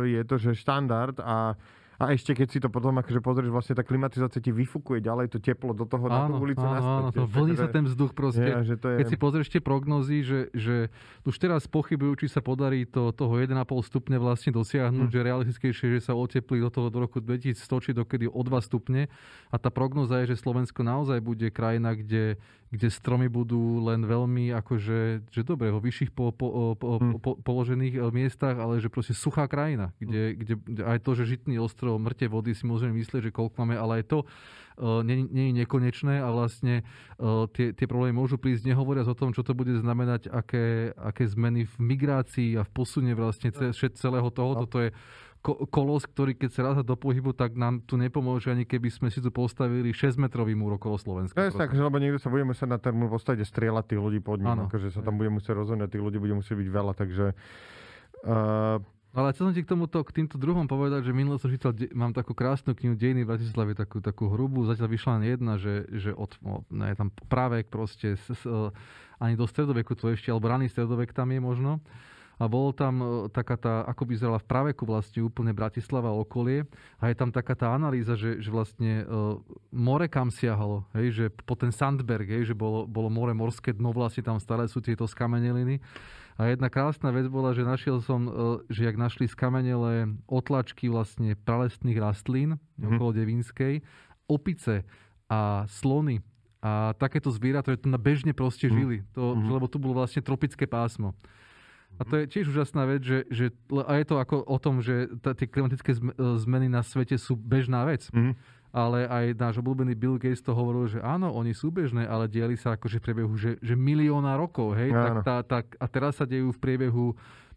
je 0.02 0.22
to, 0.26 0.36
že 0.42 0.58
štandard 0.58 1.14
a 1.22 1.54
a 1.98 2.10
ešte 2.10 2.34
keď 2.34 2.48
si 2.50 2.58
to 2.58 2.68
potom 2.70 2.96
akože 2.98 3.22
pozrieš, 3.22 3.50
vlastne 3.54 3.74
tá 3.78 3.86
klimatizácia 3.86 4.42
ti 4.42 4.50
vyfukuje 4.50 4.98
ďalej 4.98 5.30
to 5.30 5.38
teplo 5.38 5.70
do 5.70 5.86
toho 5.86 6.10
áno, 6.10 6.14
na 6.14 6.20
tú 6.26 6.32
ulicu 6.42 6.64
áno, 6.66 6.82
áno, 6.82 7.08
to 7.14 7.26
vlní 7.30 7.54
sa 7.54 7.70
ten 7.70 7.86
vzduch 7.86 8.12
proste. 8.12 8.46
Ja, 8.46 8.66
že 8.66 8.74
to 8.74 8.90
je... 8.90 8.96
Keď 9.02 9.06
si 9.14 9.18
pozrieš 9.18 9.48
tie 9.54 9.62
prognozy, 9.62 10.26
že, 10.26 10.40
že 10.50 10.90
už 11.22 11.36
teraz 11.38 11.70
pochybujú, 11.70 12.24
či 12.24 12.26
sa 12.26 12.42
podarí 12.42 12.82
to, 12.84 13.14
toho 13.14 13.38
1,5 13.38 13.54
stupne 13.86 14.16
vlastne 14.18 14.50
dosiahnuť, 14.50 15.08
hmm. 15.08 15.14
že 15.14 15.20
realistickejšie, 15.22 15.86
že 15.98 16.00
sa 16.02 16.18
oteplí 16.18 16.58
do 16.58 16.70
toho 16.70 16.90
do 16.90 16.98
roku 16.98 17.22
2100, 17.22 17.84
či 17.84 17.90
dokedy 17.94 18.26
o 18.26 18.40
2 18.42 18.58
stupne. 18.64 19.06
A 19.54 19.56
tá 19.56 19.70
prognoza 19.70 20.18
je, 20.24 20.34
že 20.34 20.42
Slovensko 20.42 20.82
naozaj 20.82 21.22
bude 21.22 21.46
krajina, 21.54 21.94
kde 21.94 22.36
kde 22.74 22.90
stromy 22.90 23.30
budú 23.30 23.78
len 23.86 24.02
veľmi 24.02 24.50
akože, 24.50 25.30
že 25.30 25.40
dobre, 25.46 25.70
vo 25.70 25.78
vyšších 25.78 26.10
po, 26.10 26.34
po, 26.34 26.74
po, 26.74 26.98
hmm. 26.98 27.22
po, 27.22 27.38
položených 27.38 28.02
eh, 28.02 28.10
miestach, 28.10 28.58
ale 28.58 28.82
že 28.82 28.90
proste 28.90 29.14
suchá 29.14 29.46
krajina, 29.46 29.94
kde, 30.02 30.34
kde 30.34 30.54
aj 30.82 30.98
to, 31.06 31.14
že 31.14 31.38
žitný 31.38 31.62
ostrov, 31.62 32.02
mŕte 32.02 32.26
vody 32.26 32.50
si 32.50 32.66
môžeme 32.66 32.98
myslieť, 32.98 33.30
že 33.30 33.36
koľko 33.36 33.54
máme, 33.62 33.78
ale 33.78 34.02
aj 34.02 34.04
to 34.10 34.18
uh, 34.26 35.06
nie, 35.06 35.22
nie 35.30 35.54
je 35.54 35.62
nekonečné 35.62 36.18
a 36.18 36.28
vlastne 36.34 36.82
uh, 37.22 37.46
tie, 37.54 37.70
tie 37.70 37.86
problémy 37.86 38.18
môžu 38.18 38.42
prísť, 38.42 38.66
nehovoriac 38.66 39.06
o 39.06 39.14
tom, 39.14 39.30
čo 39.30 39.46
to 39.46 39.54
bude 39.54 39.70
znamenať, 39.70 40.26
aké, 40.34 40.90
aké 40.98 41.30
zmeny 41.30 41.70
v 41.70 41.76
migrácii 41.78 42.58
a 42.58 42.66
v 42.66 42.70
posune 42.74 43.14
vlastne 43.14 43.54
celého 43.94 44.28
toho. 44.34 44.66
Toto 44.66 44.82
je 44.82 44.90
kolos, 45.44 46.08
ktorý 46.08 46.32
keď 46.32 46.50
sa 46.56 46.60
ráza 46.64 46.80
do 46.80 46.96
pohybu, 46.96 47.36
tak 47.36 47.52
nám 47.52 47.84
tu 47.84 48.00
nepomôže 48.00 48.48
ani 48.48 48.64
keby 48.64 48.88
sme 48.88 49.12
si 49.12 49.20
tu 49.20 49.28
postavili 49.28 49.92
6-metrový 49.92 50.56
múr 50.56 50.80
okolo 50.80 50.96
Slovenska. 50.96 51.36
No, 51.36 51.52
tak, 51.52 51.76
lebo 51.76 52.00
niekto 52.00 52.16
sa 52.16 52.32
bude 52.32 52.48
musieť 52.48 52.68
na 52.72 52.80
ten 52.80 52.96
múr 52.96 53.12
postaviť 53.12 53.44
strieľať 53.44 53.92
tých 53.92 54.00
ľudí 54.00 54.24
pod 54.24 54.40
ním. 54.40 54.64
Akože 54.64 54.88
sa 54.88 55.04
tam 55.04 55.20
bude 55.20 55.28
musieť 55.28 55.60
rozhodnúť, 55.60 55.92
tých 55.92 56.04
ľudí 56.04 56.16
bude 56.16 56.40
musieť 56.40 56.56
byť 56.56 56.68
veľa, 56.72 56.92
takže... 56.96 57.26
Uh, 58.24 58.80
ale 59.14 59.30
chcel 59.30 59.52
som 59.52 59.54
ti 59.54 59.62
k 59.62 59.70
tomuto, 59.70 60.02
k 60.02 60.10
týmto 60.10 60.40
druhom 60.40 60.66
povedať, 60.66 61.06
že 61.06 61.14
minulo 61.14 61.38
som 61.38 61.46
čítal, 61.46 61.70
mám 61.94 62.10
takú 62.10 62.34
krásnu 62.34 62.74
knihu 62.74 62.98
Dejiny 62.98 63.22
v 63.22 63.30
Bratislave, 63.30 63.76
takú, 63.76 64.02
takú 64.02 64.26
hrubú, 64.32 64.66
zatiaľ 64.66 64.90
vyšla 64.90 65.10
len 65.20 65.24
jedna, 65.28 65.54
že, 65.54 65.86
že 65.92 66.10
od, 66.10 66.34
ne, 66.72 66.90
tam 66.98 67.14
práve 67.30 67.62
proste, 67.62 68.18
s, 68.18 68.26
s, 68.32 68.42
ani 69.22 69.38
do 69.38 69.46
stredoveku 69.46 69.94
to 69.94 70.10
ešte, 70.10 70.34
alebo 70.34 70.50
raný 70.50 70.66
stredovek 70.66 71.14
tam 71.14 71.30
je 71.30 71.38
možno 71.38 71.78
a 72.38 72.44
bolo 72.50 72.74
tam 72.74 72.94
e, 72.98 73.06
taká 73.30 73.54
tá, 73.54 73.74
ako 73.86 74.02
by 74.06 74.10
vyzerala 74.14 74.40
v 74.42 74.48
praveku 74.50 74.82
vlastne 74.86 75.22
úplne 75.22 75.54
Bratislava 75.54 76.10
okolie 76.10 76.66
a 76.98 77.10
je 77.10 77.16
tam 77.16 77.30
taká 77.30 77.54
tá 77.54 77.70
analýza, 77.70 78.18
že, 78.18 78.42
že 78.42 78.50
vlastne 78.50 79.06
uh, 79.06 79.38
more 79.70 80.06
kam 80.10 80.30
siahalo, 80.30 80.86
hej, 80.98 81.06
že 81.14 81.24
po 81.46 81.54
ten 81.54 81.70
Sandberg, 81.70 82.26
hej, 82.26 82.50
že 82.50 82.54
bolo, 82.54 82.86
bolo 82.86 83.06
more, 83.10 83.34
morské 83.34 83.70
dno, 83.70 83.94
vlastne 83.94 84.26
tam 84.26 84.38
stále 84.42 84.66
sú 84.66 84.82
tieto 84.82 85.06
skameneliny. 85.06 85.78
A 86.34 86.50
jedna 86.50 86.66
krásna 86.66 87.14
vec 87.14 87.30
bola, 87.30 87.54
že 87.54 87.62
našiel 87.62 88.02
som, 88.02 88.26
uh, 88.26 88.32
že 88.66 88.86
jak 88.86 88.98
našli 88.98 89.30
skamenelé 89.30 90.10
otlačky 90.26 90.90
vlastne 90.90 91.38
pralestných 91.38 91.98
rastlín 92.02 92.58
mm-hmm. 92.58 92.98
okolo 92.98 93.10
Devinskej, 93.14 93.74
opice 94.26 94.82
a 95.30 95.68
slony 95.70 96.18
a 96.64 96.96
takéto 96.96 97.28
zvieratá, 97.28 97.76
ktoré 97.76 97.76
tu 97.76 97.92
na 97.92 98.00
bežne 98.00 98.32
proste 98.32 98.72
mhm. 98.72 98.74
žili, 98.74 98.96
to, 99.12 99.36
mm-hmm. 99.36 99.52
lebo 99.52 99.66
tu 99.68 99.76
bolo 99.76 100.00
vlastne 100.00 100.24
tropické 100.24 100.64
pásmo. 100.64 101.12
A 101.98 102.02
to 102.02 102.18
je 102.18 102.24
tiež 102.26 102.50
úžasná 102.50 102.84
vec, 102.90 103.06
že, 103.06 103.22
že 103.30 103.54
a 103.70 103.92
je 103.98 104.06
to 104.06 104.18
ako 104.18 104.42
o 104.42 104.58
tom, 104.58 104.82
že 104.82 105.06
tie 105.22 105.46
klimatické 105.46 105.94
zmeny 106.18 106.66
na 106.66 106.82
svete 106.82 107.14
sú 107.14 107.38
bežná 107.38 107.86
vec. 107.86 108.10
Mm. 108.10 108.34
Ale 108.74 109.06
aj 109.06 109.38
náš 109.38 109.62
obľúbený 109.62 109.94
Bill 109.94 110.18
Gates 110.18 110.42
to 110.42 110.50
hovoril, 110.50 110.90
že 110.90 110.98
áno, 110.98 111.30
oni 111.30 111.54
sú 111.54 111.70
bežné, 111.70 112.10
ale 112.10 112.26
diali 112.26 112.58
sa 112.58 112.74
akože 112.74 112.98
v 112.98 113.04
priebehu 113.06 113.34
že, 113.38 113.54
že 113.62 113.78
milióna 113.78 114.34
rokov. 114.34 114.74
Hej? 114.74 114.90
Tak, 114.90 115.14
tá, 115.22 115.36
tak, 115.46 115.64
a 115.78 115.86
teraz 115.86 116.18
sa 116.18 116.26
dejú 116.26 116.50
v 116.50 116.58
priebehu 116.58 117.14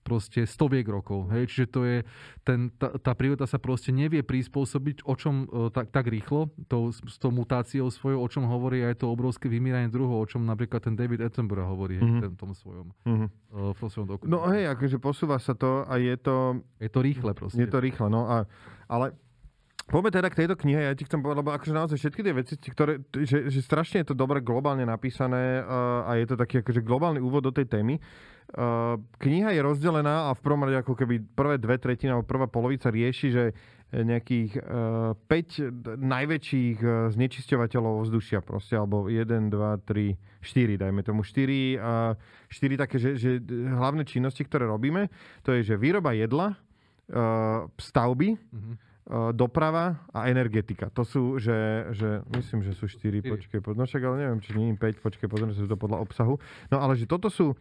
proste 0.07 0.47
stoviek 0.47 0.87
rokov. 0.87 1.27
Hej? 1.35 1.51
Čiže 1.51 1.65
to 1.67 1.81
je, 1.83 1.97
ten, 2.47 2.71
tá, 2.79 2.95
tá 2.95 3.11
príroda 3.11 3.43
sa 3.43 3.59
proste 3.59 3.91
nevie 3.91 4.23
prispôsobiť, 4.23 5.03
o 5.03 5.13
čom 5.19 5.43
e, 5.43 5.67
tak, 5.75 5.91
tak 5.91 6.07
rýchlo, 6.07 6.47
tou, 6.71 6.95
s 6.95 7.19
tou 7.19 7.35
mutáciou 7.35 7.91
svojou, 7.91 8.23
o 8.23 8.27
čom 8.31 8.47
hovorí 8.47 8.87
aj 8.87 9.03
to 9.03 9.11
obrovské 9.11 9.51
vymíranie 9.51 9.91
druhov, 9.91 10.23
o 10.23 10.27
čom 10.31 10.47
napríklad 10.47 10.79
ten 10.79 10.95
David 10.95 11.27
Attenborough 11.27 11.67
hovorí 11.67 11.99
mm-hmm. 11.99 12.23
hej, 12.23 12.39
tom 12.39 12.55
svojom, 12.55 12.87
mm-hmm. 13.03 13.29
v 13.75 13.79
svojom 13.83 14.07
dokumente. 14.07 14.31
No 14.31 14.47
hej, 14.47 14.71
akože 14.71 14.97
posúva 15.03 15.35
sa 15.43 15.51
to 15.51 15.83
a 15.83 15.99
je 15.99 16.15
to... 16.15 16.63
Je 16.79 16.87
to 16.87 17.03
rýchle 17.03 17.35
proste. 17.35 17.59
Je 17.59 17.67
to 17.67 17.83
rýchle, 17.83 18.07
no 18.07 18.31
a, 18.31 18.47
ale 18.87 19.11
Poďme 19.87 20.11
teda 20.11 20.27
k 20.27 20.43
tejto 20.43 20.59
knihe, 20.59 20.83
ja 20.83 20.91
ti 20.91 21.07
chcem 21.07 21.23
povedať, 21.23 21.39
lebo 21.47 21.55
akože 21.55 21.71
naozaj 21.71 21.95
všetky 21.95 22.19
tie 22.19 22.35
veci, 22.35 22.53
ktoré, 22.59 22.99
že, 23.23 23.47
že 23.47 23.59
strašne 23.63 24.03
je 24.03 24.11
to 24.11 24.19
dobre 24.19 24.43
globálne 24.43 24.83
napísané 24.83 25.63
uh, 25.63 26.03
a 26.03 26.19
je 26.19 26.27
to 26.27 26.35
taký 26.35 26.59
akože 26.59 26.83
globálny 26.83 27.23
úvod 27.23 27.47
do 27.47 27.55
tej 27.55 27.71
témy. 27.71 27.95
Uh, 28.47 28.95
kniha 29.19 29.51
je 29.51 29.59
rozdelená 29.59 30.31
a 30.31 30.31
v 30.31 30.39
prvom 30.39 30.63
rade 30.63 30.79
ako 30.79 30.95
keby 30.95 31.19
prvé 31.35 31.59
dve 31.59 31.75
tretiny 31.75 32.15
alebo 32.15 32.23
prvá 32.23 32.47
polovica 32.47 32.87
rieši, 32.87 33.27
že 33.27 33.43
nejakých 33.91 34.63
uh, 34.63 35.15
5 35.31 35.99
najväčších 35.99 36.77
uh, 36.79 37.11
znečisťovateľov 37.11 38.07
vzdušia 38.07 38.39
proste, 38.43 38.79
alebo 38.79 39.11
1, 39.11 39.51
2, 39.51 39.51
3, 39.51 40.15
4, 40.43 40.79
dajme 40.79 41.01
tomu 41.03 41.27
4, 41.27 41.75
uh, 41.75 42.15
4 42.47 42.83
také, 42.87 42.95
že, 42.99 43.19
že 43.19 43.31
hlavné 43.51 44.07
činnosti, 44.07 44.43
ktoré 44.43 44.63
robíme, 44.67 45.11
to 45.43 45.51
je, 45.55 45.67
že 45.67 45.75
výroba 45.79 46.15
jedla, 46.15 46.55
uh, 46.55 47.67
stavby, 47.75 48.35
mm-hmm 48.35 48.87
doprava 49.31 50.03
a 50.11 50.27
energetika. 50.27 50.91
To 50.91 51.07
sú, 51.07 51.39
že, 51.39 51.87
že 51.95 52.19
myslím, 52.27 52.59
že 52.59 52.75
sú 52.75 52.91
4, 52.91 53.23
4. 53.23 53.31
počkej, 53.31 53.59
no 53.63 53.87
však 53.87 54.03
ale 54.03 54.15
neviem, 54.19 54.39
či 54.43 54.51
nie 54.51 54.75
5, 54.75 54.99
počkej, 54.99 55.31
pozrieme 55.31 55.55
sa 55.55 55.63
to 55.63 55.79
podľa 55.79 56.03
obsahu. 56.03 56.35
No 56.67 56.83
ale 56.83 56.99
že 56.99 57.07
toto 57.07 57.31
sú, 57.31 57.55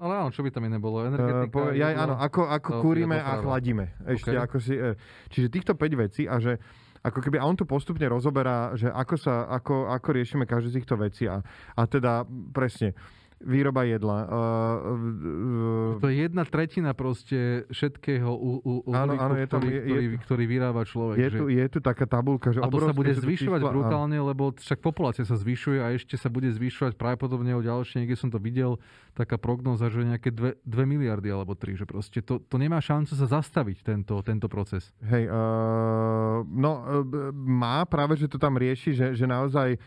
ale 0.00 0.12
áno, 0.24 0.28
čo 0.32 0.40
by 0.40 0.48
tam 0.48 0.64
iné 0.64 0.80
bolo? 0.80 1.04
Energetika? 1.04 1.44
Uh, 1.44 1.52
po, 1.52 1.60
ja, 1.76 1.92
áno, 1.92 2.16
ako, 2.16 2.48
ako 2.48 2.70
kúrime 2.80 3.20
a 3.20 3.36
chladíme. 3.38 4.00
Ešte 4.08 4.32
okay. 4.32 4.44
ako 4.48 4.56
si, 4.56 4.74
uh, 4.74 4.96
čiže 5.28 5.52
týchto 5.52 5.76
5 5.76 6.02
vecí 6.08 6.24
a 6.24 6.40
že 6.40 6.56
ako 7.00 7.20
keby 7.24 7.40
a 7.40 7.48
on 7.48 7.56
tu 7.56 7.64
postupne 7.64 8.04
rozoberá, 8.08 8.76
že 8.76 8.88
ako, 8.88 9.14
sa, 9.16 9.48
ako, 9.48 9.88
ako 9.88 10.08
riešime 10.12 10.44
každú 10.44 10.68
z 10.72 10.76
týchto 10.80 10.96
vecí 11.00 11.24
a, 11.24 11.40
a 11.76 11.82
teda 11.88 12.28
presne 12.52 12.92
výroba 13.40 13.88
jedla. 13.88 14.18
Uh, 14.24 15.96
uh, 15.96 16.02
to 16.04 16.12
je 16.12 16.28
jedna 16.28 16.44
tretina 16.44 16.92
proste 16.92 17.64
všetkého 17.72 18.28
u, 18.28 18.50
u, 18.60 18.72
u 18.84 18.92
áno, 18.92 19.16
áno, 19.16 19.34
je 19.40 19.46
tam, 19.48 19.64
ktorý, 19.64 19.72
je, 19.72 19.80
ktorý, 19.80 20.04
je, 20.04 20.18
ktorý 20.28 20.44
vyrába 20.44 20.82
človek. 20.84 21.16
Je, 21.16 21.28
že... 21.32 21.38
tu, 21.40 21.44
je 21.48 21.66
tu 21.72 21.78
taká 21.80 22.04
tabulka, 22.04 22.52
že 22.52 22.60
A 22.60 22.68
to 22.68 22.84
sa 22.84 22.92
bude 22.92 23.16
zvyšovať 23.16 23.60
čísla, 23.64 23.72
brutálne, 23.72 24.18
a... 24.20 24.24
lebo 24.28 24.52
však 24.52 24.84
populácia 24.84 25.24
sa 25.24 25.40
zvyšuje 25.40 25.78
a 25.80 25.96
ešte 25.96 26.20
sa 26.20 26.28
bude 26.28 26.52
zvyšovať 26.52 27.00
pravdepodobne 27.00 27.56
o 27.56 27.64
ďalšie, 27.64 28.04
niekde 28.04 28.20
som 28.20 28.28
to 28.28 28.36
videl, 28.36 28.76
taká 29.16 29.40
prognoza, 29.40 29.88
že 29.88 30.04
nejaké 30.04 30.30
2, 30.30 30.60
2 30.60 30.84
miliardy 30.84 31.32
alebo 31.32 31.56
3, 31.56 31.80
že 31.80 31.86
proste 31.88 32.20
to, 32.20 32.44
to 32.44 32.56
nemá 32.60 32.78
šancu 32.78 33.16
sa 33.16 33.26
zastaviť, 33.40 33.80
tento, 33.80 34.20
tento 34.20 34.52
proces. 34.52 34.92
Hej, 35.00 35.32
uh, 35.32 36.44
no 36.44 36.70
uh, 36.84 36.84
má 37.32 37.88
práve, 37.88 38.20
že 38.20 38.28
to 38.28 38.36
tam 38.36 38.60
rieši, 38.60 38.92
že, 38.92 39.06
že 39.16 39.24
naozaj 39.24 39.80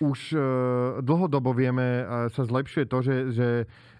už 0.00 0.18
uh, 0.32 0.42
dlhodobo 1.00 1.56
vieme, 1.56 2.04
uh, 2.04 2.28
sa 2.28 2.44
zlepšuje 2.44 2.84
to, 2.88 2.98
že, 3.00 3.16
že 3.32 3.48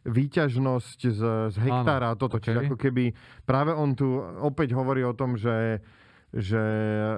výťažnosť 0.06 0.98
z, 1.08 1.20
z 1.50 1.56
hektára 1.56 2.12
a 2.12 2.18
toto. 2.18 2.38
Okay. 2.38 2.52
Čiže 2.52 2.58
ako 2.68 2.76
keby 2.78 3.04
práve 3.48 3.72
on 3.74 3.96
tu 3.96 4.20
opäť 4.40 4.76
hovorí 4.76 5.02
o 5.02 5.16
tom, 5.16 5.34
že 5.36 5.80
že 6.36 6.60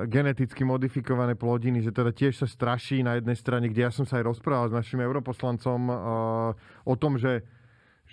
geneticky 0.06 0.62
modifikované 0.62 1.34
plodiny, 1.34 1.82
že 1.82 1.90
teda 1.90 2.14
tiež 2.14 2.38
sa 2.38 2.46
straší 2.46 3.02
na 3.02 3.18
jednej 3.18 3.34
strane, 3.34 3.66
kde 3.66 3.88
ja 3.88 3.90
som 3.90 4.06
sa 4.06 4.22
aj 4.22 4.30
rozprával 4.30 4.70
s 4.70 4.76
našim 4.78 5.02
europoslancom 5.02 5.80
uh, 5.90 5.96
o 6.86 6.94
tom, 6.94 7.18
že 7.18 7.42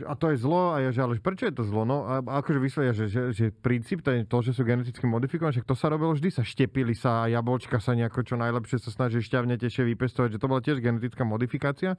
a 0.03 0.13
to 0.19 0.33
je 0.33 0.43
zlo 0.43 0.75
a 0.75 0.83
ja 0.83 0.91
že 0.91 0.99
ale 0.99 1.23
prečo 1.23 1.47
je 1.47 1.55
to 1.55 1.63
zlo? 1.63 1.87
No 1.87 2.03
a 2.03 2.19
akože 2.19 2.59
vysvedia, 2.59 2.91
že, 2.91 3.07
že, 3.07 3.21
že 3.31 3.45
princíp 3.55 4.03
to, 4.03 4.11
to, 4.27 4.37
že 4.43 4.51
sú 4.59 4.67
geneticky 4.67 5.07
modifikované, 5.07 5.55
však 5.55 5.69
to 5.69 5.77
sa 5.79 5.87
robilo 5.87 6.11
vždy, 6.11 6.27
sa 6.33 6.43
štepili 6.43 6.91
sa 6.91 7.31
jablčka 7.31 7.79
sa 7.79 7.95
nejako 7.95 8.27
čo 8.27 8.35
najlepšie 8.35 8.83
sa 8.83 8.91
snaží 8.91 9.23
šťavnetejšie 9.23 9.87
vypestovať, 9.95 10.35
že 10.35 10.41
to 10.41 10.51
bola 10.51 10.59
tiež 10.59 10.83
genetická 10.83 11.23
modifikácia. 11.23 11.95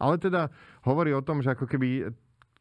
Ale 0.00 0.18
teda 0.18 0.50
hovorí 0.88 1.14
o 1.14 1.22
tom, 1.22 1.44
že 1.44 1.54
ako 1.54 1.70
keby 1.70 2.10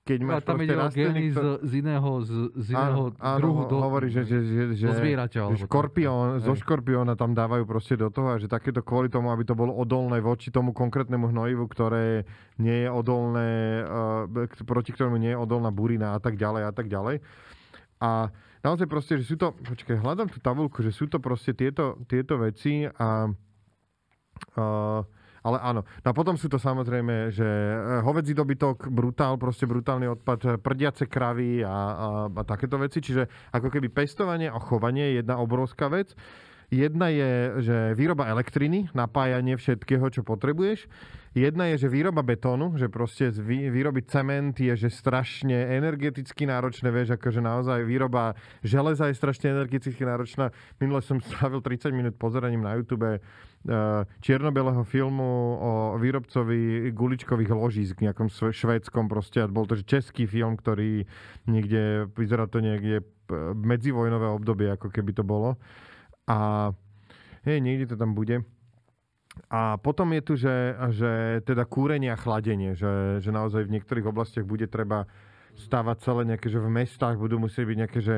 keď 0.04 0.20
máš 0.20 0.36
a 0.36 0.40
tam 0.44 0.60
ide 0.60 0.76
o 0.76 0.92
gény 0.92 1.32
z, 1.32 1.40
z 1.64 1.72
iného, 1.80 2.10
z, 2.28 2.52
z 2.60 2.68
iného 2.76 3.16
áno, 3.16 3.40
druhu 3.40 3.62
áno, 3.64 3.72
do, 3.72 3.76
hovorí, 3.80 4.12
že, 4.12 4.28
že, 4.28 4.44
že, 4.44 4.64
že, 4.76 4.88
že 4.92 5.56
škorpión, 5.64 6.44
zo 6.44 6.54
škorpióna 6.60 7.16
tam 7.16 7.32
dávajú 7.32 7.64
proste 7.64 7.96
do 7.96 8.12
toho 8.12 8.36
a 8.36 8.38
že 8.38 8.52
takéto 8.52 8.84
kvôli 8.84 9.08
tomu, 9.08 9.32
aby 9.32 9.48
to 9.48 9.56
bolo 9.56 9.72
odolné 9.72 10.20
voči 10.20 10.52
tomu 10.52 10.76
konkrétnemu 10.76 11.32
hnojivu, 11.32 11.64
ktoré 11.72 12.28
nie 12.60 12.84
je 12.84 12.90
odolné, 12.92 13.52
uh, 13.88 14.28
proti 14.68 14.92
ktorému 14.92 15.16
nie 15.16 15.32
je 15.32 15.40
odolná 15.40 15.72
burina 15.72 16.12
a 16.12 16.20
tak 16.20 16.36
ďalej 16.36 16.64
a 16.68 16.72
tak 16.76 16.92
ďalej. 16.92 17.24
A 18.04 18.28
naozaj 18.60 18.92
proste, 18.92 19.16
že 19.16 19.24
sú 19.24 19.40
to, 19.40 19.56
počkaj, 19.56 20.04
hľadám 20.04 20.28
tú 20.28 20.44
tabulku, 20.44 20.84
že 20.84 20.92
sú 20.92 21.08
to 21.08 21.24
proste 21.24 21.56
tieto, 21.56 21.96
tieto 22.12 22.36
veci 22.44 22.84
a 22.92 23.32
uh, 24.60 25.23
ale 25.44 25.60
áno. 25.60 25.84
No 25.84 26.08
a 26.10 26.16
potom 26.16 26.40
sú 26.40 26.48
to 26.48 26.56
samozrejme, 26.56 27.36
že 27.36 27.44
eh, 27.46 28.00
hovedzí 28.02 28.32
dobytok, 28.32 28.88
brutál, 28.88 29.36
proste 29.36 29.68
brutálny 29.68 30.08
odpad, 30.08 30.40
eh, 30.48 30.50
prdiace 30.56 31.06
kravy 31.06 31.62
a, 31.62 31.68
a, 31.70 32.08
a 32.32 32.42
takéto 32.48 32.80
veci. 32.80 33.04
Čiže 33.04 33.52
ako 33.52 33.68
keby 33.68 33.92
pestovanie 33.92 34.48
a 34.48 34.58
chovanie 34.58 35.14
je 35.14 35.14
jedna 35.22 35.38
obrovská 35.44 35.92
vec. 35.92 36.16
Jedna 36.74 37.14
je, 37.14 37.32
že 37.70 37.78
výroba 37.94 38.26
elektriny, 38.34 38.90
napájanie 38.98 39.54
všetkého, 39.54 40.10
čo 40.10 40.26
potrebuješ. 40.26 40.90
Jedna 41.34 41.70
je, 41.74 41.86
že 41.86 41.90
výroba 41.90 42.22
betónu, 42.26 42.78
že 42.78 42.90
proste 42.94 43.30
vyrobiť 43.50 44.06
cement 44.06 44.54
je, 44.54 44.74
že 44.74 44.90
strašne 44.90 45.54
energeticky 45.54 46.46
náročné, 46.46 46.94
vieš, 46.94 47.18
akože 47.18 47.42
naozaj 47.42 47.86
výroba 47.86 48.38
železa 48.62 49.10
je 49.10 49.18
strašne 49.18 49.54
energeticky 49.54 50.02
náročná. 50.02 50.50
Minule 50.82 51.02
som 51.06 51.22
strávil 51.26 51.62
30 51.62 51.90
minút 51.94 52.14
pozeraním 52.18 52.62
na 52.66 52.74
YouTube 52.78 53.22
čierno 54.20 54.52
filmu 54.84 55.56
o 55.56 55.72
výrobcovi 55.96 56.92
guličkových 56.92 57.52
ložísk 57.56 57.96
v 58.04 58.12
nejakom 58.12 58.28
švédskom 58.30 59.08
proste. 59.08 59.48
Bol 59.48 59.64
to 59.64 59.80
český 59.80 60.28
film, 60.28 60.60
ktorý 60.60 61.08
niekde, 61.48 62.12
vyzerá 62.12 62.52
to 62.52 62.60
niekde 62.60 63.00
eh, 63.00 63.06
medzivojnové 63.56 64.28
obdobie, 64.36 64.68
ako 64.76 64.92
keby 64.92 65.16
to 65.16 65.24
bolo. 65.24 65.56
A 66.28 66.72
hej, 67.48 67.64
niekde 67.64 67.96
to 67.96 68.00
tam 68.00 68.12
bude. 68.12 68.44
A 69.50 69.82
potom 69.82 70.14
je 70.14 70.22
tu, 70.22 70.34
že, 70.38 70.78
že 70.94 71.42
teda 71.48 71.66
kúrenie 71.66 72.14
a 72.14 72.20
chladenie, 72.20 72.78
že, 72.78 73.18
že 73.18 73.34
naozaj 73.34 73.66
v 73.66 73.80
niektorých 73.80 74.06
oblastiach 74.06 74.46
bude 74.46 74.70
treba 74.70 75.10
stávať 75.58 75.98
celé 76.06 76.22
nejaké, 76.36 76.52
že 76.52 76.62
v 76.62 76.70
mestách 76.70 77.18
budú 77.18 77.42
musieť 77.42 77.66
byť 77.66 77.78
nejaké, 77.80 78.00
že 78.02 78.16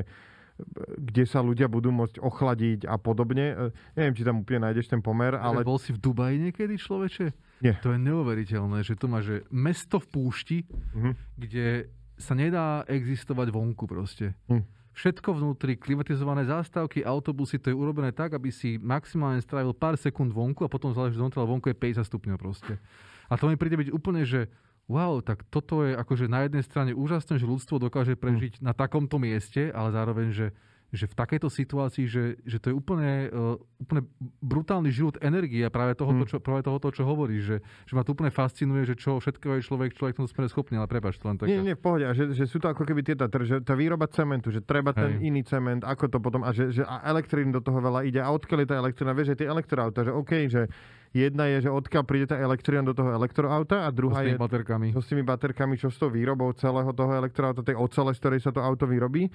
kde 0.96 1.24
sa 1.28 1.44
ľudia 1.44 1.68
budú 1.68 1.92
môcť 1.92 2.24
ochladiť 2.24 2.80
a 2.88 2.96
podobne. 2.96 3.52
E, 3.52 3.56
neviem, 4.00 4.16
či 4.16 4.24
tam 4.24 4.40
úplne 4.40 4.72
nájdeš 4.72 4.88
ten 4.88 5.04
pomer, 5.04 5.36
ale... 5.36 5.68
Bol 5.68 5.80
si 5.80 5.92
v 5.92 6.00
Dubaji 6.00 6.40
niekedy, 6.40 6.80
človeče? 6.80 7.26
Nie. 7.60 7.76
To 7.84 7.92
je 7.92 8.00
neuveriteľné, 8.00 8.84
že 8.84 8.96
tu 8.96 9.12
máš 9.12 9.44
mesto 9.52 10.00
v 10.00 10.08
púšti, 10.08 10.58
uh-huh. 10.68 11.14
kde 11.36 11.92
sa 12.16 12.36
nedá 12.36 12.88
existovať 12.88 13.52
vonku 13.52 13.84
proste. 13.84 14.32
Uh-huh. 14.48 14.64
Všetko 14.96 15.36
vnútri, 15.36 15.76
klimatizované 15.76 16.48
zástavky, 16.48 17.04
autobusy, 17.04 17.60
to 17.60 17.68
je 17.68 17.76
urobené 17.76 18.16
tak, 18.16 18.32
aby 18.32 18.48
si 18.48 18.80
maximálne 18.80 19.44
strávil 19.44 19.76
pár 19.76 20.00
sekúnd 20.00 20.32
vonku 20.32 20.64
a 20.64 20.72
potom 20.72 20.96
záleží 20.96 21.20
zvontra, 21.20 21.44
vonku 21.44 21.68
je 21.68 21.76
50 21.76 22.08
stupňov 22.08 22.40
proste. 22.40 22.80
A 23.28 23.36
to 23.36 23.52
mi 23.52 23.60
príde 23.60 23.76
byť 23.76 23.92
úplne, 23.92 24.24
že 24.24 24.48
wow, 24.86 25.22
tak 25.22 25.46
toto 25.50 25.82
je 25.82 25.98
akože 25.98 26.30
na 26.30 26.46
jednej 26.46 26.64
strane 26.66 26.92
úžasné, 26.94 27.42
že 27.42 27.50
ľudstvo 27.50 27.82
dokáže 27.82 28.14
prežiť 28.18 28.62
mm. 28.62 28.64
na 28.66 28.74
takomto 28.78 29.18
mieste, 29.18 29.74
ale 29.74 29.90
zároveň, 29.94 30.30
že 30.32 30.48
že 30.96 31.12
v 31.12 31.16
takejto 31.18 31.52
situácii, 31.52 32.06
že, 32.08 32.24
že 32.48 32.58
to 32.58 32.72
je 32.72 32.76
úplne, 32.76 33.28
uh, 33.30 33.60
úplne 33.82 34.08
brutálny 34.40 34.90
život 34.90 35.20
energie 35.20 35.62
a 35.68 35.70
práve 35.70 35.94
toho, 36.00 36.16
hmm. 36.16 36.26
čo, 36.26 36.38
práve 36.40 36.64
tohoto, 36.64 36.90
čo 36.94 37.04
hovoríš, 37.04 37.44
že, 37.44 37.58
že 37.86 37.94
ma 37.94 38.08
to 38.08 38.16
úplne 38.16 38.32
fascinuje, 38.32 38.88
že 38.88 38.96
čo 38.96 39.20
všetko 39.20 39.60
je 39.60 39.62
človek, 39.68 39.92
človek 39.94 40.16
tomu 40.18 40.32
smere 40.32 40.48
schopný, 40.48 40.80
ale 40.80 40.88
prepač, 40.88 41.20
len 41.22 41.36
taká. 41.36 41.52
Nie, 41.52 41.62
nie, 41.62 41.76
v 41.76 41.84
pohode, 41.84 42.06
že, 42.16 42.32
že 42.32 42.46
sú 42.48 42.64
to 42.64 42.72
ako 42.72 42.88
keby 42.88 43.04
tieto, 43.04 43.28
že 43.28 43.62
tá 43.62 43.76
výroba 43.76 44.08
cementu, 44.08 44.50
že 44.50 44.64
treba 44.64 44.96
ten 44.96 45.20
Hej. 45.20 45.28
iný 45.28 45.42
cement, 45.44 45.84
ako 45.84 46.06
to 46.08 46.18
potom, 46.24 46.42
a 46.48 46.56
že, 46.56 46.72
že 46.72 46.84
a 46.88 47.04
elektrín 47.12 47.52
do 47.52 47.60
toho 47.60 47.84
veľa 47.84 48.08
ide, 48.08 48.24
a 48.24 48.32
odkiaľ 48.32 48.64
je 48.64 48.70
tá 48.72 48.78
elektrina, 48.80 49.12
vieš, 49.12 49.36
že 49.36 49.46
tie 49.46 49.48
elektroauta, 49.52 50.08
že 50.08 50.16
OK, 50.16 50.32
že 50.48 50.72
Jedna 51.16 51.48
je, 51.48 51.64
že 51.64 51.70
odkiaľ 51.72 52.04
príde 52.04 52.28
tá 52.28 52.36
elektrina 52.36 52.84
do 52.84 52.92
toho 52.92 53.16
elektroauta 53.16 53.88
a 53.88 53.90
druhá 53.96 54.20
je... 54.20 54.36
S 54.36 54.36
tými 54.36 54.44
baterkami. 54.44 54.88
S 54.92 55.08
tými 55.08 55.24
baterkami, 55.24 55.74
čo 55.80 55.88
s 55.88 55.96
tou 55.96 56.12
výrobou 56.12 56.52
celého 56.60 56.92
toho 56.92 57.16
elektroauta, 57.16 57.64
tej 57.64 57.80
ocele, 57.80 58.12
z 58.12 58.20
ktorej 58.20 58.40
sa 58.44 58.52
to 58.52 58.60
auto 58.60 58.84
vyrobí. 58.84 59.32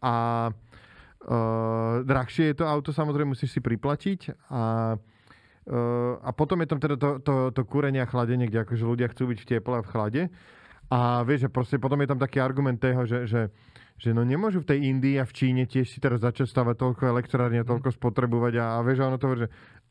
A 0.00 0.48
Uh, 1.18 2.06
drahšie 2.06 2.54
je 2.54 2.62
to 2.62 2.64
auto, 2.64 2.94
samozrejme 2.94 3.34
musíš 3.34 3.58
si 3.58 3.60
priplatiť 3.60 4.48
a, 4.54 4.94
uh, 4.94 6.14
a 6.22 6.30
potom 6.30 6.62
je 6.62 6.68
tam 6.70 6.78
teda 6.78 6.94
to, 6.94 7.18
to, 7.18 7.34
to 7.50 7.62
kúrenie 7.66 7.98
a 7.98 8.06
chladenie, 8.06 8.46
kde 8.46 8.62
akože 8.62 8.86
ľudia 8.86 9.10
chcú 9.10 9.34
byť 9.34 9.38
v 9.42 9.48
teple 9.50 9.74
a 9.76 9.84
v 9.84 9.90
chlade. 9.90 10.22
A 10.88 11.26
vieš, 11.26 11.50
že 11.50 11.52
proste 11.52 11.76
potom 11.82 11.98
je 12.00 12.08
tam 12.08 12.22
taký 12.22 12.38
argument 12.38 12.78
toho, 12.78 13.02
že, 13.02 13.26
že, 13.26 13.50
že 13.98 14.14
no 14.14 14.22
nemôžu 14.22 14.62
v 14.62 14.70
tej 14.70 14.78
Indii 14.94 15.18
a 15.18 15.26
v 15.26 15.34
Číne 15.34 15.66
tiež 15.66 15.90
si 15.90 15.98
teraz 15.98 16.22
začať 16.22 16.48
stavať 16.54 16.78
toľko 16.86 17.02
elektrárne 17.10 17.60
a 17.60 17.66
mhm. 17.66 17.70
toľko 17.76 17.98
spotrebovať 17.98 18.54
a, 18.62 18.64
a 18.78 18.86
vieš, 18.86 19.02
ono 19.02 19.18
to 19.18 19.26
že 19.42 19.46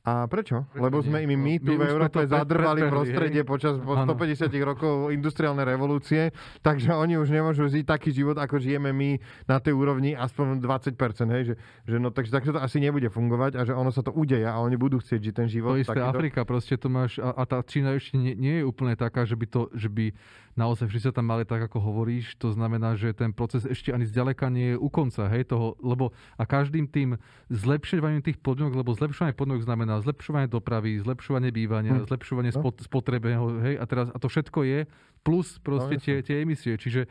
A 0.08 0.24
prečo? 0.28 0.64
Lebo 0.72 1.04
sme 1.04 1.28
im 1.28 1.36
my 1.36 1.60
tu 1.60 1.76
My 1.76 1.84
v 1.84 1.92
Európe 1.92 2.24
zadrvali 2.24 2.88
prostredie 2.88 3.44
hej? 3.44 3.48
počas 3.48 3.76
po 3.82 3.98
Áno. 3.98 4.16
150 4.16 4.48
rokov 4.64 5.12
industriálnej 5.12 5.68
revolúcie, 5.68 6.32
takže 6.64 6.96
oni 6.96 7.20
už 7.20 7.28
nemôžu 7.28 7.68
žiť 7.68 7.84
taký 7.84 8.16
život, 8.16 8.40
ako 8.40 8.56
žijeme 8.56 8.96
my 8.96 9.20
na 9.52 9.60
tej 9.60 9.76
úrovni 9.76 10.16
aspoň 10.16 10.64
20%, 10.64 11.36
hej? 11.36 11.44
Že, 11.52 11.54
že 11.92 11.96
no, 12.00 12.16
takže 12.16 12.32
takto 12.32 12.56
to 12.56 12.64
asi 12.64 12.80
nebude 12.80 13.12
fungovať 13.12 13.60
a 13.60 13.62
že 13.68 13.76
ono 13.76 13.92
sa 13.92 14.00
to 14.00 14.16
udeje 14.16 14.48
a 14.48 14.56
oni 14.64 14.80
budú 14.80 15.04
chcieť 15.04 15.20
žiť 15.20 15.34
ten 15.36 15.48
život. 15.52 15.76
To 15.76 15.84
isté 15.84 16.00
takýto. 16.00 16.16
Afrika, 16.16 16.40
proste 16.48 16.80
to 16.80 16.88
máš, 16.88 17.20
a, 17.20 17.36
a 17.36 17.44
tá 17.44 17.60
Čína 17.60 18.00
ešte 18.00 18.16
nie, 18.16 18.32
nie 18.32 18.56
je 18.62 18.64
úplne 18.64 18.96
taká, 18.96 19.28
že 19.28 19.36
by, 19.36 19.46
to, 19.52 19.68
že 19.76 19.92
by 19.92 20.16
naozaj 20.58 20.90
všetci 20.90 21.14
sa 21.14 21.14
tam 21.14 21.30
mali 21.30 21.46
tak, 21.46 21.62
ako 21.62 21.78
hovoríš. 21.78 22.34
To 22.42 22.50
znamená, 22.50 22.98
že 22.98 23.14
ten 23.14 23.30
proces 23.30 23.64
ešte 23.64 23.94
ani 23.94 24.10
zďaleka 24.10 24.50
nie 24.50 24.74
je 24.74 24.78
u 24.82 24.90
konca, 24.90 25.30
hej, 25.30 25.46
toho, 25.46 25.78
lebo 25.84 26.16
a 26.40 26.44
každým 26.50 26.90
tým 26.90 27.20
zlepšovaním 27.54 28.26
tých 28.26 28.42
podmienok, 28.42 28.74
lebo 28.74 28.98
zlepšovanie 28.98 29.38
podmienok 29.38 29.64
znamená 29.68 29.97
zlepšovanie 30.00 30.48
dopravy, 30.48 30.98
zlepšovanie 30.98 31.50
bývania, 31.50 31.98
Hm. 31.98 32.08
zlepšovanie 32.08 32.52
No. 32.52 32.60
spot, 32.60 32.82
spotreby, 32.82 33.34
hej, 33.64 33.76
a 33.78 33.86
teraz 33.86 34.08
a 34.10 34.18
to 34.18 34.28
všetko 34.28 34.60
je 34.64 34.80
plus 35.22 35.60
proste 35.60 35.96
No, 35.96 36.02
tie, 36.02 36.16
tie 36.22 36.42
emisie, 36.42 36.76
čiže 36.76 37.06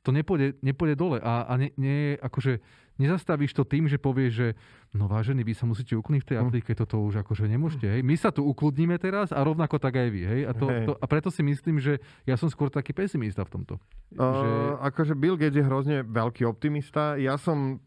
to 0.00 0.10
nepôjde, 0.10 0.56
nepôjde 0.62 0.94
dole 0.94 1.18
a, 1.18 1.44
a 1.44 1.52
ne, 1.54 1.68
nie, 1.74 2.16
akože 2.16 2.62
nezastavíš 2.98 3.54
to 3.54 3.62
tým, 3.62 3.86
že 3.86 3.94
povieš, 3.94 4.32
že 4.32 4.48
no 4.90 5.06
vážení, 5.06 5.46
vy 5.46 5.54
sa 5.54 5.66
musíte 5.66 5.94
ukludniť 5.94 6.22
v 6.24 6.28
tej 6.28 6.38
Hm. 6.38 6.42
Afrike, 6.46 6.70
toto 6.74 6.98
už 6.98 7.22
akože 7.22 7.46
nemôžete, 7.46 7.86
hej. 7.86 8.02
My 8.02 8.14
sa 8.14 8.30
tu 8.30 8.42
ukludníme 8.42 8.96
teraz 8.96 9.30
a 9.30 9.38
rovnako 9.38 9.78
tak 9.78 9.98
aj 9.98 10.08
vy, 10.08 10.22
hej. 10.24 10.40
A, 10.46 10.52
to, 10.54 10.66
Hej. 10.66 10.84
to, 10.86 10.92
a 10.96 11.04
preto 11.06 11.28
si 11.30 11.42
myslím, 11.42 11.78
že 11.78 11.98
ja 12.24 12.34
som 12.34 12.48
skôr 12.48 12.68
taký 12.68 12.90
pesimista 12.90 13.42
v 13.44 13.50
tomto. 13.52 13.74
že, 14.10 14.18
Uh, 14.18 14.80
akože 14.82 15.14
Bill 15.14 15.36
Gates 15.36 15.54
je 15.54 15.62
hrozne 15.62 15.96
veľký 16.02 16.42
optimista. 16.42 17.14
Ja 17.14 17.36
som 17.36 17.78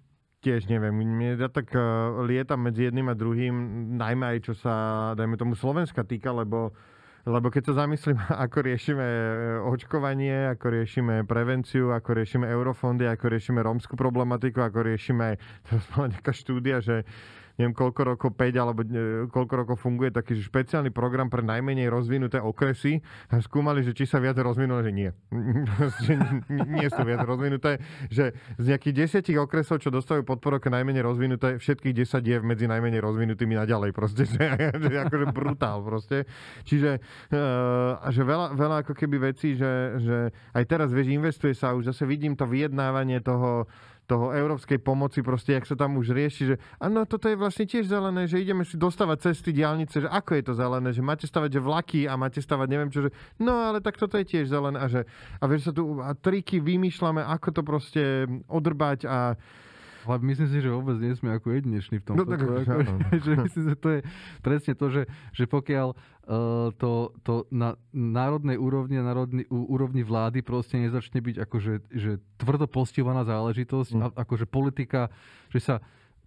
tiež 0.41 0.65
neviem, 0.65 0.93
ja 1.37 1.47
tak 1.47 1.69
uh, 1.77 2.25
lietam 2.25 2.65
medzi 2.65 2.89
jedným 2.89 3.13
a 3.13 3.15
druhým, 3.15 3.53
najmä 3.95 4.37
aj 4.37 4.39
čo 4.49 4.53
sa, 4.57 4.73
dajme 5.13 5.37
tomu, 5.37 5.53
Slovenska 5.53 6.01
týka, 6.01 6.33
lebo 6.33 6.73
lebo 7.21 7.53
keď 7.53 7.69
sa 7.69 7.85
zamyslím, 7.85 8.17
ako 8.49 8.57
riešime 8.65 9.05
e, 9.05 9.33
očkovanie, 9.69 10.57
ako 10.57 10.65
riešime 10.73 11.21
prevenciu, 11.29 11.93
ako 11.93 12.17
riešime 12.17 12.49
eurofondy, 12.49 13.05
ako 13.05 13.25
riešime 13.29 13.61
rómskú 13.61 13.93
problematiku, 13.93 14.65
ako 14.65 14.89
riešime, 14.89 15.37
teraz 15.69 15.85
bola 15.93 16.09
nejaká 16.09 16.33
štúdia, 16.33 16.81
že 16.81 17.05
neviem 17.59 17.73
koľko 17.75 18.01
rokov, 18.15 18.29
5 18.37 18.61
alebo 18.61 18.81
e, 18.85 19.27
koľko 19.31 19.53
rokov 19.53 19.75
funguje 19.81 20.13
taký 20.13 20.37
špeciálny 20.39 20.93
program 20.93 21.27
pre 21.27 21.41
najmenej 21.41 21.89
rozvinuté 21.89 22.37
okresy 22.37 23.01
a 23.33 23.41
skúmali, 23.41 23.81
že 23.81 23.95
či 23.97 24.05
sa 24.05 24.21
viac 24.21 24.37
rozvinuli, 24.37 24.81
že 24.85 24.91
nie. 24.93 25.09
že 26.05 26.13
nie 26.49 26.87
sú 26.87 27.01
viac 27.01 27.25
rozvinuté, 27.25 27.81
že 28.07 28.37
z 28.61 28.65
nejakých 28.75 28.95
desiatich 29.07 29.37
okresov, 29.39 29.81
čo 29.81 29.89
dostávajú 29.89 30.23
podporu 30.23 30.61
ako 30.61 30.69
najmenej 30.71 31.03
rozvinuté, 31.03 31.57
všetkých 31.57 32.05
10 32.05 32.21
je 32.21 32.37
medzi 32.43 32.65
najmenej 32.69 33.01
rozvinutými 33.01 33.57
naďalej 33.57 33.91
proste, 33.91 34.29
že, 34.29 34.45
že 34.85 34.95
akože 35.07 35.25
brutál 35.33 35.81
proste. 35.81 36.29
Čiže 36.63 37.01
uh, 37.33 38.11
že 38.11 38.21
veľa, 38.21 38.47
veľa 38.53 38.75
ako 38.85 38.93
keby 38.93 39.31
vecí, 39.33 39.55
že, 39.55 39.71
že 40.01 40.17
aj 40.53 40.63
teraz, 40.67 40.89
vieš, 40.91 41.13
investuje 41.13 41.53
sa, 41.55 41.73
už 41.73 41.93
zase 41.93 42.03
vidím 42.05 42.35
to 42.35 42.45
vyjednávanie 42.45 43.23
toho, 43.23 43.65
toho 44.11 44.35
európskej 44.35 44.83
pomoci, 44.83 45.23
proste, 45.23 45.55
jak 45.55 45.63
sa 45.63 45.79
tam 45.79 45.95
už 45.95 46.11
rieši, 46.11 46.43
že 46.51 46.55
áno, 46.83 47.07
toto 47.07 47.31
je 47.31 47.39
vlastne 47.39 47.63
tiež 47.63 47.87
zelené, 47.87 48.27
že 48.27 48.43
ideme 48.43 48.67
si 48.67 48.75
dostávať 48.75 49.31
cesty, 49.31 49.55
diálnice, 49.55 50.03
že 50.03 50.09
ako 50.11 50.31
je 50.35 50.43
to 50.43 50.53
zelené, 50.59 50.91
že 50.91 50.99
máte 50.99 51.23
stavať 51.23 51.47
že 51.55 51.61
vlaky 51.63 52.01
a 52.11 52.19
máte 52.19 52.43
stavať 52.43 52.67
neviem 52.67 52.91
čo, 52.91 53.07
že 53.07 53.15
no 53.39 53.71
ale 53.71 53.79
tak 53.79 53.95
toto 53.95 54.19
je 54.19 54.27
tiež 54.27 54.51
zelené 54.51 54.75
a 54.83 54.91
že 54.91 55.07
a 55.39 55.43
vieš 55.47 55.71
sa 55.71 55.73
tu 55.73 56.03
a 56.03 56.11
triky 56.11 56.59
vymýšľame, 56.59 57.23
ako 57.23 57.47
to 57.55 57.61
proste 57.63 58.03
odrbať 58.51 59.07
a 59.07 59.39
ale 60.07 60.17
myslím 60.27 60.49
si, 60.49 60.57
že 60.61 60.69
vôbec 60.69 60.97
nie 60.97 61.13
sme 61.13 61.35
ako 61.35 61.53
jedineční 61.53 62.01
v 62.01 62.05
tom. 62.05 62.15
No 62.17 62.25
tak 62.25 62.41
áno. 62.41 62.97
že 63.25 63.31
myslím, 63.37 63.65
že 63.71 63.77
to 63.77 63.89
je 63.97 63.99
presne 64.41 64.73
to, 64.73 64.85
že, 64.89 65.03
že 65.31 65.43
pokiaľ 65.45 65.87
uh, 65.93 66.69
to, 66.75 67.15
to 67.21 67.45
na 67.53 67.77
národnej 67.93 68.57
úrovni 68.57 68.97
a 68.97 69.05
národnej 69.05 69.45
úrovni 69.49 70.01
vlády 70.01 70.41
proste 70.41 70.81
nezačne 70.81 71.21
byť 71.21 71.35
akože 71.43 71.73
že 71.93 72.11
tvrdo 72.41 72.65
postihovaná 72.65 73.23
záležitosť 73.23 73.89
Mm. 73.91 74.07
a 74.07 74.23
akože 74.23 74.45
politika, 74.47 75.11
že 75.51 75.59
sa 75.59 75.75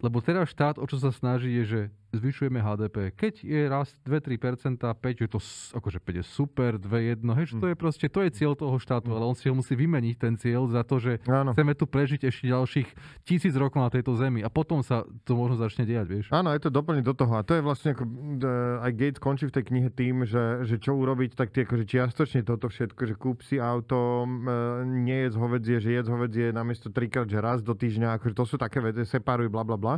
lebo 0.03 0.19
teraz 0.19 0.51
štát, 0.51 0.75
o 0.75 0.85
čo 0.85 0.99
sa 0.99 1.15
snaží, 1.15 1.55
je, 1.55 1.63
že 1.63 1.81
zvyšujeme 2.17 2.59
HDP. 2.59 3.11
Keď 3.13 3.33
je 3.43 3.61
rast 3.67 3.95
2-3%, 4.07 4.79
5 4.79 5.23
je 5.23 5.29
to 5.29 5.39
akože 5.75 5.99
5 5.99 6.19
je 6.21 6.25
super, 6.25 6.71
2 6.79 7.11
jedno, 7.15 7.31
hej, 7.35 7.53
že 7.53 7.55
to 7.59 7.67
je 7.69 7.75
proste, 7.75 8.05
to 8.07 8.23
je 8.23 8.31
cieľ 8.31 8.55
toho 8.55 8.75
štátu, 8.79 9.13
ale 9.13 9.23
on 9.27 9.35
si 9.35 9.51
ho 9.51 9.55
musí 9.55 9.75
vymeniť 9.75 10.15
ten 10.15 10.33
cieľ 10.39 10.67
za 10.71 10.81
to, 10.87 10.97
že 10.99 11.19
áno. 11.27 11.51
chceme 11.53 11.73
tu 11.75 11.85
prežiť 11.85 12.27
ešte 12.27 12.49
ďalších 12.49 12.87
tisíc 13.27 13.53
rokov 13.55 13.83
na 13.83 13.89
tejto 13.91 14.15
zemi 14.15 14.41
a 14.41 14.49
potom 14.49 14.81
sa 14.81 15.03
to 15.27 15.35
možno 15.35 15.59
začne 15.59 15.83
diať, 15.83 16.05
vieš. 16.07 16.25
Áno, 16.31 16.51
je 16.55 16.61
to 16.63 16.71
doplniť 16.71 17.03
do 17.03 17.15
toho. 17.15 17.33
A 17.37 17.45
to 17.45 17.57
je 17.57 17.61
vlastne 17.63 17.93
ako, 17.93 18.03
uh, 18.05 18.85
aj 18.85 18.91
Gates 18.95 19.21
končí 19.21 19.45
v 19.47 19.55
tej 19.55 19.63
knihe 19.69 19.89
tým, 19.91 20.23
že, 20.23 20.65
že 20.65 20.75
čo 20.79 20.95
urobiť, 20.95 21.35
tak 21.35 21.51
tie 21.51 21.67
akože 21.67 21.85
čiastočne 21.85 22.41
toto 22.47 22.71
všetko, 22.71 23.01
že 23.05 23.15
kúp 23.15 23.43
si 23.43 23.59
auto, 23.59 24.25
uh, 24.25 24.81
nie 24.85 25.27
jedz 25.27 25.35
hovedzie, 25.35 25.77
že 25.83 25.89
jedz 25.95 26.07
hovedzie 26.09 26.55
namiesto 26.55 26.89
trikrát, 26.89 27.27
že 27.27 27.39
raz 27.43 27.59
do 27.61 27.75
týždňa, 27.75 28.17
akože 28.17 28.35
to 28.35 28.45
sú 28.47 28.55
také 28.55 28.79
veci, 28.79 29.03
separuj, 29.05 29.51
bla 29.51 29.63
bla 29.67 29.77
bla. 29.77 29.95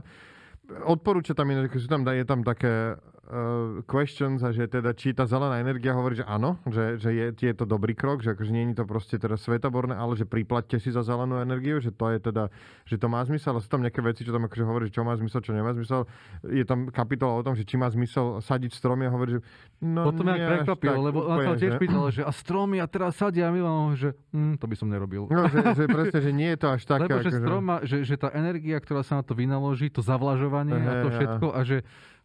Odporúča 0.67 1.31
tam, 1.31 1.47
ináč, 1.47 1.71
ako 1.71 1.77
sú 1.79 1.89
tam, 1.89 2.01
je 2.03 2.25
tam 2.27 2.43
také 2.43 2.99
uh, 3.27 3.83
questions 3.83 4.39
a 4.43 4.55
že 4.55 4.67
teda 4.71 4.95
či 4.95 5.11
tá 5.11 5.27
zelená 5.27 5.59
energia 5.59 5.91
hovorí, 5.91 6.19
že 6.19 6.25
áno, 6.25 6.59
že, 6.67 6.95
že 6.99 7.11
je, 7.11 7.27
je 7.35 7.53
to 7.55 7.67
dobrý 7.67 7.93
krok, 7.93 8.23
že 8.23 8.33
akože 8.33 8.51
nie 8.51 8.71
je 8.71 8.79
to 8.79 8.85
proste 8.87 9.19
teda 9.19 9.35
svetoborné, 9.35 9.95
ale 9.95 10.15
že 10.15 10.23
priplatte 10.23 10.79
si 10.79 10.89
za 10.89 11.03
zelenú 11.03 11.39
energiu, 11.43 11.83
že 11.83 11.91
to 11.91 12.07
je 12.15 12.19
teda, 12.23 12.49
že 12.87 12.95
to 12.95 13.07
má 13.11 13.23
zmysel, 13.27 13.55
ale 13.55 13.63
sú 13.63 13.69
tam 13.69 13.83
nejaké 13.83 13.99
veci, 13.99 14.23
čo 14.23 14.31
tam 14.31 14.47
akože 14.47 14.63
hovorí, 14.63 14.83
že 14.87 14.95
čo 14.95 15.03
má 15.03 15.13
zmysel, 15.19 15.39
čo 15.43 15.51
nemá 15.51 15.71
zmysel. 15.75 16.07
Je 16.47 16.63
tam 16.63 16.87
kapitola 16.87 17.39
o 17.39 17.43
tom, 17.43 17.53
že 17.53 17.67
či 17.67 17.75
má 17.75 17.91
zmysel 17.91 18.39
sadiť 18.39 18.71
stromy 18.71 19.07
a 19.07 19.11
hovorí, 19.11 19.39
že 19.39 19.41
no 19.83 20.07
Potom 20.07 20.31
nie 20.31 20.39
až 20.39 20.63
prekvapilo, 20.63 20.99
lebo 21.03 21.19
úplne, 21.27 21.53
to 21.53 21.61
tiež 21.61 21.75
pýtal, 21.77 22.07
že 22.09 22.23
a 22.23 22.31
stromy 22.31 22.79
a 22.79 22.87
teraz 22.87 23.19
sadia 23.19 23.47
a 23.47 23.51
Milan, 23.51 23.99
že 23.99 24.15
hm, 24.31 24.55
to 24.57 24.65
by 24.65 24.75
som 24.79 24.87
nerobil. 24.87 25.27
No, 25.27 25.47
že, 25.51 25.59
že 25.75 25.85
presne, 25.85 26.19
že 26.23 26.31
nie 26.31 26.49
je 26.55 26.59
to 26.63 26.67
až 26.71 26.81
také. 26.87 27.11
Lebo 27.11 27.21
že 27.21 27.29
akože- 27.29 27.39
strom 27.43 27.63
má, 27.63 27.77
že, 27.83 27.97
že 28.07 28.15
tá 28.15 28.29
energia, 28.31 28.77
ktorá 28.79 29.01
sa 29.03 29.19
na 29.19 29.23
to 29.23 29.35
vynaloží, 29.35 29.91
to 29.91 29.99
zavlažovanie 29.99 30.79
a 30.79 30.93
to 31.03 31.09
všetko 31.11 31.47
a 31.51 31.61
že 31.67 31.77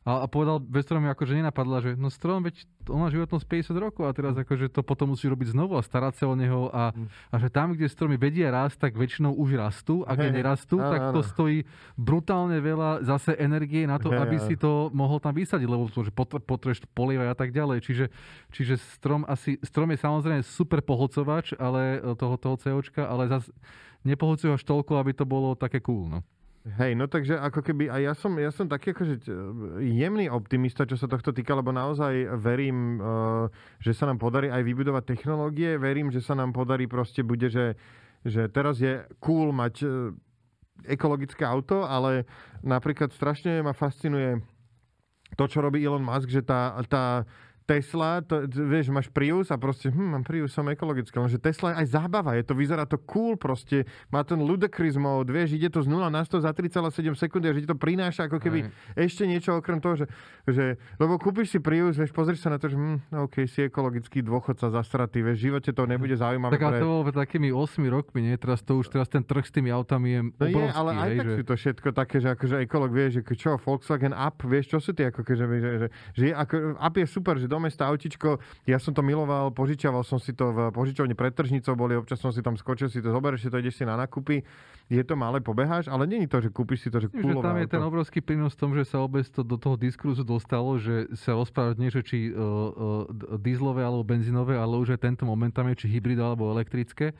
a, 0.02 0.22
a 0.22 0.26
povedal, 0.26 0.58
bez 0.58 0.82
stromy 0.82 1.06
akože 1.14 1.38
nenapadla, 1.38 1.78
že 1.78 1.90
no 1.94 2.10
strom, 2.10 2.42
veď 2.42 2.66
on 2.90 2.98
má 2.98 3.06
životnosť 3.06 3.46
50 3.70 3.78
rokov 3.78 4.10
a 4.10 4.10
teraz 4.10 4.34
akože 4.34 4.66
to 4.66 4.82
potom 4.82 5.14
musí 5.14 5.30
robiť 5.30 5.54
znovu 5.54 5.78
a 5.78 5.82
starať 5.86 6.18
sa 6.18 6.24
o 6.26 6.34
neho 6.34 6.66
a, 6.74 6.90
Mm. 6.90 7.06
a 7.06 7.34
že 7.38 7.48
tam, 7.54 7.70
kde 7.70 7.86
stromy 7.86 8.18
vedia 8.18 8.50
rásť, 8.50 8.90
tak 8.90 8.98
väčšinou 8.98 9.38
už 9.38 9.54
rastú 9.54 10.02
a 10.02 10.18
keď 10.18 10.34
Hej, 10.34 10.36
nerastú, 10.42 10.76
áno, 10.82 10.90
tak 10.90 11.00
to 11.14 11.20
stojí 11.22 11.62
brutálne 11.94 12.58
veľa 12.58 13.06
zase 13.06 13.38
energie 13.38 13.86
na 13.86 14.02
to, 14.02 14.10
Hej, 14.10 14.18
aby 14.26 14.36
áno. 14.42 14.46
si 14.50 14.54
to 14.58 14.90
mohol 14.90 15.22
tam 15.22 15.38
vysadiť, 15.38 15.70
lebo 15.70 15.86
to, 15.86 16.02
že 16.02 16.10
potr- 16.10 16.42
potrebuješ 16.42 16.82
to 16.82 16.88
polievať 16.90 17.28
a 17.30 17.36
tak 17.38 17.54
ďalej. 17.54 17.78
Čiže, 17.86 18.06
čiže 18.50 18.74
strom 18.98 19.22
asi, 19.24 19.62
strom 19.62 19.86
je 19.94 20.02
samozrejme 20.02 20.42
super 20.42 20.82
pohlcovač, 20.82 21.54
ale 21.54 22.02
e, 22.02 22.18
toho, 22.18 22.34
toho 22.34 22.58
COčka, 22.58 23.06
ale 23.06 23.30
zase 23.30 23.54
nepohlcuje 24.02 24.50
až 24.50 24.66
toľko, 24.66 24.98
aby 24.98 25.14
to 25.14 25.22
bolo 25.22 25.54
také 25.54 25.78
cool. 25.78 26.10
No. 26.10 26.26
Hej, 26.62 26.94
no 26.94 27.10
takže 27.10 27.34
ako 27.42 27.58
keby, 27.58 27.90
a 27.90 27.98
ja 27.98 28.14
som, 28.14 28.38
ja 28.38 28.54
som 28.54 28.70
taký 28.70 28.94
akože 28.94 29.26
jemný 29.82 30.30
optimista, 30.30 30.86
čo 30.86 30.94
sa 30.94 31.10
tohto 31.10 31.34
týka, 31.34 31.58
lebo 31.58 31.74
naozaj 31.74 32.38
verím, 32.38 33.02
uh, 33.02 33.50
že 33.82 33.90
sa 33.90 34.06
nám 34.06 34.22
podarí 34.22 34.46
aj 34.46 34.62
vybudovať 34.62 35.02
technológie, 35.10 35.74
verím, 35.74 36.14
že 36.14 36.22
sa 36.22 36.38
nám 36.38 36.54
podarí 36.54 36.86
proste 36.86 37.26
bude, 37.26 37.50
že, 37.50 37.74
že 38.22 38.46
teraz 38.46 38.78
je 38.78 39.02
cool 39.18 39.50
mať 39.50 39.74
uh, 39.82 40.14
ekologické 40.86 41.42
auto, 41.42 41.82
ale 41.82 42.30
napríklad 42.62 43.10
strašne 43.10 43.58
ma 43.66 43.74
fascinuje 43.74 44.38
to, 45.34 45.44
čo 45.50 45.66
robí 45.66 45.82
Elon 45.82 46.06
Musk, 46.06 46.30
že 46.30 46.46
tá, 46.46 46.78
tá 46.86 47.26
Tesla, 47.64 48.20
to, 48.20 48.44
vieš, 48.46 48.90
máš 48.92 49.08
Prius 49.08 49.48
a 49.48 49.56
proste, 49.56 49.88
hm, 49.88 50.18
mám 50.18 50.24
Prius, 50.26 50.52
som 50.52 50.66
ekologický, 50.68 51.16
lenže 51.16 51.40
Tesla 51.40 51.72
je 51.72 51.76
aj 51.84 51.86
zábava, 51.94 52.36
je 52.36 52.44
to, 52.44 52.52
vyzerá 52.52 52.84
to 52.84 52.98
cool 53.08 53.38
proste, 53.38 53.88
má 54.12 54.26
ten 54.26 54.42
ludicrous 54.42 54.98
mode, 54.98 55.32
vieš, 55.32 55.56
ide 55.56 55.72
to 55.72 55.80
z 55.80 55.88
0 55.88 56.12
na 56.12 56.22
100 56.26 56.44
za 56.44 56.50
3,7 56.52 57.14
sekundy 57.16 57.48
a 57.48 57.54
že 57.54 57.62
ti 57.64 57.68
to 57.70 57.78
prináša 57.78 58.28
ako 58.28 58.42
keby 58.42 58.66
Hej. 58.66 59.08
ešte 59.08 59.22
niečo 59.24 59.56
okrem 59.56 59.78
toho, 59.80 60.04
že, 60.04 60.06
že 60.44 60.64
lebo 60.98 61.16
kúpiš 61.16 61.54
si 61.54 61.58
Prius, 61.62 61.96
vieš, 61.96 62.12
pozrieš 62.12 62.44
sa 62.44 62.52
na 62.52 62.58
to, 62.58 62.68
že 62.68 62.76
hm, 62.76 63.14
OK, 63.30 63.46
si 63.46 63.64
ekologický 63.64 64.20
dôchodca 64.20 64.68
zastratý, 64.68 65.22
vieš, 65.22 65.38
v 65.38 65.44
živote 65.54 65.70
to 65.72 65.82
nebude 65.86 66.14
zaujímavé. 66.18 66.58
Tak 66.58 66.66
ale 66.66 66.82
to 66.82 66.88
bolo 66.90 67.02
pred 67.08 67.16
takými 67.16 67.48
8 67.54 67.78
rokmi, 67.88 68.20
nie? 68.26 68.34
Teraz 68.36 68.60
to 68.66 68.76
už, 68.76 68.90
teraz 68.90 69.06
ten 69.08 69.22
trh 69.22 69.46
s 69.46 69.52
tými 69.54 69.70
autami 69.70 70.08
je 70.12 70.20
No 70.22 70.44
je, 70.48 70.54
obrovský, 70.54 70.78
ale 70.78 70.90
aj 70.92 71.08
hej, 71.08 71.18
tak 71.18 71.26
že... 71.26 71.34
sú 71.34 71.42
to 71.44 71.54
všetko 71.54 71.88
také, 71.94 72.16
že 72.18 72.28
akože 72.34 72.54
ekolog 72.66 72.90
vie, 72.90 73.06
že 73.12 73.20
čo, 73.22 73.50
Volkswagen 73.60 74.14
Up, 74.14 74.36
vieš, 74.42 74.64
čo 74.74 74.78
sú 74.82 74.90
tie, 74.96 75.10
ako 75.12 75.20
že, 75.22 75.46
že, 75.46 75.70
že, 75.78 75.86
že 76.16 76.24
je, 76.30 76.32
ako, 76.34 76.54
Up 76.78 76.94
je 76.98 77.06
super, 77.06 77.34
že 77.38 77.46
do 77.46 77.58
mesta 77.62 77.86
autičko, 77.86 78.42
ja 78.66 78.82
som 78.82 78.90
to 78.90 79.06
miloval, 79.06 79.54
požičiaval 79.54 80.02
som 80.02 80.18
si 80.18 80.34
to 80.34 80.50
v 80.50 80.58
požičovni 80.74 81.14
pred 81.14 81.30
tržnicou, 81.30 81.78
boli, 81.78 81.94
občas 81.94 82.18
som 82.18 82.34
si 82.34 82.42
tam 82.42 82.58
skočil, 82.58 82.90
si 82.90 82.98
to 82.98 83.14
zoberieš 83.14 83.46
si 83.46 83.48
to, 83.48 83.62
ideš 83.62 83.78
si 83.78 83.84
na 83.86 83.94
nakupy, 83.94 84.42
je 84.90 85.02
to 85.06 85.14
malé, 85.14 85.38
pobeháš, 85.38 85.86
ale 85.86 86.10
není 86.10 86.26
to, 86.26 86.42
že 86.42 86.50
kúpiš 86.50 86.84
si 86.84 86.88
to, 86.90 86.98
že 86.98 87.08
kúlové 87.08 87.46
tam 87.46 87.56
je 87.62 87.68
ten 87.70 87.82
obrovský 87.82 88.18
prínos 88.18 88.58
v 88.58 88.60
tom, 88.66 88.70
že 88.74 88.84
sa 88.84 88.98
obec 88.98 89.24
to 89.30 89.46
do 89.46 89.54
toho 89.54 89.78
diskurzu 89.78 90.26
dostalo, 90.26 90.76
že 90.82 91.06
sa 91.14 91.38
rozprávať 91.38 91.76
nie, 91.78 91.88
že 91.88 92.02
či 92.02 92.18
uh, 92.28 92.34
uh, 92.34 93.38
dieselové 93.38 93.86
alebo 93.86 94.02
benzínové, 94.02 94.58
ale 94.58 94.76
už 94.82 94.98
aj 94.98 95.06
tento 95.06 95.22
moment 95.22 95.54
tam 95.54 95.70
je, 95.70 95.86
či 95.86 95.96
hybrid 95.96 96.18
alebo 96.18 96.50
elektrické. 96.50 97.14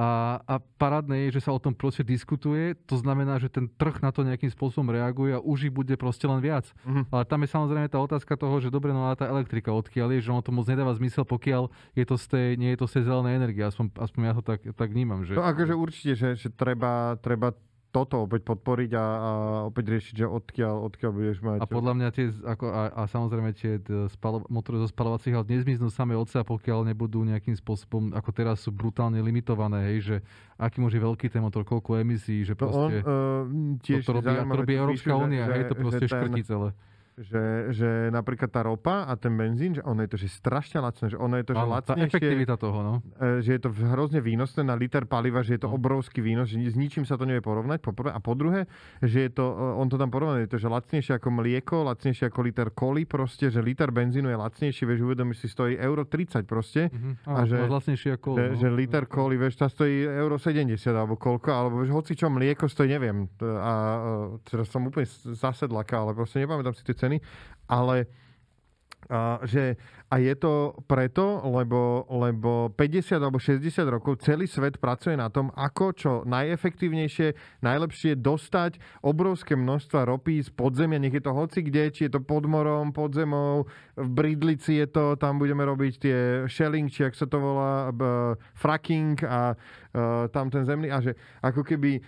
A, 0.00 0.40
a 0.48 0.54
parádne 0.80 1.28
je, 1.28 1.36
že 1.36 1.44
sa 1.44 1.52
o 1.52 1.60
tom 1.60 1.76
proste 1.76 2.00
diskutuje. 2.00 2.72
To 2.88 2.96
znamená, 2.96 3.36
že 3.36 3.52
ten 3.52 3.68
trh 3.68 4.00
na 4.00 4.08
to 4.08 4.24
nejakým 4.24 4.48
spôsobom 4.48 4.88
reaguje 4.88 5.36
a 5.36 5.44
už 5.44 5.68
ich 5.68 5.74
bude 5.76 5.92
proste 6.00 6.24
len 6.24 6.40
viac. 6.40 6.72
Mm-hmm. 6.88 7.12
Ale 7.12 7.22
tam 7.28 7.44
je 7.44 7.48
samozrejme 7.52 7.92
tá 7.92 8.00
otázka 8.00 8.32
toho, 8.40 8.64
že 8.64 8.72
dobre, 8.72 8.96
no 8.96 9.12
a 9.12 9.12
tá 9.12 9.28
elektrika 9.28 9.76
odkiaľ 9.76 10.16
je, 10.16 10.24
že 10.24 10.32
ono 10.32 10.40
to 10.40 10.56
moc 10.56 10.64
nedáva 10.64 10.96
zmysel, 10.96 11.28
pokiaľ 11.28 11.68
je 11.92 12.04
to 12.08 12.16
z 12.16 12.24
tej, 12.32 12.48
nie 12.56 12.72
je 12.72 12.80
to 12.80 12.88
z 12.88 12.92
tej 12.96 13.12
zelenej 13.12 13.34
energie. 13.44 13.60
Aspoň, 13.60 13.92
aspoň 14.00 14.20
ja 14.24 14.32
to 14.40 14.44
tak, 14.46 14.60
tak 14.72 14.88
vnímam. 14.88 15.20
Že... 15.20 15.36
No 15.36 15.44
akože 15.44 15.74
určite, 15.76 16.12
že, 16.16 16.28
že 16.32 16.48
treba, 16.48 17.20
treba 17.20 17.52
toto 17.90 18.22
opäť 18.22 18.46
podporiť 18.46 18.90
a, 18.94 19.02
a 19.02 19.30
opäť 19.66 19.84
riešiť, 19.98 20.14
že 20.22 20.26
odkiaľ, 20.26 20.74
odkiaľ 20.86 21.10
budeš 21.10 21.38
mať. 21.42 21.58
A 21.58 21.66
podľa 21.66 21.94
mňa 21.98 22.08
tie, 22.14 22.26
ako, 22.30 22.66
a, 22.70 22.82
a 22.94 23.02
samozrejme 23.10 23.50
tie 23.52 23.82
spalo, 24.14 24.46
motory 24.46 24.78
zo 24.78 24.88
spalovacích 24.88 25.34
aut 25.34 25.50
nezmiznú 25.50 25.90
samé 25.90 26.14
od 26.14 26.30
seba, 26.30 26.46
pokiaľ 26.46 26.86
nebudú 26.94 27.26
nejakým 27.26 27.58
spôsobom, 27.58 28.14
ako 28.14 28.30
teraz 28.30 28.62
sú 28.62 28.70
brutálne 28.70 29.18
limitované, 29.18 29.90
hej, 29.90 29.98
že 30.00 30.16
aký 30.54 30.78
môže 30.78 31.02
veľký 31.02 31.26
ten 31.26 31.42
motor, 31.42 31.66
koľko 31.66 31.98
emisí, 31.98 32.46
že 32.46 32.54
proste... 32.54 33.02
No 33.02 33.10
on, 33.44 33.74
uh, 33.74 33.82
tiež 33.82 34.06
to, 34.06 34.14
to 34.14 34.18
robí, 34.22 34.32
to 34.32 34.56
robí 34.62 34.74
Európska 34.78 35.12
únia, 35.18 35.50
hej, 35.50 35.66
to 35.66 35.74
proste 35.74 36.06
škrtí 36.06 36.46
celé 36.46 36.70
že, 37.18 37.74
že 37.74 37.90
napríklad 38.08 38.48
tá 38.48 38.62
ropa 38.64 39.04
a 39.04 39.12
ten 39.18 39.34
benzín, 39.34 39.76
že 39.76 39.82
ono 39.84 40.00
je 40.06 40.10
to 40.14 40.18
že 40.20 40.30
strašne 40.30 40.80
lacné, 40.80 41.12
že 41.12 41.18
ono 41.18 41.36
je 41.36 41.44
to, 41.44 41.52
že 41.52 41.64
Áno, 41.66 41.72
lacnejšie. 41.76 42.06
Tá 42.06 42.16
efektivita 42.16 42.54
toho, 42.56 42.78
no. 42.80 42.94
E, 43.18 43.44
že 43.44 43.50
je 43.58 43.60
to 43.60 43.70
hrozne 43.74 44.20
výnosné 44.22 44.62
na 44.64 44.78
liter 44.78 45.04
paliva, 45.04 45.44
že 45.44 45.58
je 45.58 45.66
to 45.66 45.68
no. 45.68 45.76
obrovský 45.76 46.22
výnos, 46.22 46.48
že 46.48 46.62
s 46.62 46.76
ničím 46.78 47.04
sa 47.04 47.20
to 47.20 47.28
nevie 47.28 47.42
porovnať, 47.44 47.82
po 47.82 47.92
prvé. 47.92 48.14
A 48.14 48.20
po 48.22 48.32
druhé, 48.32 48.64
že 49.04 49.28
je 49.28 49.30
to, 49.36 49.44
e, 49.52 49.76
on 49.76 49.90
to 49.90 50.00
tam 50.00 50.08
porovná, 50.08 50.40
je 50.40 50.50
to, 50.54 50.58
že 50.62 50.68
lacnejšie 50.70 51.12
ako 51.18 51.28
mlieko, 51.28 51.76
lacnejšie 51.92 52.24
ako 52.30 52.40
liter 52.46 52.68
koli 52.72 53.02
proste, 53.04 53.50
že 53.50 53.60
liter 53.60 53.90
benzínu 53.90 54.30
je 54.30 54.38
lacnejší, 54.38 54.82
vieš, 54.86 55.00
uvedomíš 55.04 55.44
si, 55.44 55.48
stojí 55.50 55.74
euro 55.76 56.06
30 56.06 56.46
proste. 56.46 56.88
Uh-huh. 56.88 57.18
a, 57.26 57.42
a 57.42 57.48
že, 57.48 57.58
lacnejšie 57.58 58.10
ako 58.16 58.28
že, 58.38 58.44
no. 58.48 58.56
že 58.56 58.68
liter 58.70 59.04
koli, 59.04 59.36
vieš, 59.36 59.60
tá 59.60 59.68
stojí 59.68 60.06
euro 60.06 60.38
70 60.38 60.72
alebo 60.94 61.18
koľko, 61.20 61.48
alebo 61.52 61.74
vieš, 61.84 61.92
hoci 61.92 62.12
čo 62.16 62.32
mlieko 62.32 62.64
stojí, 62.64 62.88
neviem. 62.96 63.28
A, 63.40 63.50
a 63.60 63.72
teraz 64.46 64.72
som 64.72 64.86
úplne 64.86 65.04
zasedlaka, 65.10 66.00
ale 66.00 66.16
proste 66.16 66.40
nepamätám 66.40 66.72
si 66.72 66.86
tie 66.86 66.96
ceny 67.00 67.16
ale 67.70 68.10
a, 69.10 69.42
že, 69.42 69.74
a 70.06 70.22
je 70.22 70.34
to 70.38 70.76
preto, 70.86 71.42
lebo, 71.42 72.06
lebo 72.14 72.70
50 72.78 73.18
alebo 73.18 73.42
60 73.42 73.82
rokov 73.90 74.22
celý 74.22 74.46
svet 74.46 74.78
pracuje 74.78 75.18
na 75.18 75.26
tom, 75.32 75.50
ako 75.50 75.86
čo 75.96 76.12
najefektívnejšie, 76.30 77.58
najlepšie 77.64 78.14
dostať 78.20 78.78
obrovské 79.02 79.58
množstva 79.58 80.06
ropy 80.06 80.46
z 80.46 80.54
podzemia, 80.54 81.02
nech 81.02 81.16
je 81.16 81.24
to 81.26 81.34
hoci 81.34 81.64
kde, 81.66 81.90
či 81.90 82.06
je 82.06 82.12
to 82.14 82.20
pod 82.22 82.46
morom, 82.46 82.94
pod 82.94 83.10
zemou, 83.16 83.66
v 83.98 84.08
Bridlici 84.14 84.78
je 84.78 84.86
to, 84.86 85.18
tam 85.18 85.42
budeme 85.42 85.66
robiť 85.66 85.92
tie 85.98 86.18
shelling, 86.46 86.86
či 86.86 87.10
ak 87.10 87.18
sa 87.18 87.26
to 87.26 87.42
volá, 87.42 87.90
fracking 88.54 89.18
a 89.26 89.58
a 89.90 90.30
tam 90.30 90.46
ten 90.54 90.62
zemný, 90.62 90.86
a 90.86 91.02
že 91.02 91.18
ako 91.42 91.66
keby 91.66 91.98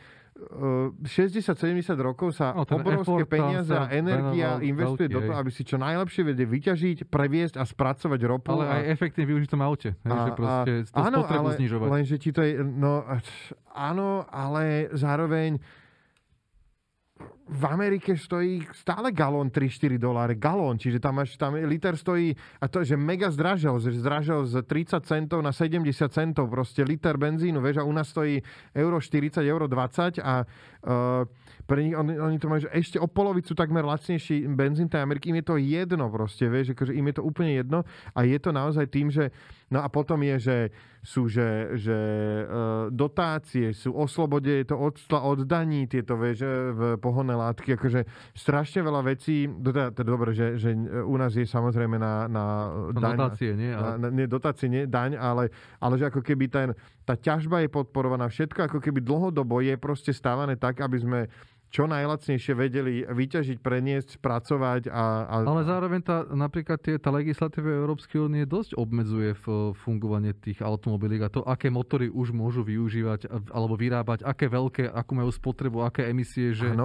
60-70 1.04 1.94
rokov 1.98 2.34
sa 2.34 2.52
no, 2.52 2.66
obrovské 2.66 3.24
peniaze 3.26 3.72
a 3.72 3.88
energia 3.92 4.58
investuje 4.58 5.06
veľký, 5.10 5.16
do 5.16 5.20
toho, 5.28 5.36
aby 5.38 5.50
si 5.54 5.62
čo 5.62 5.76
najlepšie 5.78 6.22
vedie 6.26 6.46
vyťažiť, 6.48 6.98
previesť 7.06 7.54
a 7.60 7.64
spracovať 7.64 8.20
ropu. 8.26 8.50
Ale 8.52 8.64
a... 8.66 8.72
aj 8.78 8.82
efektívne 8.90 9.26
využiť 9.34 9.48
v 9.48 9.52
tom 9.52 9.62
aute. 9.62 9.90
A, 10.02 10.16
že 10.26 10.32
proste 10.34 10.72
a, 10.90 10.98
áno, 11.08 11.20
ale, 11.24 11.50
znižovať. 11.56 11.88
Lenže 11.88 12.16
ti 12.18 12.30
to 12.34 12.40
je, 12.42 12.52
no, 12.60 13.06
áno, 13.72 14.26
ale 14.28 14.90
zároveň 14.92 15.62
v 17.52 17.64
Amerike 17.68 18.16
stojí 18.16 18.64
stále 18.72 19.12
galón 19.12 19.52
3-4 19.52 20.00
doláre. 20.00 20.32
Galón, 20.34 20.80
čiže 20.80 20.96
tam, 20.96 21.20
máš, 21.20 21.36
tam 21.36 21.52
liter 21.54 21.92
stojí, 21.92 22.32
a 22.60 22.64
to 22.68 22.80
je 22.80 22.92
že 22.92 22.96
mega 22.96 23.28
zdražel, 23.28 23.76
že 23.76 24.00
zdražel 24.00 24.48
z 24.48 24.64
30 24.64 25.04
centov 25.04 25.44
na 25.44 25.52
70 25.52 25.84
centov, 26.08 26.48
proste 26.48 26.80
liter 26.80 27.20
benzínu, 27.20 27.60
vieš, 27.60 27.84
a 27.84 27.88
u 27.88 27.92
nás 27.92 28.08
stojí 28.08 28.40
euro 28.72 28.96
40, 28.96 29.44
euro 29.44 29.68
20 29.68 30.24
a 30.24 30.48
uh, 30.48 31.28
pre 31.68 31.84
nich, 31.84 31.94
oni, 31.94 32.18
oni 32.18 32.36
to 32.40 32.48
majú 32.48 32.66
ešte 32.72 32.96
o 32.96 33.06
polovicu 33.06 33.52
takmer 33.52 33.84
lacnejší 33.84 34.48
benzín 34.50 34.88
tej 34.88 35.04
Ameriky, 35.04 35.30
im 35.30 35.44
je 35.44 35.46
to 35.46 35.56
jedno 35.60 36.08
proste, 36.08 36.48
vieš, 36.48 36.72
akože 36.72 36.96
im 36.96 37.06
je 37.12 37.14
to 37.20 37.22
úplne 37.22 37.52
jedno 37.52 37.84
a 38.16 38.24
je 38.24 38.38
to 38.40 38.50
naozaj 38.50 38.88
tým, 38.88 39.12
že 39.12 39.28
no 39.68 39.84
a 39.84 39.88
potom 39.92 40.20
je, 40.24 40.36
že 40.40 40.56
sú, 41.02 41.26
že, 41.26 41.74
že 41.76 41.98
uh, 42.46 42.86
dotácie, 42.88 43.74
sú 43.74 43.90
oslobode, 43.92 44.50
je 44.62 44.66
to 44.70 44.78
od, 44.78 44.94
od 45.10 45.42
daní, 45.44 45.90
tieto, 45.90 46.14
vieš, 46.14 46.46
v 46.72 46.80
pohonné 47.02 47.34
látky, 47.48 47.74
akože 47.74 48.00
strašne 48.36 48.80
veľa 48.86 49.02
vecí, 49.02 49.50
teda, 49.50 49.90
teda 49.90 50.08
dobre, 50.08 50.30
že, 50.36 50.60
že 50.60 50.70
u 51.02 51.16
nás 51.18 51.34
je 51.34 51.42
samozrejme 51.42 51.98
na, 51.98 52.30
na 52.30 52.44
daň. 52.94 53.16
Dotácie, 53.18 53.50
nie? 53.58 53.72
Ale... 53.74 53.98
Na, 53.98 54.08
nie, 54.12 54.26
dotácie, 54.30 54.68
nie, 54.70 54.82
daň, 54.86 55.18
ale, 55.18 55.50
ale 55.82 55.94
že 55.98 56.06
ako 56.10 56.22
keby 56.22 56.46
ten, 56.46 56.68
tá 57.02 57.18
ťažba 57.18 57.64
je 57.64 57.68
podporovaná, 57.68 58.30
všetko 58.30 58.70
ako 58.70 58.78
keby 58.78 59.02
dlhodobo 59.02 59.58
je 59.62 59.74
proste 59.74 60.14
stávané 60.14 60.54
tak, 60.54 60.78
aby 60.80 60.98
sme 61.02 61.20
čo 61.72 61.88
najlacnejšie 61.88 62.52
vedeli 62.52 63.00
vyťažiť, 63.08 63.56
preniesť, 63.64 64.20
spracovať. 64.20 64.92
A, 64.92 65.24
a... 65.24 65.34
Ale 65.40 65.64
zároveň 65.64 66.04
tá, 66.04 66.28
napríklad 66.28 66.76
tie, 66.76 67.00
tá 67.00 67.08
legislatíva 67.08 67.72
Európskej 67.72 68.28
únie 68.28 68.44
dosť 68.44 68.76
obmedzuje 68.76 69.32
v 69.40 69.72
fungovanie 69.80 70.36
tých 70.36 70.60
automobilík 70.60 71.24
a 71.24 71.32
to, 71.32 71.40
aké 71.48 71.72
motory 71.72 72.12
už 72.12 72.36
môžu 72.36 72.60
využívať 72.60 73.24
alebo 73.48 73.80
vyrábať, 73.80 74.20
aké 74.20 74.52
veľké, 74.52 74.92
akú 74.92 75.16
majú 75.16 75.32
spotrebu, 75.32 75.80
aké 75.80 76.12
emisie, 76.12 76.52
že, 76.52 76.76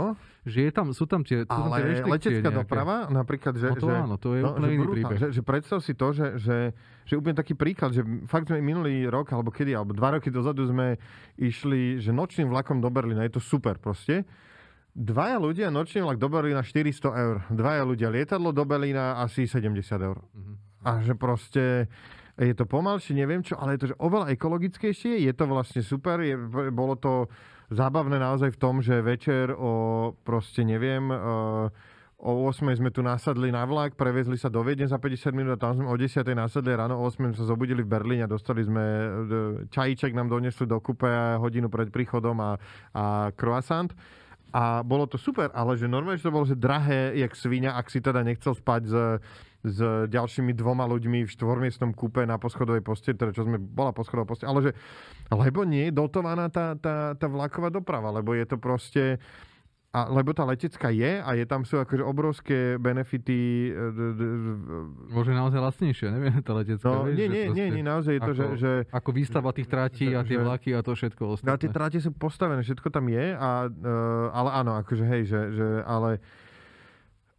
že 0.47 0.59
je 0.65 0.71
tam, 0.71 0.87
sú 0.95 1.03
tam 1.03 1.21
tie, 1.27 1.43
sú 1.43 1.51
tam 1.51 1.75
tie 1.75 1.99
letecká 2.07 2.47
nejaké. 2.47 2.59
doprava, 2.63 3.11
napríklad, 3.11 3.53
že... 3.59 3.67
No 3.67 3.75
to 3.75 3.87
že, 3.91 3.95
áno, 3.99 4.15
to 4.15 4.29
je 4.33 4.41
no, 4.41 4.49
úplne 4.55 4.69
iný 4.71 4.87
príbeh. 4.87 5.19
Že, 5.19 5.27
že 5.35 5.41
predstav 5.43 5.79
si 5.83 5.93
to, 5.93 6.07
že, 6.15 6.27
že, 6.39 6.57
že 7.03 7.13
úplne 7.19 7.35
taký 7.35 7.53
príklad, 7.53 7.91
že 7.91 8.07
fakt 8.31 8.47
sme 8.47 8.63
minulý 8.63 9.11
rok, 9.11 9.27
alebo 9.35 9.51
kedy, 9.51 9.75
alebo 9.75 9.91
dva 9.91 10.15
roky 10.15 10.31
dozadu 10.31 10.63
sme 10.71 10.95
išli, 11.35 11.99
že 11.99 12.15
nočným 12.15 12.47
vlakom 12.47 12.79
do 12.79 12.87
Berlína, 12.87 13.27
je 13.27 13.37
to 13.37 13.43
super 13.43 13.75
proste, 13.75 14.23
Dvaja 14.97 15.37
ľudia 15.37 15.69
nočný 15.69 16.01
vlak 16.01 16.17
do 16.17 16.25
Berlína 16.25 16.65
400 16.65 17.21
eur. 17.21 17.45
Dvaja 17.53 17.85
ľudia 17.85 18.09
lietadlo 18.09 18.49
do 18.49 18.65
Berlína 18.65 19.21
asi 19.21 19.45
70 19.45 19.77
eur. 20.01 20.17
Mm-hmm. 20.17 20.55
A 20.89 20.91
že 21.05 21.13
proste 21.13 21.85
je 22.33 22.53
to 22.57 22.65
pomalšie, 22.65 23.13
neviem 23.13 23.45
čo, 23.45 23.57
ale 23.61 23.77
je 23.77 23.85
to 23.85 23.87
že 23.93 23.95
oveľa 24.01 24.33
ekologickejšie, 24.33 25.25
je 25.25 25.33
to 25.33 25.45
vlastne 25.49 25.81
super, 25.81 26.21
je, 26.21 26.33
bolo 26.69 26.93
to 26.97 27.29
zábavné 27.67 28.19
naozaj 28.19 28.55
v 28.55 28.61
tom, 28.61 28.79
že 28.79 29.03
večer 29.03 29.51
o 29.51 30.15
proste 30.23 30.63
neviem, 30.63 31.11
o 32.17 32.49
8 32.49 32.81
sme 32.81 32.89
tu 32.89 33.05
nasadli 33.05 33.53
na 33.53 33.61
vlak, 33.61 33.93
prevezli 33.93 34.41
sa 34.41 34.49
do 34.49 34.65
Viedne 34.65 34.89
za 34.89 34.97
50 34.97 35.37
minút 35.37 35.61
a 35.61 35.69
tam 35.69 35.77
sme 35.77 35.85
o 35.85 35.93
10 35.93 36.25
nasadli 36.33 36.73
ráno, 36.73 36.97
o 36.97 37.05
8 37.05 37.29
sme 37.29 37.37
sa 37.37 37.45
zobudili 37.45 37.85
v 37.85 37.93
Berlíne 37.93 38.25
a 38.25 38.31
dostali 38.31 38.65
sme 38.65 38.81
e, 38.81 39.07
čajíček 39.69 40.17
nám 40.17 40.33
donesli 40.33 40.65
do 40.65 40.81
kupe 40.81 41.07
hodinu 41.37 41.69
pred 41.69 41.93
príchodom 41.93 42.41
a, 42.41 42.51
a 42.97 43.29
croissant. 43.37 43.93
A 44.49 44.81
bolo 44.81 45.05
to 45.05 45.19
super, 45.19 45.51
ale 45.53 45.77
že 45.77 45.85
normálne, 45.91 46.17
že 46.17 46.25
to 46.25 46.33
bolo 46.33 46.47
že 46.47 46.57
drahé, 46.57 47.13
jak 47.19 47.35
svinia, 47.37 47.77
ak 47.77 47.91
si 47.91 48.01
teda 48.01 48.25
nechcel 48.25 48.55
spať 48.57 48.81
s, 48.89 48.95
s 49.67 49.79
ďalšími 50.07 50.55
dvoma 50.55 50.87
ľuďmi 50.87 51.27
v 51.27 51.29
štvormiestnom 51.29 51.91
kúpe 51.91 52.23
na 52.23 52.39
poschodovej 52.39 52.79
poste, 52.79 53.11
teda 53.11 53.35
čo 53.35 53.43
sme, 53.43 53.59
bola 53.59 53.91
poschodová 53.91 54.23
poste, 54.23 54.47
ale 54.47 54.59
že, 54.63 54.71
lebo 55.27 55.67
nie 55.67 55.91
je 55.91 55.93
dotovaná 55.93 56.47
tá, 56.47 56.79
tá, 56.79 57.13
tá 57.19 57.27
vlaková 57.27 57.67
doprava, 57.67 58.09
lebo 58.15 58.31
je 58.31 58.47
to 58.47 58.55
proste, 58.55 59.19
a, 59.91 60.07
lebo 60.07 60.31
tá 60.31 60.47
letecká 60.47 60.87
je 60.91 61.19
a 61.19 61.29
je 61.35 61.45
tam 61.47 61.67
sú 61.67 61.79
akože 61.79 62.03
obrovské 62.03 62.75
benefity. 62.79 63.71
E, 63.71 65.11
Môže 65.11 65.31
naozaj 65.35 65.59
lacnejšie, 65.59 66.07
neviem, 66.11 66.39
tá 66.43 66.55
letecká. 66.55 66.87
No, 66.87 67.07
vieš, 67.07 67.17
nie, 67.19 67.27
nie, 67.27 67.45
nie, 67.51 67.67
nie, 67.79 67.83
naozaj 67.83 68.17
je 68.17 68.21
to, 68.23 68.33
ako, 68.33 68.39
že, 68.39 68.45
že... 68.57 68.71
Ako 68.91 69.09
výstava 69.11 69.49
tých 69.51 69.67
trátí 69.67 70.15
a 70.15 70.23
tie 70.23 70.39
vlaky 70.39 70.71
a 70.71 70.83
to 70.83 70.95
všetko 70.95 71.39
ostatné. 71.39 71.51
A 71.51 71.59
tie 71.59 71.71
tráte 71.71 71.99
sú 71.99 72.15
postavené, 72.15 72.63
všetko 72.63 72.87
tam 72.87 73.11
je, 73.11 73.35
a, 73.35 73.67
uh, 73.67 74.27
ale 74.31 74.49
áno, 74.63 74.79
akože 74.79 75.03
hej, 75.03 75.23
že, 75.27 75.41
že 75.51 75.67
ale... 75.83 76.23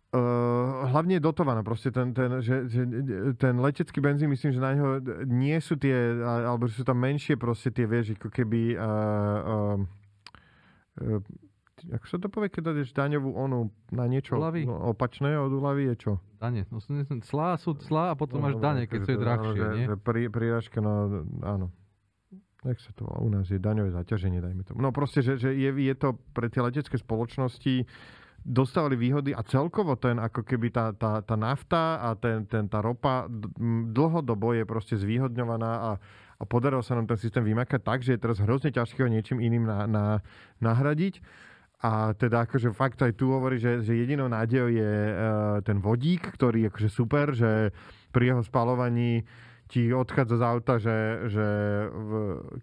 Uh, 0.08 0.88
hlavne 0.88 1.20
je 1.20 1.22
dotovaná 1.22 1.60
proste 1.60 1.92
ten, 1.92 2.16
ten, 2.16 2.40
že, 2.40 2.64
že, 2.64 2.80
ten 3.36 3.60
letecký 3.60 4.00
benzín, 4.00 4.32
myslím, 4.32 4.56
že 4.56 4.60
na 4.60 4.72
neho 4.72 5.04
nie 5.28 5.52
sú 5.60 5.76
tie, 5.76 5.92
alebo 6.24 6.64
sú 6.64 6.80
tam 6.80 6.96
menšie 6.96 7.36
proste 7.36 7.68
tie, 7.68 7.84
vieš, 7.84 8.16
ako 8.16 8.32
keby 8.32 8.72
uh, 8.72 9.76
uh, 9.76 9.76
uh, 11.04 11.20
ako 11.92 12.04
sa 12.08 12.16
to 12.18 12.26
povie, 12.26 12.50
keď 12.50 12.74
dáš 12.74 12.90
daňovú 12.90 13.36
onu 13.38 13.70
na 13.94 14.10
niečo 14.10 14.34
no, 14.34 14.74
opačné 14.90 15.38
od 15.38 15.54
úlavy 15.54 15.94
je 15.94 16.08
čo? 16.08 16.12
Dane. 16.42 16.66
No, 16.72 16.82
slá 17.22 17.54
sú 17.54 17.78
slá 17.86 18.10
a 18.12 18.14
potom 18.18 18.42
no, 18.42 18.50
máš 18.50 18.56
dane, 18.58 18.90
keď 18.90 19.00
sú 19.06 19.10
je 19.14 19.18
drahšie, 19.18 19.62
nie? 19.78 19.86
Že 19.86 19.96
pri, 20.02 20.20
no 20.82 20.92
áno. 21.46 21.66
Jak 22.66 22.78
sa 22.82 22.90
to? 22.98 23.06
U 23.22 23.30
nás 23.30 23.46
je 23.46 23.62
daňové 23.62 23.94
zaťaženie, 23.94 24.42
dajme 24.42 24.66
tomu. 24.66 24.82
No 24.82 24.90
proste, 24.90 25.22
že, 25.22 25.38
že 25.38 25.54
je, 25.54 25.70
je 25.70 25.94
to 25.94 26.18
pre 26.34 26.50
tie 26.50 26.58
letecké 26.58 26.98
spoločnosti 26.98 27.86
dostávali 28.44 28.96
výhody 28.96 29.34
a 29.34 29.42
celkovo 29.42 29.98
ten, 29.98 30.16
ako 30.16 30.46
keby 30.46 30.70
tá, 30.70 30.94
tá, 30.94 31.20
tá 31.20 31.36
nafta 31.36 32.00
a 32.00 32.14
ten, 32.14 32.46
ten, 32.46 32.64
tá 32.70 32.78
ropa 32.80 33.26
dlhodobo 33.92 34.54
je 34.54 34.64
proste 34.64 34.94
zvýhodňovaná 34.96 35.72
a, 35.78 35.90
a 36.38 36.42
podarilo 36.46 36.80
sa 36.80 36.96
nám 36.96 37.10
ten 37.10 37.18
systém 37.18 37.44
vymakať 37.44 37.80
tak, 37.82 38.00
že 38.00 38.16
je 38.16 38.22
teraz 38.22 38.38
hrozne 38.38 38.70
ťažké 38.70 39.04
ho 39.04 39.10
niečím 39.10 39.42
iným 39.42 39.66
na, 39.66 39.84
na, 39.84 40.04
nahradiť. 40.62 41.20
A 41.78 42.10
teda 42.18 42.42
akože 42.42 42.74
fakt 42.74 42.98
aj 43.06 43.14
tu 43.14 43.30
hovorí, 43.30 43.62
že, 43.62 43.86
že 43.86 43.94
jedinou 43.94 44.26
nádejou 44.26 44.66
je 44.66 44.94
uh, 45.14 45.14
ten 45.62 45.78
vodík, 45.78 46.26
ktorý 46.34 46.66
je 46.66 46.70
akože 46.74 46.90
super, 46.90 47.30
že 47.30 47.70
pri 48.10 48.34
jeho 48.34 48.42
spalovaní 48.42 49.22
ti 49.70 49.86
odchádza 49.94 50.40
z 50.40 50.42
auta, 50.42 50.74
že, 50.80 50.98
že 51.30 51.46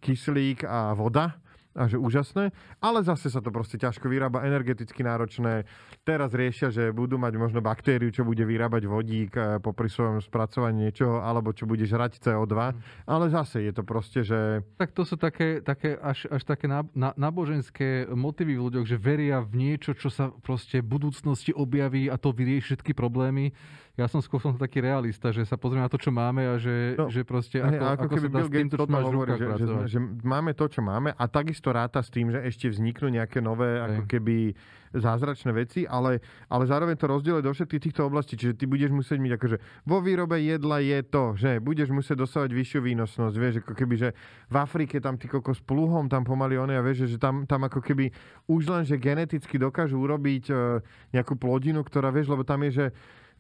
kyslík 0.04 0.68
a 0.68 0.92
voda 0.98 1.45
a 1.76 1.92
že 1.92 2.00
úžasné, 2.00 2.56
ale 2.80 3.00
zase 3.04 3.28
sa 3.28 3.44
to 3.44 3.52
proste 3.52 3.76
ťažko 3.76 4.08
vyrába, 4.08 4.48
energeticky 4.48 5.04
náročné. 5.04 5.68
Teraz 6.08 6.32
riešia, 6.32 6.72
že 6.72 6.96
budú 6.96 7.20
mať 7.20 7.36
možno 7.36 7.60
baktériu, 7.60 8.12
čo 8.12 8.24
bude 8.24 8.48
vyrábať 8.48 8.88
vodík 8.88 9.32
eh, 9.36 9.60
popri 9.60 9.92
svojom 9.92 10.24
spracovaní 10.24 10.88
niečoho, 10.88 11.20
alebo 11.20 11.52
čo 11.52 11.68
bude 11.68 11.84
žrať 11.84 12.24
CO2, 12.24 12.54
mm. 12.54 13.08
ale 13.10 13.26
zase 13.28 13.66
je 13.66 13.74
to 13.76 13.84
proste, 13.84 14.24
že... 14.24 14.64
Tak 14.80 14.96
to 14.96 15.04
sú 15.04 15.20
také, 15.20 15.60
také 15.60 15.98
až, 16.00 16.32
až 16.32 16.42
také 16.48 16.72
náboženské 16.96 18.08
motivy 18.14 18.56
v 18.56 18.72
ľuďoch, 18.72 18.86
že 18.88 18.98
veria 19.00 19.44
v 19.44 19.54
niečo, 19.70 19.98
čo 19.98 20.08
sa 20.08 20.32
proste 20.32 20.80
v 20.80 20.96
budúcnosti 20.96 21.52
objaví 21.52 22.08
a 22.08 22.16
to 22.16 22.32
vyrieši 22.32 22.76
všetky 22.76 22.98
problémy 22.98 23.54
ja 23.96 24.12
som 24.12 24.20
skôr 24.20 24.44
som 24.44 24.52
taký 24.60 24.84
realista, 24.84 25.32
že 25.32 25.48
sa 25.48 25.56
pozrieme 25.56 25.88
na 25.88 25.92
to, 25.92 25.96
čo 25.96 26.12
máme 26.12 26.44
a 26.44 26.60
že, 26.60 27.00
no, 27.00 27.08
že 27.08 27.24
proste 27.24 27.64
ako, 27.64 27.80
ako, 27.80 28.04
ako 28.04 28.16
sa 28.20 28.28
dá 28.28 28.42
s 28.44 28.50
týmto, 28.52 28.76
čo 28.76 28.92
máš 28.92 29.06
hovorí, 29.08 29.32
že, 29.40 29.46
že, 29.56 29.66
že, 29.88 30.00
máme 30.20 30.52
to, 30.52 30.66
čo 30.68 30.82
máme 30.84 31.16
a 31.16 31.24
takisto 31.32 31.72
ráta 31.72 32.04
s 32.04 32.12
tým, 32.12 32.28
že 32.28 32.44
ešte 32.44 32.68
vzniknú 32.68 33.08
nejaké 33.16 33.40
nové 33.40 33.80
ako 33.80 34.04
keby 34.04 34.52
zázračné 34.96 35.52
veci, 35.52 35.84
ale, 35.88 36.24
ale 36.48 36.64
zároveň 36.68 36.96
to 36.96 37.08
rozdieluje 37.08 37.44
do 37.44 37.52
všetkých 37.52 37.84
týchto 37.92 38.08
oblastí. 38.08 38.40
Čiže 38.40 38.56
ty 38.56 38.64
budeš 38.68 38.92
musieť 38.96 39.20
mať 39.20 39.32
akože 39.40 39.58
vo 39.88 40.00
výrobe 40.00 40.40
jedla 40.40 40.80
je 40.80 41.00
to, 41.04 41.24
že 41.36 41.60
budeš 41.60 41.92
musieť 41.92 42.24
dosávať 42.24 42.52
vyššiu 42.56 42.80
výnosnosť, 42.84 43.36
vieš, 43.36 43.56
ako 43.64 43.74
keby, 43.76 43.96
že 43.96 44.10
v 44.48 44.56
Afrike 44.56 45.00
tam 45.04 45.20
ty 45.20 45.28
kokos 45.28 45.60
pluhom, 45.64 46.08
tam 46.08 46.24
pomaly 46.24 46.56
oni 46.56 46.80
a 46.80 46.84
vieš, 46.84 47.12
že 47.12 47.20
tam, 47.20 47.44
tam 47.44 47.68
ako 47.68 47.84
keby 47.84 48.12
už 48.48 48.72
len, 48.72 48.84
že 48.88 48.96
geneticky 49.00 49.60
dokážu 49.60 50.00
urobiť 50.00 50.44
uh, 50.52 50.80
nejakú 51.12 51.36
plodinu, 51.36 51.84
ktorá, 51.84 52.12
vieš, 52.12 52.32
lebo 52.32 52.48
tam 52.48 52.64
je, 52.68 52.72
že 52.72 52.88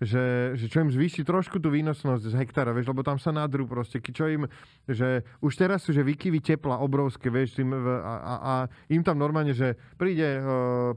že, 0.02 0.56
že 0.60 0.66
čo 0.68 0.84
im 0.84 0.92
zvýši 0.92 1.24
trošku 1.24 1.64
tú 1.64 1.72
výnosnosť 1.72 2.24
z 2.28 2.36
hektára, 2.36 2.76
vieš, 2.76 2.92
lebo 2.92 3.00
tam 3.00 3.16
sa 3.16 3.32
nadrú 3.32 3.64
proste, 3.64 4.04
čo 4.04 4.28
im, 4.28 4.44
že 4.84 5.24
už 5.40 5.54
teraz 5.56 5.88
sú, 5.88 5.96
že 5.96 6.04
vykyvy 6.04 6.44
tepla 6.44 6.84
obrovské, 6.84 7.32
vieš, 7.32 7.56
tým, 7.56 7.72
a, 7.72 7.96
a, 8.04 8.34
a 8.36 8.54
im 8.92 9.00
tam 9.00 9.16
normálne, 9.16 9.56
že 9.56 9.80
príde 9.96 10.36
uh, 10.36 10.44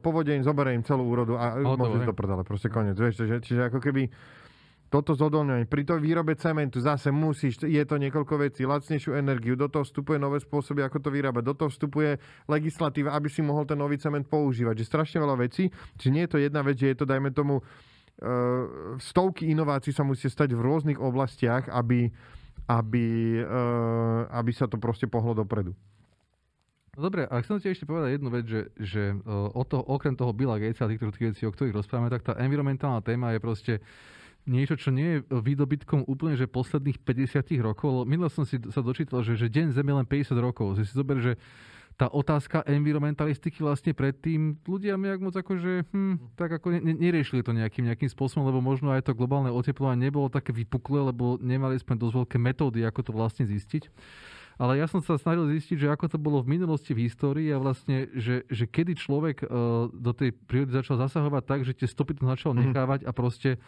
povodeň, 0.02 0.42
zoberie 0.42 0.74
im 0.74 0.82
celú 0.82 1.06
úrodu 1.06 1.38
a 1.38 1.62
môže 1.62 2.02
to 2.02 2.14
prdale, 2.16 2.42
proste 2.42 2.66
koniec, 2.66 2.98
vieš, 2.98 3.22
že, 3.22 3.38
čiže 3.38 3.70
ako 3.70 3.78
keby 3.78 4.10
toto 4.88 5.12
zodolňovanie. 5.12 5.68
Pri 5.68 5.84
tej 5.84 6.00
výrobe 6.00 6.32
cementu 6.34 6.80
zase 6.80 7.12
musíš, 7.12 7.60
je 7.60 7.84
to 7.84 8.00
niekoľko 8.00 8.34
vecí, 8.40 8.64
lacnejšiu 8.64 9.20
energiu, 9.20 9.52
do 9.52 9.68
toho 9.68 9.84
vstupuje 9.84 10.16
nové 10.16 10.40
spôsoby, 10.40 10.80
ako 10.80 10.98
to 11.04 11.12
vyrábať, 11.12 11.44
do 11.44 11.54
toho 11.54 11.68
vstupuje 11.68 12.16
legislatíva, 12.48 13.12
aby 13.12 13.28
si 13.28 13.44
mohol 13.44 13.68
ten 13.68 13.76
nový 13.76 14.00
cement 14.00 14.24
používať. 14.24 14.80
Že 14.80 14.88
strašne 14.88 15.18
veľa 15.20 15.36
vecí, 15.44 15.68
či 16.00 16.08
nie 16.08 16.24
je 16.24 16.32
to 16.32 16.38
jedna 16.40 16.64
vec, 16.64 16.80
že 16.80 16.96
je 16.96 16.96
to, 16.96 17.04
dajme 17.04 17.28
tomu, 17.36 17.60
stovky 18.98 19.46
inovácií 19.54 19.94
sa 19.94 20.02
musí 20.02 20.26
stať 20.26 20.54
v 20.54 20.64
rôznych 20.64 20.98
oblastiach, 20.98 21.70
aby, 21.70 22.10
aby, 22.66 23.06
uh, 23.40 24.26
aby 24.34 24.50
sa 24.50 24.66
to 24.66 24.76
proste 24.76 25.06
pohlo 25.06 25.32
dopredu. 25.38 25.72
No 26.98 27.06
dobre, 27.06 27.30
a 27.30 27.38
chcem 27.38 27.62
ti 27.62 27.70
ešte 27.70 27.86
povedať 27.86 28.18
jednu 28.18 28.30
vec, 28.34 28.44
že, 28.50 28.62
že 28.74 29.02
uh, 29.14 29.54
o 29.54 29.62
to, 29.62 29.78
okrem 29.78 30.18
toho 30.18 30.34
Billa 30.34 30.58
Gatesa 30.58 30.84
a 30.84 30.90
týchto 30.90 31.14
vecí, 31.14 31.46
o 31.46 31.54
ktorých 31.54 31.78
rozprávame, 31.78 32.10
tak 32.10 32.26
tá 32.26 32.34
environmentálna 32.42 33.06
téma 33.06 33.38
je 33.38 33.40
proste 33.40 33.72
niečo, 34.48 34.74
čo 34.74 34.90
nie 34.90 35.20
je 35.20 35.24
výdobytkom 35.30 36.08
úplne, 36.10 36.34
že 36.34 36.50
posledných 36.50 36.98
50 37.04 37.54
rokov. 37.62 38.02
Minule 38.08 38.32
som 38.32 38.42
si 38.42 38.58
sa 38.72 38.80
dočítal, 38.82 39.22
že, 39.22 39.38
že 39.38 39.46
deň 39.46 39.76
Zeme 39.76 39.94
len 39.94 40.08
50 40.08 40.34
rokov. 40.40 40.80
Si 40.80 40.88
si 40.88 40.96
zober, 40.96 41.20
že 41.20 41.36
tá 41.98 42.06
otázka 42.06 42.62
environmentalistiky 42.62 43.58
vlastne 43.58 43.90
predtým 43.90 44.54
ľudia 44.62 44.94
nejak 44.94 45.18
moc 45.18 45.34
akože, 45.34 45.90
hm, 45.90 46.38
tak 46.38 46.62
ako 46.62 46.78
ne, 46.78 46.94
neriešili 46.94 47.42
to 47.42 47.50
nejakým, 47.50 47.90
nejakým 47.90 48.06
spôsobom, 48.06 48.46
lebo 48.46 48.62
možno 48.62 48.94
aj 48.94 49.10
to 49.10 49.18
globálne 49.18 49.50
oteplovanie 49.50 50.06
nebolo 50.06 50.30
také 50.30 50.54
vypuklé, 50.54 51.10
lebo 51.10 51.42
nemali 51.42 51.74
sme 51.82 51.98
dosť 51.98 52.14
veľké 52.14 52.36
metódy, 52.38 52.86
ako 52.86 53.00
to 53.02 53.10
vlastne 53.10 53.44
zistiť. 53.50 53.90
Ale 54.58 54.78
ja 54.78 54.86
som 54.90 55.02
sa 55.02 55.18
snažil 55.18 55.50
zistiť, 55.58 55.86
že 55.86 55.88
ako 55.90 56.06
to 56.10 56.18
bolo 56.18 56.42
v 56.42 56.58
minulosti 56.58 56.90
v 56.90 57.06
histórii 57.06 57.50
a 57.50 57.62
vlastne, 57.62 58.10
že, 58.14 58.42
že 58.50 58.66
kedy 58.66 58.98
človek 58.98 59.46
uh, 59.46 59.86
do 59.90 60.10
tej 60.10 60.34
prírody 60.34 60.74
začal 60.74 60.98
zasahovať 61.02 61.42
tak, 61.46 61.60
že 61.62 61.78
tie 61.78 61.86
stopy 61.90 62.14
to 62.18 62.26
začal 62.26 62.54
mhm. 62.54 62.70
nechávať 62.70 63.00
a 63.06 63.10
proste 63.10 63.58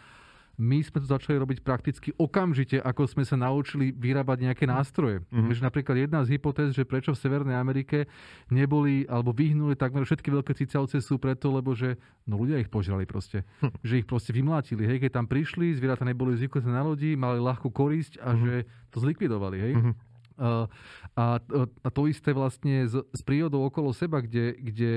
my 0.59 0.83
sme 0.83 0.99
to 0.99 1.07
začali 1.07 1.39
robiť 1.39 1.63
prakticky 1.63 2.11
okamžite, 2.19 2.77
ako 2.83 3.07
sme 3.07 3.23
sa 3.23 3.39
naučili 3.39 3.95
vyrábať 3.95 4.51
nejaké 4.51 4.65
mhm. 4.67 4.71
nástroje. 4.71 5.17
Mm-hmm. 5.23 5.47
Takže 5.47 5.63
napríklad 5.63 5.95
jedna 5.97 6.19
z 6.27 6.37
hypotéz, 6.37 6.75
že 6.75 6.83
prečo 6.83 7.15
v 7.15 7.21
Severnej 7.21 7.55
Amerike 7.55 8.05
neboli 8.51 9.07
alebo 9.07 9.31
vyhnuli 9.31 9.79
takmer 9.79 10.03
všetky 10.03 10.29
veľké 10.29 10.51
cicavce 10.57 10.99
sú 10.99 11.17
preto, 11.17 11.49
lebo 11.49 11.71
že 11.73 11.95
no 12.27 12.37
ľudia 12.37 12.59
ich 12.59 12.69
požrali 12.69 13.07
proste. 13.07 13.47
Hm. 13.63 13.73
Že 13.81 13.93
ich 14.03 14.07
proste 14.07 14.31
vymlátili. 14.35 14.83
Hej, 14.85 15.07
keď 15.07 15.11
tam 15.23 15.25
prišli, 15.25 15.73
zvieratá 15.73 16.05
neboli 16.05 16.37
zvyknuté 16.37 16.69
na 16.69 16.85
lodi, 16.85 17.17
mali 17.17 17.41
ľahkú 17.41 17.71
korisť 17.73 18.21
a 18.21 18.31
mm-hmm. 18.31 18.43
že 18.45 18.53
to 18.93 18.97
zlikvidovali. 19.01 19.57
Hej. 19.57 19.73
Mm-hmm. 19.79 19.93
Uh, 20.41 20.65
a, 21.13 21.37
a 21.85 21.89
to 21.93 22.09
isté 22.09 22.33
vlastne 22.33 22.89
s, 22.89 22.97
s 22.97 23.21
prírodou 23.21 23.61
okolo 23.61 23.93
seba, 23.93 24.25
kde, 24.25 24.57
kde 24.57 24.91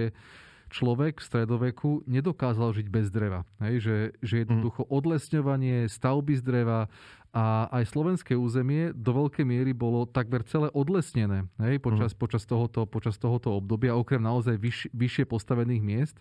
človek 0.74 1.22
v 1.22 1.26
stredoveku 1.30 2.02
nedokázal 2.10 2.74
žiť 2.74 2.86
bez 2.90 3.14
dreva. 3.14 3.46
Hej, 3.62 3.86
že, 3.86 3.96
že 4.26 4.34
jednoducho 4.42 4.82
mhm. 4.82 4.90
odlesňovanie, 4.90 5.76
stavby 5.86 6.34
z 6.34 6.42
dreva 6.42 6.90
a 7.34 7.66
aj 7.74 7.90
slovenské 7.90 8.38
územie 8.38 8.94
do 8.94 9.10
veľkej 9.10 9.42
miery 9.42 9.74
bolo 9.74 10.06
takmer 10.06 10.46
celé 10.46 10.70
odlesnené 10.70 11.50
hej, 11.58 11.82
počas, 11.82 12.14
mm. 12.14 12.18
počas, 12.22 12.42
tohoto, 12.46 12.86
počas 12.86 13.18
tohoto 13.18 13.58
obdobia, 13.58 13.98
okrem 13.98 14.22
naozaj 14.22 14.54
vyš, 14.54 14.86
vyššie 14.94 15.26
postavených 15.26 15.82
miest. 15.82 16.16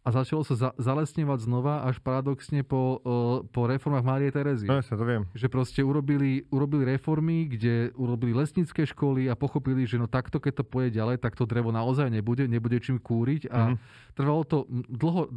A 0.00 0.16
začalo 0.16 0.40
sa 0.48 0.56
za, 0.56 0.70
zalesňovať 0.80 1.44
znova 1.44 1.84
až 1.84 2.00
paradoxne 2.00 2.64
po, 2.64 3.04
uh, 3.04 3.44
po 3.52 3.68
reformách 3.68 4.00
Márie 4.00 4.32
Terezy. 4.32 4.64
No, 4.64 4.80
ja 4.80 4.96
to 4.96 5.04
viem. 5.04 5.28
Že 5.36 5.52
proste 5.52 5.80
urobili, 5.84 6.48
urobili 6.48 6.88
reformy, 6.88 7.44
kde 7.44 7.92
urobili 8.00 8.32
lesnícke 8.32 8.88
školy 8.88 9.28
a 9.28 9.36
pochopili, 9.36 9.84
že 9.84 10.00
no 10.00 10.08
takto, 10.08 10.40
keď 10.40 10.60
to 10.60 10.64
pôjde 10.64 10.96
ďalej, 10.96 11.20
tak 11.20 11.36
to 11.36 11.44
drevo 11.44 11.68
naozaj 11.68 12.08
nebude, 12.08 12.48
nebude 12.48 12.80
čím 12.80 12.96
kúriť. 12.96 13.52
A 13.52 13.72
mm. 13.72 13.76
trvalo 14.16 14.42
to 14.48 14.64
dlho, 14.88 15.28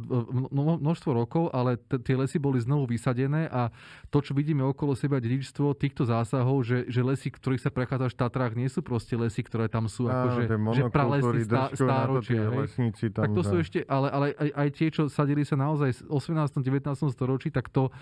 množstvo 0.80 1.10
rokov, 1.12 1.52
ale 1.52 1.76
t- 1.76 2.00
tie 2.00 2.16
lesy 2.16 2.40
boli 2.40 2.56
znovu 2.56 2.88
vysadené 2.88 3.44
a 3.52 3.68
to, 4.08 4.24
čo 4.24 4.32
vidíme 4.32 4.64
okolo 4.64 4.96
seba, 4.96 5.13
iba 5.14 5.22
dedičstvo 5.22 5.78
týchto 5.78 6.02
zásahov, 6.02 6.66
že, 6.66 6.90
že 6.90 6.98
lesy, 7.06 7.30
ktorých 7.30 7.62
sa 7.62 7.70
prechádza 7.70 8.10
v 8.10 8.16
Tatrách, 8.18 8.58
nie 8.58 8.66
sú 8.66 8.82
proste 8.82 9.14
lesy, 9.14 9.46
ktoré 9.46 9.70
tam 9.70 9.86
sú, 9.86 10.10
ako 10.10 10.26
že, 10.34 10.42
pralesy 10.90 11.46
stá, 11.46 11.70
stáročia. 11.70 12.50
Lesníci 12.50 13.14
tam, 13.14 13.30
tak 13.30 13.38
to 13.38 13.42
sú 13.46 13.62
ešte, 13.62 13.86
ale, 13.86 14.10
ale 14.10 14.26
aj, 14.34 14.50
aj 14.50 14.68
tie, 14.74 14.88
čo 14.90 15.06
sadili 15.06 15.46
sa 15.46 15.54
naozaj 15.54 16.02
v 16.02 16.18
18. 16.18 16.66
19. 16.66 17.14
storočí, 17.14 17.54
tak 17.54 17.70
to, 17.70 17.94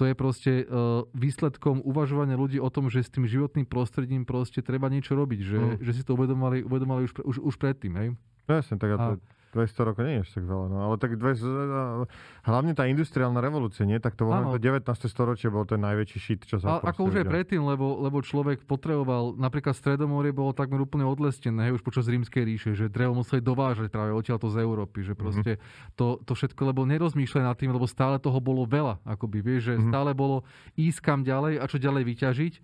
to 0.00 0.08
je 0.08 0.14
proste 0.16 0.52
uh, 0.64 1.04
výsledkom 1.12 1.84
uvažovania 1.84 2.40
ľudí 2.40 2.56
o 2.56 2.72
tom, 2.72 2.88
že 2.88 3.04
s 3.04 3.12
tým 3.12 3.28
životným 3.28 3.68
prostredím 3.68 4.24
proste 4.24 4.64
treba 4.64 4.88
niečo 4.88 5.12
robiť, 5.12 5.40
že, 5.44 5.58
mm. 5.60 5.76
že 5.84 5.92
si 5.92 6.02
to 6.02 6.16
uvedomali, 6.16 6.64
uvedomali 6.64 7.04
už, 7.04 7.20
už, 7.20 7.36
už 7.44 7.54
predtým. 7.60 7.92
Hej? 8.00 8.08
Jasne, 8.48 8.80
tak 8.80 8.90
a 8.94 8.96
to, 8.96 9.12
200 9.54 9.86
rokov 9.86 10.02
nie 10.02 10.18
je 10.18 10.26
tak 10.34 10.44
veľa, 10.44 10.66
no 10.66 10.76
ale 10.90 10.94
tak 10.98 11.14
200, 11.14 12.10
hlavne 12.50 12.72
tá 12.74 12.90
industriálna 12.90 13.38
revolúcia, 13.38 13.86
nie? 13.86 14.02
Tak 14.02 14.18
to 14.18 14.26
bolo 14.26 14.58
19. 14.58 14.82
storočie 15.06 15.48
bol 15.48 15.62
ten 15.62 15.78
najväčší 15.78 16.18
šit, 16.18 16.40
čo 16.44 16.58
sa 16.58 16.82
a, 16.82 16.90
Ako 16.90 17.08
už 17.08 17.22
aj 17.22 17.26
predtým, 17.30 17.62
lebo, 17.62 18.02
lebo 18.02 18.18
človek 18.18 18.66
potreboval, 18.66 19.38
napríklad 19.38 19.78
Stredomorie 19.78 20.34
bolo 20.34 20.50
takmer 20.50 20.82
úplne 20.82 21.06
odlestené, 21.06 21.70
hej, 21.70 21.78
už 21.78 21.82
počas 21.86 22.10
rímskej 22.10 22.42
ríše, 22.42 22.70
že 22.74 22.90
drevo 22.90 23.14
museli 23.14 23.38
dovážať 23.38 23.88
práve 23.88 24.10
odtiaľto 24.10 24.50
z 24.50 24.60
Európy, 24.60 25.06
že 25.06 25.14
proste 25.14 25.56
mm-hmm. 25.56 25.94
to, 25.94 26.18
to 26.26 26.32
všetko, 26.34 26.74
lebo 26.74 26.82
nerozmýšľali 26.84 27.44
nad 27.46 27.56
tým, 27.56 27.70
lebo 27.70 27.86
stále 27.86 28.18
toho 28.18 28.42
bolo 28.42 28.66
veľa, 28.66 28.98
akoby, 29.06 29.38
vieš, 29.38 29.70
že 29.70 29.74
mm-hmm. 29.78 29.90
stále 29.94 30.10
bolo 30.10 30.42
ísť 30.74 30.98
kam 30.98 31.22
ďalej 31.22 31.62
a 31.62 31.64
čo 31.70 31.78
ďalej 31.78 32.02
vyťažiť 32.02 32.54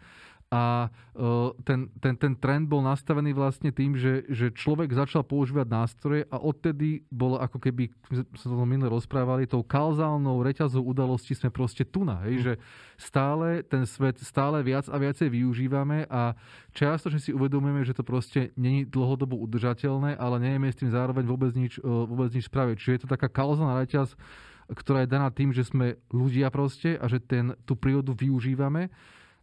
a 0.51 0.91
ten, 1.63 1.87
ten, 2.03 2.19
ten 2.19 2.35
trend 2.35 2.67
bol 2.67 2.83
nastavený 2.83 3.31
vlastne 3.39 3.71
tým, 3.71 3.95
že, 3.95 4.27
že 4.27 4.51
človek 4.51 4.91
začal 4.91 5.23
používať 5.23 5.67
nástroje 5.71 6.27
a 6.27 6.43
odtedy 6.43 7.07
bolo 7.07 7.39
ako 7.39 7.63
keby, 7.63 7.87
sme 8.35 8.59
to 8.59 8.67
minule 8.67 8.91
rozprávali, 8.91 9.47
tou 9.47 9.63
kauzálnou 9.63 10.43
reťazou 10.43 10.83
udalostí 10.83 11.39
sme 11.39 11.55
proste 11.55 11.87
tu 11.87 12.03
na, 12.03 12.27
hej, 12.27 12.35
mm. 12.35 12.43
že 12.43 12.53
stále 12.99 13.63
ten 13.63 13.87
svet 13.87 14.19
stále 14.19 14.59
viac 14.67 14.91
a 14.91 14.99
viacej 14.99 15.31
využívame 15.31 16.11
a 16.11 16.35
častočne 16.75 17.23
si 17.23 17.31
uvedomujeme, 17.31 17.87
že 17.87 17.95
to 17.95 18.03
proste 18.03 18.51
není 18.59 18.83
dlhodobo 18.83 19.39
udržateľné, 19.39 20.19
ale 20.19 20.43
nevieme 20.43 20.67
s 20.67 20.83
tým 20.83 20.91
zároveň 20.91 21.31
vôbec 21.31 21.55
nič, 21.55 21.79
vôbec 21.87 22.35
nič 22.35 22.51
spraviť. 22.51 22.75
Čiže 22.75 22.95
je 22.99 23.03
to 23.07 23.13
taká 23.15 23.31
kauzálna 23.31 23.79
reťaz, 23.87 24.19
ktorá 24.67 25.07
je 25.07 25.15
daná 25.15 25.31
tým, 25.31 25.55
že 25.55 25.63
sme 25.63 25.95
ľudia 26.11 26.51
proste 26.51 26.99
a 26.99 27.07
že 27.07 27.23
ten, 27.23 27.55
tú 27.63 27.79
prírodu 27.79 28.19
využívame 28.19 28.91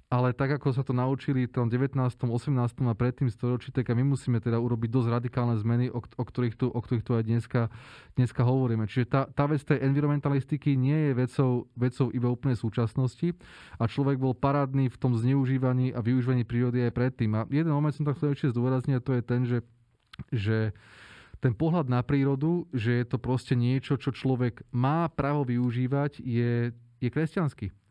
ale 0.07 0.31
tak, 0.31 0.55
ako 0.55 0.71
sa 0.71 0.87
to 0.87 0.95
naučili 0.95 1.43
v 1.43 1.51
tom 1.51 1.67
19., 1.67 1.99
18. 1.99 2.55
a 2.87 2.95
predtým 2.95 3.27
storočí, 3.27 3.75
tak 3.75 3.91
my 3.91 4.07
musíme 4.07 4.39
teda 4.39 4.55
urobiť 4.55 4.87
dosť 4.87 5.09
radikálne 5.11 5.59
zmeny, 5.59 5.91
o, 5.91 5.99
o, 5.99 6.23
ktorých, 6.23 6.55
tu, 6.55 6.71
o 6.71 6.79
ktorých 6.79 7.03
tu 7.03 7.11
aj 7.11 7.23
dneska, 7.27 7.67
dneska 8.15 8.39
hovoríme. 8.47 8.87
Čiže 8.87 9.05
tá, 9.11 9.21
tá 9.27 9.43
vec 9.51 9.67
tej 9.67 9.83
environmentalistiky 9.83 10.79
nie 10.79 10.95
je 10.95 11.11
vecou, 11.11 11.67
vecou 11.75 12.07
iba 12.15 12.31
úplnej 12.31 12.55
súčasnosti 12.55 13.35
a 13.75 13.83
človek 13.83 14.15
bol 14.15 14.31
parádny 14.31 14.87
v 14.87 14.95
tom 14.95 15.11
zneužívaní 15.11 15.91
a 15.91 15.99
využívaní 15.99 16.47
prírody 16.47 16.87
aj 16.87 16.95
predtým. 16.95 17.35
A 17.35 17.43
jeden 17.51 17.75
moment 17.75 17.91
som 17.91 18.07
tak 18.07 18.15
chcel 18.15 18.31
ešte 18.31 18.55
zdôrazniť 18.55 18.95
a 18.95 19.03
to 19.03 19.11
je 19.11 19.21
ten, 19.27 19.41
že, 19.43 19.59
že 20.31 20.57
ten 21.43 21.51
pohľad 21.51 21.91
na 21.91 21.99
prírodu, 21.99 22.63
že 22.71 23.03
je 23.03 23.05
to 23.11 23.19
proste 23.19 23.59
niečo, 23.59 23.99
čo 23.99 24.15
človek 24.15 24.63
má 24.71 25.11
právo 25.11 25.43
využívať, 25.43 26.23
je, 26.23 26.71
je 27.03 27.09
kresťanský 27.11 27.86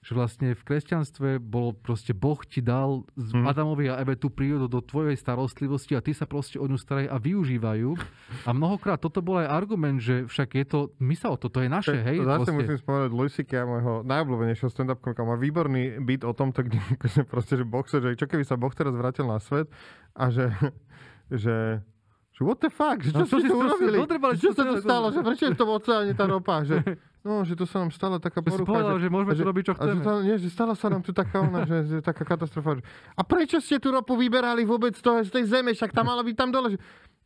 že 0.00 0.12
vlastne 0.12 0.48
v 0.50 0.62
kresťanstve 0.62 1.28
bol 1.38 1.72
proste 1.72 2.10
Boh 2.10 2.38
ti 2.40 2.58
dal 2.58 3.02
z 3.12 3.32
Mhm. 3.32 3.44
Adamovi 3.44 3.84
a 3.86 3.98
Eve 3.98 4.14
tú 4.14 4.28
prírodu 4.28 4.66
do 4.66 4.80
tvojej 4.80 5.14
starostlivosti 5.14 5.92
a 5.92 6.00
ty 6.00 6.10
sa 6.10 6.24
proste 6.24 6.54
o 6.54 6.64
ňu 6.64 6.74
staraj 6.74 7.06
a 7.06 7.16
využívajú. 7.16 7.98
A 8.42 8.50
mnohokrát 8.50 8.96
toto 8.96 9.18
bol 9.18 9.38
aj 9.38 9.48
argument, 9.48 9.98
že 9.98 10.24
však 10.24 10.48
je 10.52 10.64
to, 10.64 10.78
my 10.96 11.12
sa 11.12 11.28
o 11.28 11.36
to, 11.36 11.48
to 11.48 11.58
je 11.58 11.68
naše, 11.68 11.98
hej. 11.98 12.18
Zase 12.20 12.30
proste. 12.40 12.54
musím 12.54 12.76
spomenúť 12.78 13.10
Louis 13.10 13.32
C.K., 13.32 13.52
môjho 13.60 13.92
najobľúbenejšieho 14.02 14.70
stand-up 14.70 14.98
komika. 14.98 15.22
Má 15.22 15.34
výborný 15.34 15.82
byt 15.98 16.22
o 16.22 16.32
tomto, 16.32 16.62
kde 16.62 16.78
akože 16.94 17.20
proste, 17.24 17.54
že 17.54 17.64
Boh 17.64 17.82
sa, 17.82 17.98
že 17.98 18.14
čo 18.14 18.24
keby 18.24 18.42
sa 18.42 18.54
Boh 18.54 18.70
teraz 18.70 18.92
vrátil 18.92 19.24
na 19.24 19.38
svet 19.38 19.66
a 20.12 20.28
že, 20.28 20.46
že 21.28 21.82
že 22.30 22.46
what 22.46 22.62
the 22.62 22.70
fuck, 22.70 23.02
že 23.02 23.10
čo, 23.10 23.18
No, 23.18 23.26
čo 23.26 23.34
ste 23.34 23.42
si 23.42 23.50
proste 23.50 23.82
urobili? 23.82 23.98
Čo 24.38 24.50
sa 24.52 24.62
tu 24.62 24.78
stalo? 24.78 25.10
Že 25.10 25.20
prečo 25.20 25.42
je 25.42 25.52
v 25.52 25.58
tom 25.58 25.70
oceáne 25.70 26.14
tá 26.14 26.22
ropa? 26.24 26.62
Že, 26.62 26.76
no, 27.24 27.42
že 27.42 27.54
to 27.58 27.64
sa 27.66 27.82
nám 27.82 27.90
stala 27.90 28.22
taká 28.22 28.42
To 28.42 28.50
si 28.50 28.62
porucha. 28.62 28.70
povedal, 28.70 28.96
že 29.02 29.08
môžeme 29.10 29.32
tu 29.34 29.44
robiť, 29.46 29.62
čo 29.66 29.72
a 29.74 29.82
že, 29.82 29.94
chceme. 29.94 30.02
to, 30.04 30.12
nie, 30.22 30.36
že 30.38 30.48
stala 30.50 30.74
sa 30.78 30.86
nám 30.90 31.02
tu 31.02 31.10
taká, 31.14 31.42
ona, 31.42 31.66
že, 31.66 31.78
že 31.86 31.96
taká 32.02 32.22
katastrofa. 32.22 32.78
Že, 32.78 32.82
a 33.14 33.20
prečo 33.26 33.58
ste 33.58 33.78
tú 33.82 33.90
ropu 33.90 34.14
vyberali 34.14 34.62
vôbec 34.62 34.94
z, 34.94 35.02
toho, 35.02 35.22
z 35.22 35.30
tej 35.32 35.44
zeme? 35.48 35.74
Však 35.74 35.90
tam 35.90 36.10
mala 36.10 36.22
byť 36.22 36.36
tam 36.36 36.50
dole. 36.50 36.74
Že, 36.74 36.78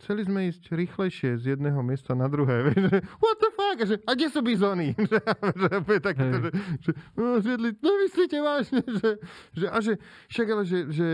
chceli 0.03 0.23
sme 0.27 0.51
ísť 0.51 0.63
rýchlejšie 0.75 1.31
z 1.39 1.45
jedného 1.55 1.79
miesta 1.87 2.19
na 2.19 2.27
druhé. 2.27 2.63
Vieš, 2.67 2.91
že, 2.91 2.99
what 3.23 3.37
the 3.39 3.51
fuck? 3.55 3.77
A, 3.79 3.85
že, 3.87 3.97
a 4.03 4.11
kde 4.19 4.29
sú 4.33 4.41
bizóny? 4.43 4.87
že, 5.11 5.19
že, 5.23 5.69
že, 5.71 5.97
Hej. 6.03 6.41
že, 6.43 6.51
že, 6.83 6.91
no, 7.15 7.39
zjedli, 7.39 7.71
no 7.79 7.91
myslíte 8.03 8.37
vážne? 8.43 8.83
Že, 9.03 9.11
že, 9.55 9.67
a 9.71 9.79
že, 9.79 9.93
však 10.29 10.47
ale, 10.51 10.63
že, 10.67 10.79
že 10.91 11.09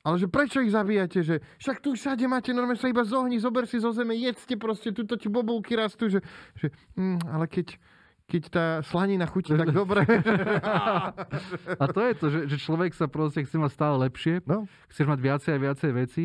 ale 0.00 0.16
že 0.16 0.32
prečo 0.32 0.64
ich 0.64 0.72
zabíjate? 0.72 1.20
Že 1.20 1.44
však 1.60 1.76
tu 1.84 1.92
všade 1.92 2.24
máte 2.24 2.56
normálne 2.56 2.80
sa 2.80 2.88
iba 2.88 3.04
zohni, 3.04 3.36
zober 3.36 3.68
si 3.68 3.76
zo 3.76 3.92
zeme, 3.92 4.16
jedzte 4.16 4.56
proste, 4.56 4.96
tuto 4.96 5.20
ti 5.20 5.28
bobulky 5.28 5.76
rastú, 5.76 6.08
že, 6.08 6.24
že 6.56 6.72
hm, 6.96 7.20
ale 7.28 7.44
keď, 7.44 7.76
keď 8.30 8.42
tá 8.46 8.66
slanina 8.86 9.26
chutí 9.26 9.50
tak 9.58 9.74
dobre. 9.74 10.06
A 11.82 11.84
to 11.90 12.00
je 12.06 12.12
to, 12.14 12.26
že, 12.30 12.40
že 12.46 12.56
človek 12.62 12.94
sa 12.94 13.10
proste 13.10 13.42
chce 13.42 13.58
mať 13.58 13.74
stále 13.74 13.96
lepšie, 14.06 14.46
No. 14.46 14.70
chceš 14.86 15.10
mať 15.10 15.18
viacej 15.18 15.50
a 15.50 15.58
viacej 15.58 15.90
veci 15.90 16.24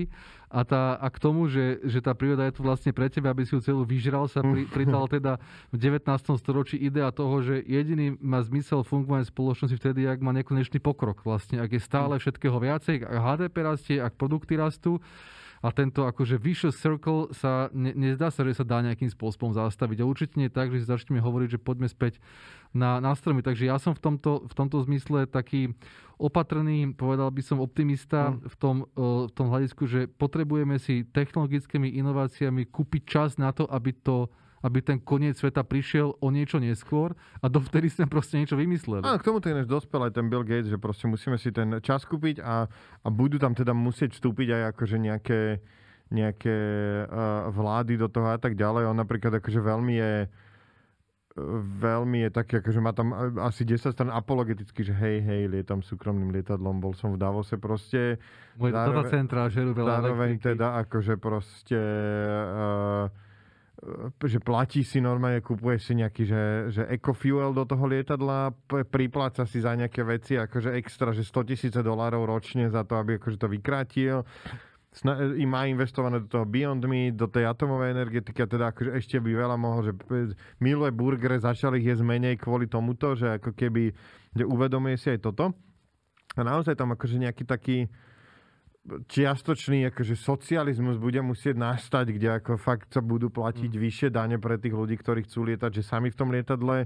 a, 0.54 0.62
tá, 0.62 0.96
a 1.02 1.08
k 1.10 1.18
tomu, 1.18 1.50
že, 1.50 1.82
že 1.84 2.00
tá 2.00 2.14
príroda 2.14 2.46
je 2.46 2.56
tu 2.56 2.62
vlastne 2.62 2.94
pre 2.94 3.10
teba, 3.10 3.34
aby 3.34 3.44
si 3.44 3.58
ju 3.58 3.60
celú 3.66 3.82
vyžral, 3.84 4.30
sa 4.30 4.46
pri, 4.46 4.70
pridal 4.76 5.10
teda 5.10 5.42
v 5.74 5.78
19. 5.82 6.06
storočí 6.38 6.78
idea 6.78 7.10
toho, 7.10 7.42
že 7.42 7.66
jediný 7.66 8.16
má 8.22 8.40
zmysel 8.46 8.86
fungovania 8.86 9.26
spoločnosti 9.26 9.76
vtedy, 9.76 10.06
ak 10.06 10.22
má 10.22 10.32
nekonečný 10.38 10.78
pokrok 10.78 11.26
vlastne, 11.26 11.58
ak 11.58 11.74
je 11.74 11.82
stále 11.82 12.16
všetkého 12.22 12.56
viacej, 12.56 13.02
ak 13.02 13.18
HDP 13.18 13.56
rastie, 13.66 13.98
ak 13.98 14.14
produkty 14.16 14.56
rastú 14.56 15.02
a 15.64 15.68
tento 15.72 16.08
akože 16.08 16.36
vicious 16.40 16.76
circle 16.76 17.32
sa, 17.32 17.72
ne, 17.72 17.96
nezdá 17.96 18.32
sa, 18.32 18.44
že 18.44 18.60
sa 18.60 18.66
dá 18.68 18.84
nejakým 18.84 19.12
spôsobom 19.12 19.56
zastaviť. 19.56 20.02
A 20.02 20.10
určite 20.10 20.36
nie 20.36 20.52
tak, 20.52 20.72
že 20.72 20.84
si 20.84 20.88
začneme 20.88 21.24
hovoriť, 21.24 21.58
že 21.58 21.64
poďme 21.64 21.88
späť 21.88 22.20
na, 22.76 23.00
na 23.00 23.16
stromy. 23.16 23.40
Takže 23.40 23.68
ja 23.68 23.80
som 23.80 23.96
v 23.96 24.02
tomto, 24.04 24.46
v 24.46 24.54
tomto 24.54 24.84
zmysle 24.84 25.26
taký 25.28 25.72
opatrný, 26.20 26.92
povedal 26.96 27.32
by 27.32 27.42
som 27.44 27.60
optimista 27.60 28.36
Mm. 28.36 28.48
v, 28.48 28.56
tom, 28.56 28.76
eh, 28.84 29.28
v 29.28 29.32
tom 29.36 29.48
hľadisku, 29.52 29.84
že 29.86 30.08
potrebujeme 30.08 30.80
si 30.80 31.04
technologickými 31.04 31.92
inováciami 32.00 32.66
kúpiť 32.68 33.02
čas 33.04 33.30
na 33.36 33.52
to, 33.52 33.68
aby 33.68 33.92
to 33.92 34.32
aby 34.66 34.82
ten 34.82 34.98
koniec 34.98 35.38
sveta 35.38 35.62
prišiel 35.62 36.18
o 36.18 36.28
niečo 36.34 36.58
neskôr 36.58 37.14
a 37.38 37.46
dovtedy 37.46 37.86
sme 37.94 38.10
proste 38.10 38.42
niečo 38.42 38.58
vymysleli. 38.58 39.06
Áno, 39.06 39.22
k 39.22 39.28
tomu 39.30 39.38
to 39.38 39.54
ináč 39.54 39.70
dospel 39.70 40.02
aj 40.10 40.18
ten 40.18 40.26
Bill 40.26 40.42
Gates, 40.42 40.74
že 40.74 40.82
proste 40.82 41.06
musíme 41.06 41.38
si 41.38 41.54
ten 41.54 41.78
čas 41.86 42.02
kúpiť 42.10 42.42
a, 42.42 42.66
a 43.06 43.08
budú 43.14 43.38
tam 43.38 43.54
teda 43.54 43.78
musieť 43.78 44.18
vstúpiť 44.18 44.58
aj 44.58 44.62
akože 44.74 44.98
nejaké, 44.98 45.42
nejaké 46.10 46.58
uh, 47.06 47.54
vlády 47.54 48.02
do 48.02 48.10
toho 48.10 48.34
a 48.34 48.42
tak 48.42 48.58
ďalej. 48.58 48.90
On 48.90 48.98
napríklad 48.98 49.38
akože 49.38 49.62
veľmi 49.62 49.94
je 49.94 50.14
veľmi 51.84 52.24
je 52.24 52.30
taký, 52.32 52.64
akože 52.64 52.80
má 52.80 52.96
tam 52.96 53.12
asi 53.44 53.68
10 53.68 53.92
stran 53.92 54.08
apologeticky, 54.08 54.88
že 54.88 54.96
hej, 54.96 55.20
hej, 55.20 55.52
lietam 55.52 55.84
súkromným 55.84 56.32
lietadlom, 56.32 56.80
bol 56.80 56.96
som 56.96 57.12
v 57.12 57.20
Davose 57.20 57.60
proste. 57.60 58.24
Moje 58.56 58.72
zároveň- 58.72 59.04
data 59.04 59.12
centra 59.12 59.42
veľa 59.52 60.00
Zároveň 60.00 60.40
elektriky. 60.40 60.48
teda 60.56 60.68
akože 60.88 61.14
proste 61.20 61.76
uh, 61.76 63.12
že 64.24 64.40
platí 64.40 64.82
si 64.82 65.04
normálne, 65.04 65.44
kupuješ 65.44 65.92
si 65.92 65.94
nejaký, 66.00 66.24
že, 66.26 66.44
že 66.72 66.82
ecofuel 66.88 67.52
do 67.52 67.68
toho 67.68 67.86
lietadla, 67.86 68.56
pripláca 68.88 69.44
si 69.44 69.60
za 69.60 69.76
nejaké 69.76 70.02
veci, 70.02 70.40
akože 70.40 70.74
extra, 70.80 71.12
že 71.12 71.28
100 71.28 71.50
tisíce 71.52 71.80
dolárov 71.84 72.24
ročne 72.24 72.72
za 72.72 72.88
to, 72.88 72.96
aby 72.98 73.20
akože 73.20 73.38
to 73.38 73.48
vykrátil. 73.52 74.18
Sna- 74.96 75.36
i 75.36 75.44
má 75.44 75.68
investované 75.68 76.24
do 76.24 76.32
toho 76.32 76.48
Beyond 76.48 76.88
Meat, 76.88 77.20
do 77.20 77.28
tej 77.28 77.52
atomovej 77.52 78.00
energetiky 78.00 78.40
a 78.40 78.48
teda 78.48 78.72
akože 78.72 78.96
ešte 78.96 79.20
by 79.20 79.32
veľa 79.36 79.58
mohol, 79.60 79.92
že 79.92 79.94
p- 79.94 80.32
miluje 80.64 80.92
burgere, 80.96 81.36
začali 81.36 81.84
ich 81.84 81.92
jesť 81.92 82.08
menej 82.08 82.40
kvôli 82.40 82.72
tomuto, 82.72 83.12
že 83.12 83.44
ako 83.44 83.52
keby, 83.52 83.92
že 84.32 84.44
uvedomuje 84.48 84.96
si 84.96 85.12
aj 85.12 85.20
toto. 85.20 85.52
A 86.40 86.42
naozaj 86.48 86.80
tam 86.80 86.96
akože 86.96 87.20
nejaký 87.20 87.44
taký, 87.44 87.92
čiastočný 88.86 89.90
akože 89.90 90.14
socializmus 90.14 91.02
bude 91.02 91.18
musieť 91.26 91.58
nastať, 91.58 92.06
kde 92.14 92.38
ako 92.38 92.62
fakt 92.62 92.94
sa 92.94 93.02
budú 93.02 93.34
platiť 93.34 93.72
mm. 93.74 93.82
vyššie 93.82 94.10
dane 94.14 94.38
pre 94.38 94.62
tých 94.62 94.78
ľudí, 94.78 94.96
ktorí 95.02 95.26
chcú 95.26 95.50
lietať, 95.50 95.82
že 95.82 95.84
sami 95.84 96.14
v 96.14 96.18
tom 96.18 96.30
lietadle 96.30 96.86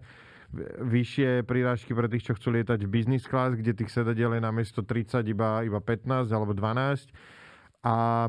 vyššie 0.81 1.45
prirážky 1.45 1.93
pre 1.93 2.09
tých, 2.09 2.31
čo 2.31 2.33
chcú 2.33 2.57
lietať 2.57 2.81
v 2.81 2.89
business 2.89 3.27
class, 3.27 3.53
kde 3.53 3.77
tých 3.77 3.93
sedadiel 3.93 4.33
je 4.33 4.41
namiesto 4.41 4.81
30 4.81 5.21
iba, 5.29 5.61
iba 5.61 5.77
15 5.77 6.31
alebo 6.31 6.57
12. 6.57 7.05
A 7.85 8.27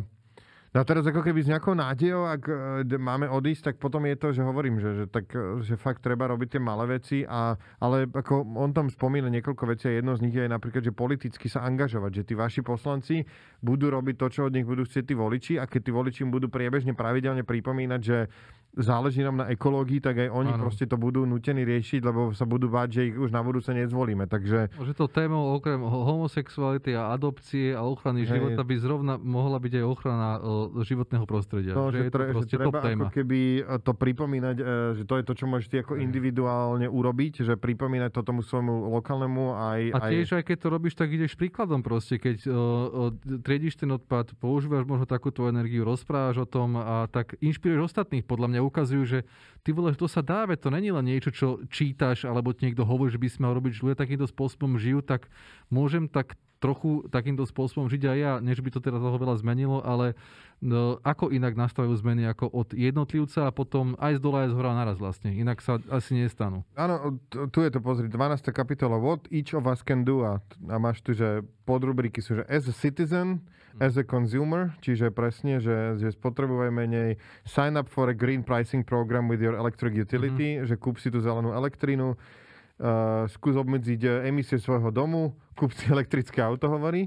No 0.71 0.87
teraz 0.87 1.03
ako 1.03 1.27
keby 1.27 1.43
s 1.43 1.51
nejakou 1.51 1.75
nádejou, 1.75 2.31
ak 2.31 2.43
e, 2.47 2.95
máme 2.95 3.27
odísť, 3.27 3.75
tak 3.75 3.77
potom 3.83 4.07
je 4.07 4.15
to, 4.15 4.31
že 4.31 4.47
hovorím, 4.47 4.79
že, 4.79 5.03
že, 5.03 5.05
tak, 5.11 5.27
e, 5.35 5.67
že 5.67 5.75
fakt 5.75 5.99
treba 5.99 6.31
robiť 6.31 6.55
tie 6.55 6.63
malé 6.63 6.95
veci, 6.95 7.27
a, 7.27 7.59
ale 7.83 8.07
ako 8.07 8.55
on 8.55 8.71
tam 8.71 8.87
spomína 8.87 9.27
niekoľko 9.35 9.67
vecí 9.67 9.91
a 9.91 9.99
jedno 9.99 10.15
z 10.15 10.23
nich 10.23 10.35
je 10.39 10.47
aj 10.47 10.55
napríklad, 10.55 10.87
že 10.87 10.95
politicky 10.95 11.51
sa 11.51 11.67
angažovať, 11.67 12.23
že 12.23 12.27
tí 12.31 12.35
vaši 12.39 12.63
poslanci 12.63 13.27
budú 13.59 13.91
robiť 13.91 14.15
to, 14.15 14.27
čo 14.31 14.41
od 14.47 14.55
nich 14.55 14.63
budú 14.63 14.87
chcieť 14.87 15.11
tí 15.11 15.15
voliči 15.19 15.55
a 15.59 15.67
keď 15.67 15.81
tí 15.83 15.91
voliči 15.91 16.23
budú 16.31 16.47
priebežne 16.47 16.95
pravidelne 16.95 17.43
pripomínať, 17.43 18.01
že 18.07 18.31
záleží 18.79 19.21
nám 19.27 19.43
na 19.43 19.47
ekológii, 19.51 19.99
tak 19.99 20.19
aj 20.27 20.29
oni 20.31 20.53
Áno. 20.55 20.63
proste 20.63 20.87
to 20.87 20.95
budú 20.95 21.27
nutení 21.27 21.67
riešiť, 21.67 22.01
lebo 22.07 22.31
sa 22.31 22.47
budú 22.47 22.71
báť, 22.71 22.89
že 22.99 23.01
ich 23.11 23.17
už 23.19 23.35
na 23.35 23.43
budúce 23.43 23.75
nezvolíme. 23.75 24.31
Takže 24.31 24.71
Že 24.79 24.95
to 24.95 25.07
témou 25.11 25.55
okrem 25.59 25.83
ho- 25.83 26.05
homosexuality 26.07 26.95
a 26.95 27.11
adopcie 27.11 27.75
a 27.75 27.83
ochrany 27.83 28.23
Hej. 28.23 28.39
života 28.39 28.63
by 28.63 28.75
zrovna 28.79 29.15
mohla 29.19 29.59
byť 29.59 29.73
aj 29.83 29.85
ochrana 29.85 30.31
e, 30.39 30.41
životného 30.87 31.25
prostredia. 31.27 31.75
No, 31.75 31.91
že, 31.91 31.99
že, 31.99 32.07
je 32.07 32.11
to 32.11 32.15
tre, 32.15 32.25
že 32.31 32.47
treba 32.47 32.79
téma. 32.79 33.07
ako 33.07 33.07
keby 33.11 33.41
to 33.83 33.93
pripomínať, 33.93 34.57
e, 34.59 34.65
že 35.03 35.05
to 35.05 35.15
je 35.19 35.25
to, 35.27 35.33
čo 35.35 35.45
môžeš 35.51 35.67
ty 35.67 35.77
ako 35.83 35.99
individuálne 35.99 36.87
urobiť, 36.87 37.43
že 37.43 37.55
pripomínať 37.59 38.11
to 38.15 38.23
tomu 38.23 38.47
svojmu 38.47 38.95
lokálnemu 38.95 39.45
aj... 39.59 39.81
A 39.95 39.99
tiež 40.11 40.39
aj 40.39 40.45
keď 40.47 40.57
to 40.63 40.69
robíš, 40.71 40.95
tak 40.95 41.11
ideš 41.11 41.35
príkladom 41.35 41.83
proste. 41.83 42.23
Keď 42.23 42.47
uh, 42.47 42.55
uh, 42.55 43.41
triediš 43.43 43.83
ten 43.83 43.91
odpad, 43.91 44.37
používaš 44.39 44.87
možno 44.87 45.09
takúto 45.09 45.51
energiu, 45.51 45.83
rozprávaš 45.83 46.45
o 46.45 46.47
tom 46.47 46.79
a 46.79 47.11
tak 47.11 47.35
inšpiruješ 47.41 47.93
ostatných. 47.93 48.25
Podľa 48.25 48.47
mňa 48.53 48.60
ukazujú, 48.63 49.03
že 49.09 49.19
ty 49.65 49.73
vole, 49.75 49.93
to 49.97 50.07
sa 50.07 50.21
dá, 50.25 50.47
to 50.57 50.69
není 50.73 50.93
len 50.93 51.05
niečo, 51.05 51.33
čo 51.33 51.61
čítaš, 51.69 52.25
alebo 52.29 52.53
ti 52.53 52.69
niekto 52.69 52.85
hovorí, 52.87 53.13
že 53.13 53.21
by 53.21 53.29
sme 53.29 53.43
mal 53.49 53.57
robiť, 53.57 53.73
že 53.77 53.83
ľudia 53.85 53.99
takýmto 53.99 54.29
spôsobom 54.29 54.77
žijú, 54.77 55.01
tak 55.05 55.29
môžem 55.69 56.09
tak 56.09 56.37
trochu 56.61 57.09
takýmto 57.09 57.49
spôsobom 57.49 57.89
žiť 57.89 58.03
aj 58.05 58.19
ja. 58.21 58.33
Nie, 58.39 58.53
že 58.53 58.61
by 58.61 58.71
to 58.71 58.85
teraz 58.85 59.01
toho 59.01 59.17
veľa 59.17 59.41
zmenilo, 59.41 59.81
ale 59.81 60.13
no, 60.61 61.01
ako 61.01 61.33
inak 61.33 61.57
nastavujú 61.57 61.97
zmeny 62.05 62.29
ako 62.29 62.53
od 62.53 62.77
jednotlivca 62.77 63.49
a 63.49 63.51
potom 63.51 63.97
aj 63.97 64.21
z 64.21 64.23
dola, 64.23 64.45
aj 64.45 64.53
z 64.53 64.55
hora 64.61 64.77
naraz 64.77 65.01
vlastne. 65.01 65.33
Inak 65.33 65.65
sa 65.65 65.81
asi 65.89 66.21
nestanú. 66.21 66.63
Áno, 66.77 67.17
tu 67.33 67.65
je 67.65 67.73
to, 67.73 67.81
pozri, 67.81 68.13
12. 68.13 68.53
kapitola, 68.53 69.01
what 69.01 69.25
each 69.33 69.57
of 69.57 69.65
us 69.65 69.81
can 69.81 70.05
do 70.05 70.21
a, 70.23 70.39
a 70.69 70.77
máš 70.77 71.01
tu, 71.01 71.17
že 71.17 71.41
podrubriky 71.65 72.21
sú, 72.21 72.45
že 72.45 72.45
as 72.47 72.69
a 72.69 72.77
citizen, 72.77 73.41
as 73.79 73.95
a 73.95 74.03
consumer, 74.03 74.75
čiže 74.83 75.15
presne, 75.15 75.63
že, 75.63 76.01
že 76.01 76.11
spotrebuj 76.11 76.73
menej, 76.75 77.21
sign 77.47 77.79
up 77.79 77.87
for 77.87 78.11
a 78.11 78.17
green 78.17 78.43
pricing 78.43 78.83
program 78.83 79.31
with 79.31 79.39
your 79.39 79.55
electric 79.55 79.95
utility, 79.95 80.59
že 80.67 80.75
kúp 80.75 80.99
si 80.99 81.13
tú 81.13 81.23
zelenú 81.23 81.55
elektrínu, 81.55 82.17
uh, 82.17 83.29
skús 83.31 83.55
obmedziť 83.55 84.01
eh, 84.03 84.13
emisie 84.27 84.59
svojho 84.59 84.91
domu, 84.91 85.37
kúp 85.55 85.71
si 85.77 85.87
elektrické 85.95 86.43
auto, 86.43 86.67
hovorí. 86.67 87.07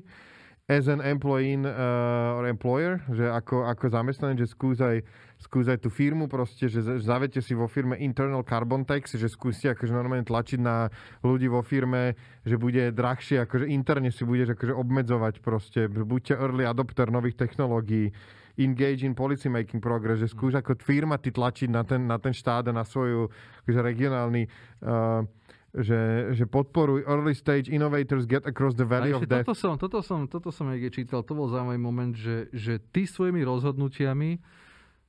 As 0.64 0.88
an 0.88 1.04
employee 1.04 1.60
uh, 1.60 2.40
or 2.40 2.48
employer, 2.48 3.04
že 3.12 3.28
ako, 3.28 3.68
ako 3.68 3.84
zamestnanec, 3.92 4.48
že 4.48 4.56
skús 4.56 4.80
aj, 4.80 5.04
skús 5.36 5.68
aj 5.68 5.84
tú 5.84 5.92
firmu 5.92 6.32
proste, 6.32 6.72
že 6.72 6.80
zavete 7.04 7.44
si 7.44 7.52
vo 7.52 7.68
firme 7.68 8.00
internal 8.00 8.48
carbon 8.48 8.88
tax, 8.88 9.20
že 9.20 9.28
skúste 9.28 9.76
akože 9.76 9.92
normálne 9.92 10.24
tlačiť 10.24 10.64
na 10.64 10.88
ľudí 11.20 11.52
vo 11.52 11.60
firme, 11.68 12.16
že 12.48 12.56
bude 12.56 12.96
drahšie, 12.96 13.44
akože 13.44 13.68
interne 13.76 14.08
si 14.08 14.24
budeš 14.24 14.56
akože 14.56 14.72
obmedzovať 14.72 15.44
proste, 15.44 15.92
buďte 15.92 16.40
early 16.40 16.64
adopter 16.64 17.12
nových 17.12 17.36
technológií, 17.36 18.16
engage 18.56 19.04
in 19.04 19.12
policy 19.12 19.52
making 19.52 19.84
progress, 19.84 20.24
že 20.24 20.32
skúš 20.32 20.64
ako 20.64 20.80
firma 20.80 21.20
ty 21.20 21.36
tlačiť 21.36 21.68
na 21.68 21.84
ten, 21.84 22.08
na 22.08 22.16
ten 22.24 22.32
štát 22.32 22.72
a 22.72 22.74
na 22.74 22.88
svoju 22.88 23.28
akože 23.68 23.80
regionálny 23.84 24.48
uh, 24.48 25.28
že, 25.74 26.32
že 26.38 26.46
podporuj 26.46 27.10
early 27.10 27.34
stage 27.34 27.66
innovators 27.66 28.30
get 28.30 28.46
across 28.46 28.78
the 28.78 28.86
valley 28.86 29.10
of 29.10 29.26
death. 29.26 29.42
toto 29.42 29.58
som, 29.58 29.74
toto 29.76 30.00
som, 30.06 30.30
toto 30.30 30.54
som 30.54 30.70
niekde 30.70 31.02
čítal, 31.02 31.26
to 31.26 31.34
bol 31.34 31.50
zaujímavý 31.50 31.82
moment, 31.82 32.14
že, 32.14 32.46
že 32.54 32.78
ty 32.78 33.10
svojimi 33.10 33.42
rozhodnutiami 33.42 34.38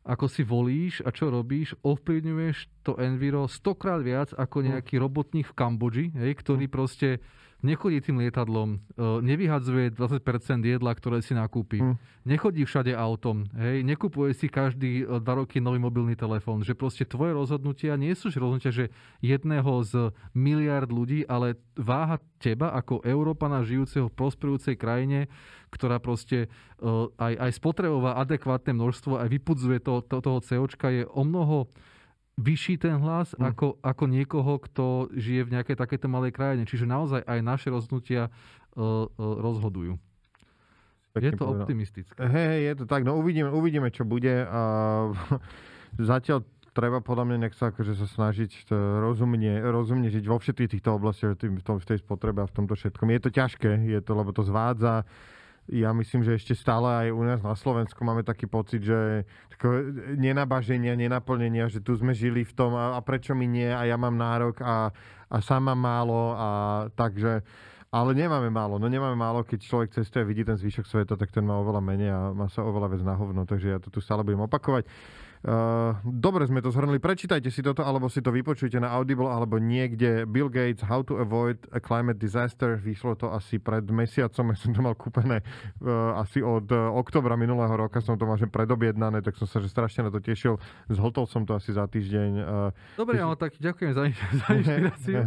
ako 0.04 0.28
si 0.28 0.44
volíš 0.44 1.00
a 1.00 1.08
čo 1.08 1.32
robíš, 1.32 1.72
ovplyvňuješ 1.80 2.84
to 2.84 2.92
enviro 3.00 3.48
stokrát 3.48 4.04
viac 4.04 4.36
ako 4.36 4.60
Hm. 4.60 4.66
nejaký 4.76 4.94
robotník 5.00 5.48
v 5.48 5.56
Kambodži, 5.56 6.06
hej, 6.12 6.32
ktorý 6.44 6.68
proste 6.68 7.24
nechodí 7.64 8.04
tým 8.04 8.20
lietadlom, 8.20 8.76
e, 8.76 8.78
nevyhadzuje 9.24 9.96
20% 9.96 10.68
jedla, 10.68 10.92
ktoré 10.92 11.24
si 11.24 11.32
nakúpi, 11.32 11.80
Hm. 11.80 11.96
nechodí 12.28 12.68
všade 12.68 12.92
autom, 12.92 13.48
hej, 13.56 13.80
nekupuje 13.82 14.36
si 14.36 14.52
každý 14.52 15.02
e, 15.02 15.18
dva 15.18 15.40
roky 15.40 15.64
nový 15.64 15.80
mobilný 15.80 16.12
telefón, 16.12 16.60
že 16.60 16.76
proste 16.76 17.08
tvoje 17.08 17.32
rozhodnutia 17.32 17.96
nie 17.96 18.12
sú 18.12 18.28
rozhodnutia, 18.28 18.70
že 18.70 18.92
jedného 19.24 19.80
z 19.80 20.12
miliard 20.36 20.92
ľudí, 20.92 21.24
ale 21.24 21.56
váha 21.74 22.20
teba 22.36 22.76
ako 22.76 23.00
Európana 23.00 23.64
žijúceho 23.64 24.12
v 24.12 24.16
prosperujúcej 24.20 24.76
krajine, 24.76 25.32
ktorá 25.72 25.96
proste 25.98 26.46
e, 26.46 26.88
aj, 27.16 27.34
aj 27.40 27.50
spotrebová 27.56 28.20
adekvátne 28.20 28.76
množstvo, 28.76 29.18
aj 29.18 29.28
vypudzuje 29.32 29.80
to, 29.80 30.04
to, 30.04 30.20
toho 30.20 30.38
COčka, 30.44 30.92
je 30.92 31.08
o 31.08 31.24
mnoho 31.24 31.72
vyšší 32.34 32.82
ten 32.82 32.98
hlas 32.98 33.32
Hm. 33.34 33.42
ako, 33.54 33.66
ako 33.78 34.04
niekoho, 34.10 34.52
kto 34.58 35.08
žije 35.14 35.46
v 35.46 35.52
nejakej 35.58 35.76
takéto 35.78 36.10
malej 36.10 36.34
krajine. 36.34 36.66
Čiže 36.66 36.86
naozaj 36.86 37.22
aj 37.22 37.38
naše 37.42 37.68
rozhodnutia 37.70 38.28
uh, 38.28 39.06
uh, 39.06 39.38
rozhodujú. 39.38 39.94
Je 41.14 41.22
Pekne 41.22 41.38
to 41.38 41.46
povedal. 41.46 41.62
optimistické. 41.62 42.18
Hej, 42.26 42.46
hej, 42.50 42.62
je 42.66 42.74
to 42.82 42.84
tak. 42.90 43.06
No 43.06 43.14
uvidíme, 43.14 43.46
uvidíme 43.54 43.86
čo 43.94 44.02
bude. 44.02 44.42
A 44.50 44.60
zatiaľ 46.10 46.42
treba 46.74 46.98
podľa 46.98 47.24
mňa 47.30 47.36
nech 47.46 47.54
sa 47.54 47.70
akože 47.70 47.94
sa 47.94 48.10
snažiť 48.10 48.66
to 48.66 48.74
rozumne, 48.98 49.62
rozumne 49.62 50.10
žiť 50.10 50.26
vo 50.26 50.42
všetkých 50.42 50.70
týchto 50.74 50.98
oblastiach, 50.98 51.38
v 51.38 51.86
tej 51.86 52.02
spotrebe 52.02 52.42
a 52.42 52.50
v 52.50 52.54
tomto 52.58 52.74
všetkom. 52.74 53.14
Je 53.14 53.20
to 53.22 53.30
ťažké, 53.30 53.86
je 53.86 54.00
to, 54.02 54.12
lebo 54.18 54.34
to 54.34 54.42
zvádza. 54.42 55.06
Ja 55.64 55.96
myslím, 55.96 56.20
že 56.20 56.36
ešte 56.36 56.52
stále 56.52 57.08
aj 57.08 57.08
u 57.16 57.22
nás 57.24 57.40
na 57.40 57.56
Slovensku 57.56 58.04
máme 58.04 58.20
taký 58.20 58.44
pocit, 58.44 58.84
že 58.84 59.24
nenabaženia, 60.20 60.92
nenaplnenia, 60.92 61.72
že 61.72 61.80
tu 61.80 61.96
sme 61.96 62.12
žili 62.12 62.44
v 62.44 62.52
tom 62.52 62.76
a, 62.76 62.96
a 62.96 63.00
prečo 63.00 63.32
mi 63.32 63.48
nie 63.48 63.72
a 63.72 63.88
ja 63.88 63.96
mám 63.96 64.12
nárok 64.12 64.60
a, 64.60 64.92
a 65.32 65.36
mám 65.64 65.80
málo 65.80 66.36
a 66.36 66.48
takže 66.92 67.40
ale 67.94 68.10
nemáme 68.10 68.50
málo, 68.50 68.82
no 68.82 68.90
nemáme 68.90 69.14
málo, 69.14 69.46
keď 69.46 69.70
človek 69.70 69.94
cestuje 69.94 70.26
a 70.26 70.28
vidí 70.28 70.42
ten 70.42 70.58
zvyšok 70.58 70.82
sveta, 70.82 71.14
tak 71.14 71.30
ten 71.30 71.46
má 71.46 71.54
oveľa 71.62 71.78
menej 71.78 72.10
a 72.10 72.34
má 72.34 72.50
sa 72.50 72.66
oveľa 72.66 72.90
viac 72.90 73.02
na 73.06 73.14
hovno, 73.14 73.46
takže 73.46 73.70
ja 73.70 73.78
to 73.78 73.86
tu 73.86 74.02
stále 74.02 74.26
budem 74.26 74.42
opakovať. 74.42 74.82
Uh, 75.44 75.92
dobre 76.08 76.48
sme 76.48 76.64
to 76.64 76.72
zhrnuli, 76.72 76.96
prečítajte 76.96 77.52
si 77.52 77.60
toto, 77.60 77.84
alebo 77.84 78.08
si 78.08 78.24
to 78.24 78.32
vypočujte 78.32 78.80
na 78.80 78.96
Audible, 78.96 79.28
alebo 79.28 79.60
niekde 79.60 80.24
Bill 80.24 80.48
Gates, 80.48 80.80
How 80.80 81.04
to 81.04 81.20
Avoid 81.20 81.68
a 81.68 81.84
Climate 81.84 82.16
Disaster, 82.16 82.80
vyšlo 82.80 83.12
to 83.12 83.28
asi 83.28 83.60
pred 83.60 83.84
mesiacom, 83.84 84.48
ja 84.52 84.56
som 84.56 84.72
to 84.72 84.80
mal 84.80 84.96
kúpené 84.96 85.44
uh, 85.84 86.16
asi 86.16 86.40
od 86.40 86.64
uh, 86.72 86.88
oktobra 86.96 87.36
minulého 87.36 87.76
roka, 87.76 88.00
som 88.00 88.16
to 88.16 88.24
mal 88.24 88.40
že 88.40 88.48
predobjednané, 88.48 89.20
tak 89.20 89.36
som 89.36 89.44
sa 89.44 89.60
že 89.60 89.68
strašne 89.68 90.08
na 90.08 90.10
to 90.10 90.24
tešil, 90.24 90.56
zhltol 90.88 91.28
som 91.28 91.44
to 91.44 91.52
asi 91.52 91.76
za 91.76 91.84
týždeň. 91.92 92.30
Dobre, 92.96 93.20
ale 93.20 93.36
tak 93.36 93.52
ďakujem 93.60 93.92
za, 93.92 94.02
za 94.40 94.48
inšpiráciu. 94.48 95.20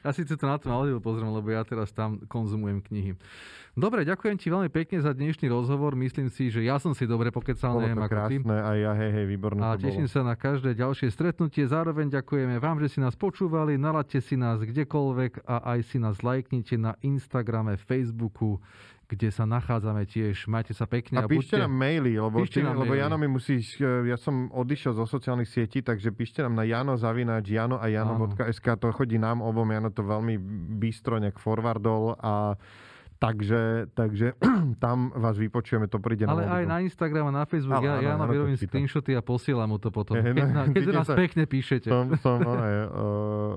Ja 0.00 0.10
síce 0.16 0.40
to 0.40 0.44
na 0.48 0.56
tom 0.56 0.72
audio 0.72 1.04
pozriem, 1.04 1.28
lebo 1.28 1.52
ja 1.52 1.68
teraz 1.68 1.92
tam 1.92 2.16
konzumujem 2.32 2.80
knihy. 2.80 3.12
Dobre, 3.74 4.06
ďakujem 4.06 4.38
ti 4.38 4.54
veľmi 4.54 4.70
pekne 4.70 5.02
za 5.02 5.10
dnešný 5.10 5.50
rozhovor. 5.50 5.98
Myslím 5.98 6.30
si, 6.30 6.46
že 6.46 6.62
ja 6.62 6.78
som 6.78 6.94
si 6.94 7.10
dobre 7.10 7.34
pokecal, 7.34 7.74
bolo 7.74 7.90
neviem 7.90 8.06
ako 8.06 8.06
ty. 8.30 8.36
krásne 8.38 8.58
a 8.62 8.70
ja, 8.78 8.92
hej, 8.94 9.10
hej, 9.10 9.26
výborné 9.34 9.60
A 9.60 9.74
teším 9.74 10.06
sa 10.06 10.22
na 10.22 10.38
každé 10.38 10.78
ďalšie 10.78 11.10
stretnutie. 11.10 11.66
Zároveň 11.66 12.14
ďakujeme 12.14 12.62
vám, 12.62 12.78
že 12.78 12.94
si 12.94 12.98
nás 13.02 13.18
počúvali. 13.18 13.74
Nalaďte 13.74 14.22
si 14.22 14.38
nás 14.38 14.62
kdekoľvek 14.62 15.42
a 15.44 15.74
aj 15.74 15.78
si 15.90 15.98
nás 15.98 16.22
lajknite 16.22 16.78
na 16.78 16.94
Instagrame, 17.02 17.74
Facebooku, 17.74 18.62
kde 19.04 19.28
sa 19.28 19.44
nachádzame 19.44 20.06
tiež. 20.08 20.46
Majte 20.46 20.72
sa 20.72 20.86
pekne 20.88 21.20
A 21.20 21.26
a, 21.26 21.28
píšte 21.28 21.58
buďte... 21.58 21.64
nám 21.66 21.74
maily, 21.74 22.12
lebo, 22.16 22.36
píšte 22.40 22.62
ty, 22.62 22.64
nám 22.64 22.78
lebo 22.80 22.94
maily. 22.94 23.02
Jano 23.04 23.16
mi 23.20 23.28
musíš, 23.28 23.66
e, 23.82 24.08
ja 24.08 24.16
som 24.16 24.48
odišiel 24.54 24.96
zo 24.96 25.04
sociálnych 25.04 25.50
sietí, 25.50 25.84
takže 25.84 26.14
píšte 26.14 26.40
nám 26.40 26.56
na 26.56 26.64
jano 26.64 26.96
zavináč 26.96 27.52
jano 27.52 27.76
a 27.76 27.86
jano.sk, 27.90 28.66
to 28.80 28.88
chodí 28.94 29.20
nám 29.20 29.44
obom, 29.44 29.66
Jano 29.68 29.92
to 29.92 30.06
veľmi 30.06 30.38
bystro 30.80 31.20
nejak 31.20 31.36
forwardol 31.36 32.16
a 32.16 32.56
takže, 33.18 33.90
takže 33.94 34.34
tam 34.84 35.12
vás 35.14 35.36
vypočujeme, 35.36 35.86
to 35.88 35.98
príde 35.98 36.26
Ale 36.26 36.44
na 36.44 36.60
aj 36.60 36.64
mobil. 36.64 36.72
na 36.72 36.78
Instagram 36.84 37.24
a 37.28 37.32
na 37.32 37.44
Facebook. 37.48 37.80
Ale 37.80 38.04
ja, 38.04 38.14
áno, 38.14 38.24
ja 38.24 38.30
vyrobím 38.30 38.56
čítam. 38.56 38.70
screenshoty 38.74 39.12
a 39.16 39.22
posielam 39.22 39.68
mu 39.70 39.78
to 39.78 39.88
potom. 39.88 40.14
Hej, 40.24 40.34
Keď, 40.34 40.44
no, 40.44 40.54
na, 40.54 40.62
keď 40.70 40.84
nás 40.92 41.06
sa. 41.08 41.14
pekne 41.16 41.42
píšete. 41.48 41.88
Som, 41.88 42.14
som 42.20 42.38
one, 42.52 42.72
uh, 42.86 43.54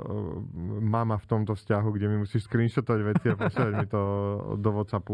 mama 0.82 1.18
v 1.18 1.26
tomto 1.28 1.53
vzťahu, 1.53 1.88
kde 1.93 2.05
mi 2.08 2.18
musíš 2.24 2.47
screenshotovať 2.47 3.01
veci 3.03 3.26
a 3.32 3.36
posielať 3.36 3.74
mi 3.76 3.88
to 3.88 4.01
do 4.58 4.70
Whatsappu. 4.72 5.14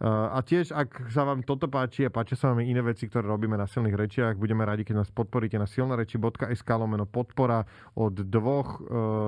Uh, 0.00 0.32
a 0.32 0.40
tiež, 0.40 0.72
ak 0.72 1.12
sa 1.12 1.28
vám 1.28 1.44
toto 1.44 1.68
páči 1.68 2.06
a 2.06 2.10
páčia 2.10 2.34
sa 2.34 2.52
vám 2.52 2.64
iné 2.64 2.80
veci, 2.80 3.04
ktoré 3.04 3.26
robíme 3.26 3.54
na 3.54 3.68
silných 3.68 3.96
rečiach, 3.96 4.34
budeme 4.36 4.64
radi, 4.64 4.82
keď 4.82 5.04
nás 5.04 5.10
podporíte 5.12 5.60
na 5.60 5.68
silnareči.sk 5.68 6.68
lomeno 6.72 7.04
podpora 7.04 7.68
od 7.94 8.16
dvoch 8.16 8.80
uh, 8.80 8.84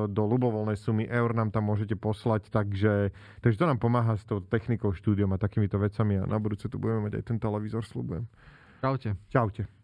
do 0.09 0.23
ľubovoľnej 0.25 0.79
sumy 0.79 1.05
eur 1.05 1.37
nám 1.37 1.53
tam 1.53 1.69
môžete 1.69 1.95
poslať, 1.95 2.49
takže, 2.49 3.13
takže 3.45 3.57
to 3.57 3.67
nám 3.69 3.77
pomáha 3.77 4.17
s 4.17 4.25
tou 4.25 4.41
technikou, 4.53 4.93
štúdiom 4.93 5.33
a 5.33 5.41
takýmito 5.41 5.81
vecami 5.81 6.21
a 6.21 6.29
na 6.29 6.37
budúce 6.37 6.69
tu 6.69 6.77
budeme 6.77 7.09
mať 7.09 7.19
aj 7.19 7.25
ten 7.25 7.39
televízor, 7.41 7.89
slúbujem. 7.89 8.29
Čaute. 8.85 9.17
Čaute. 9.33 9.82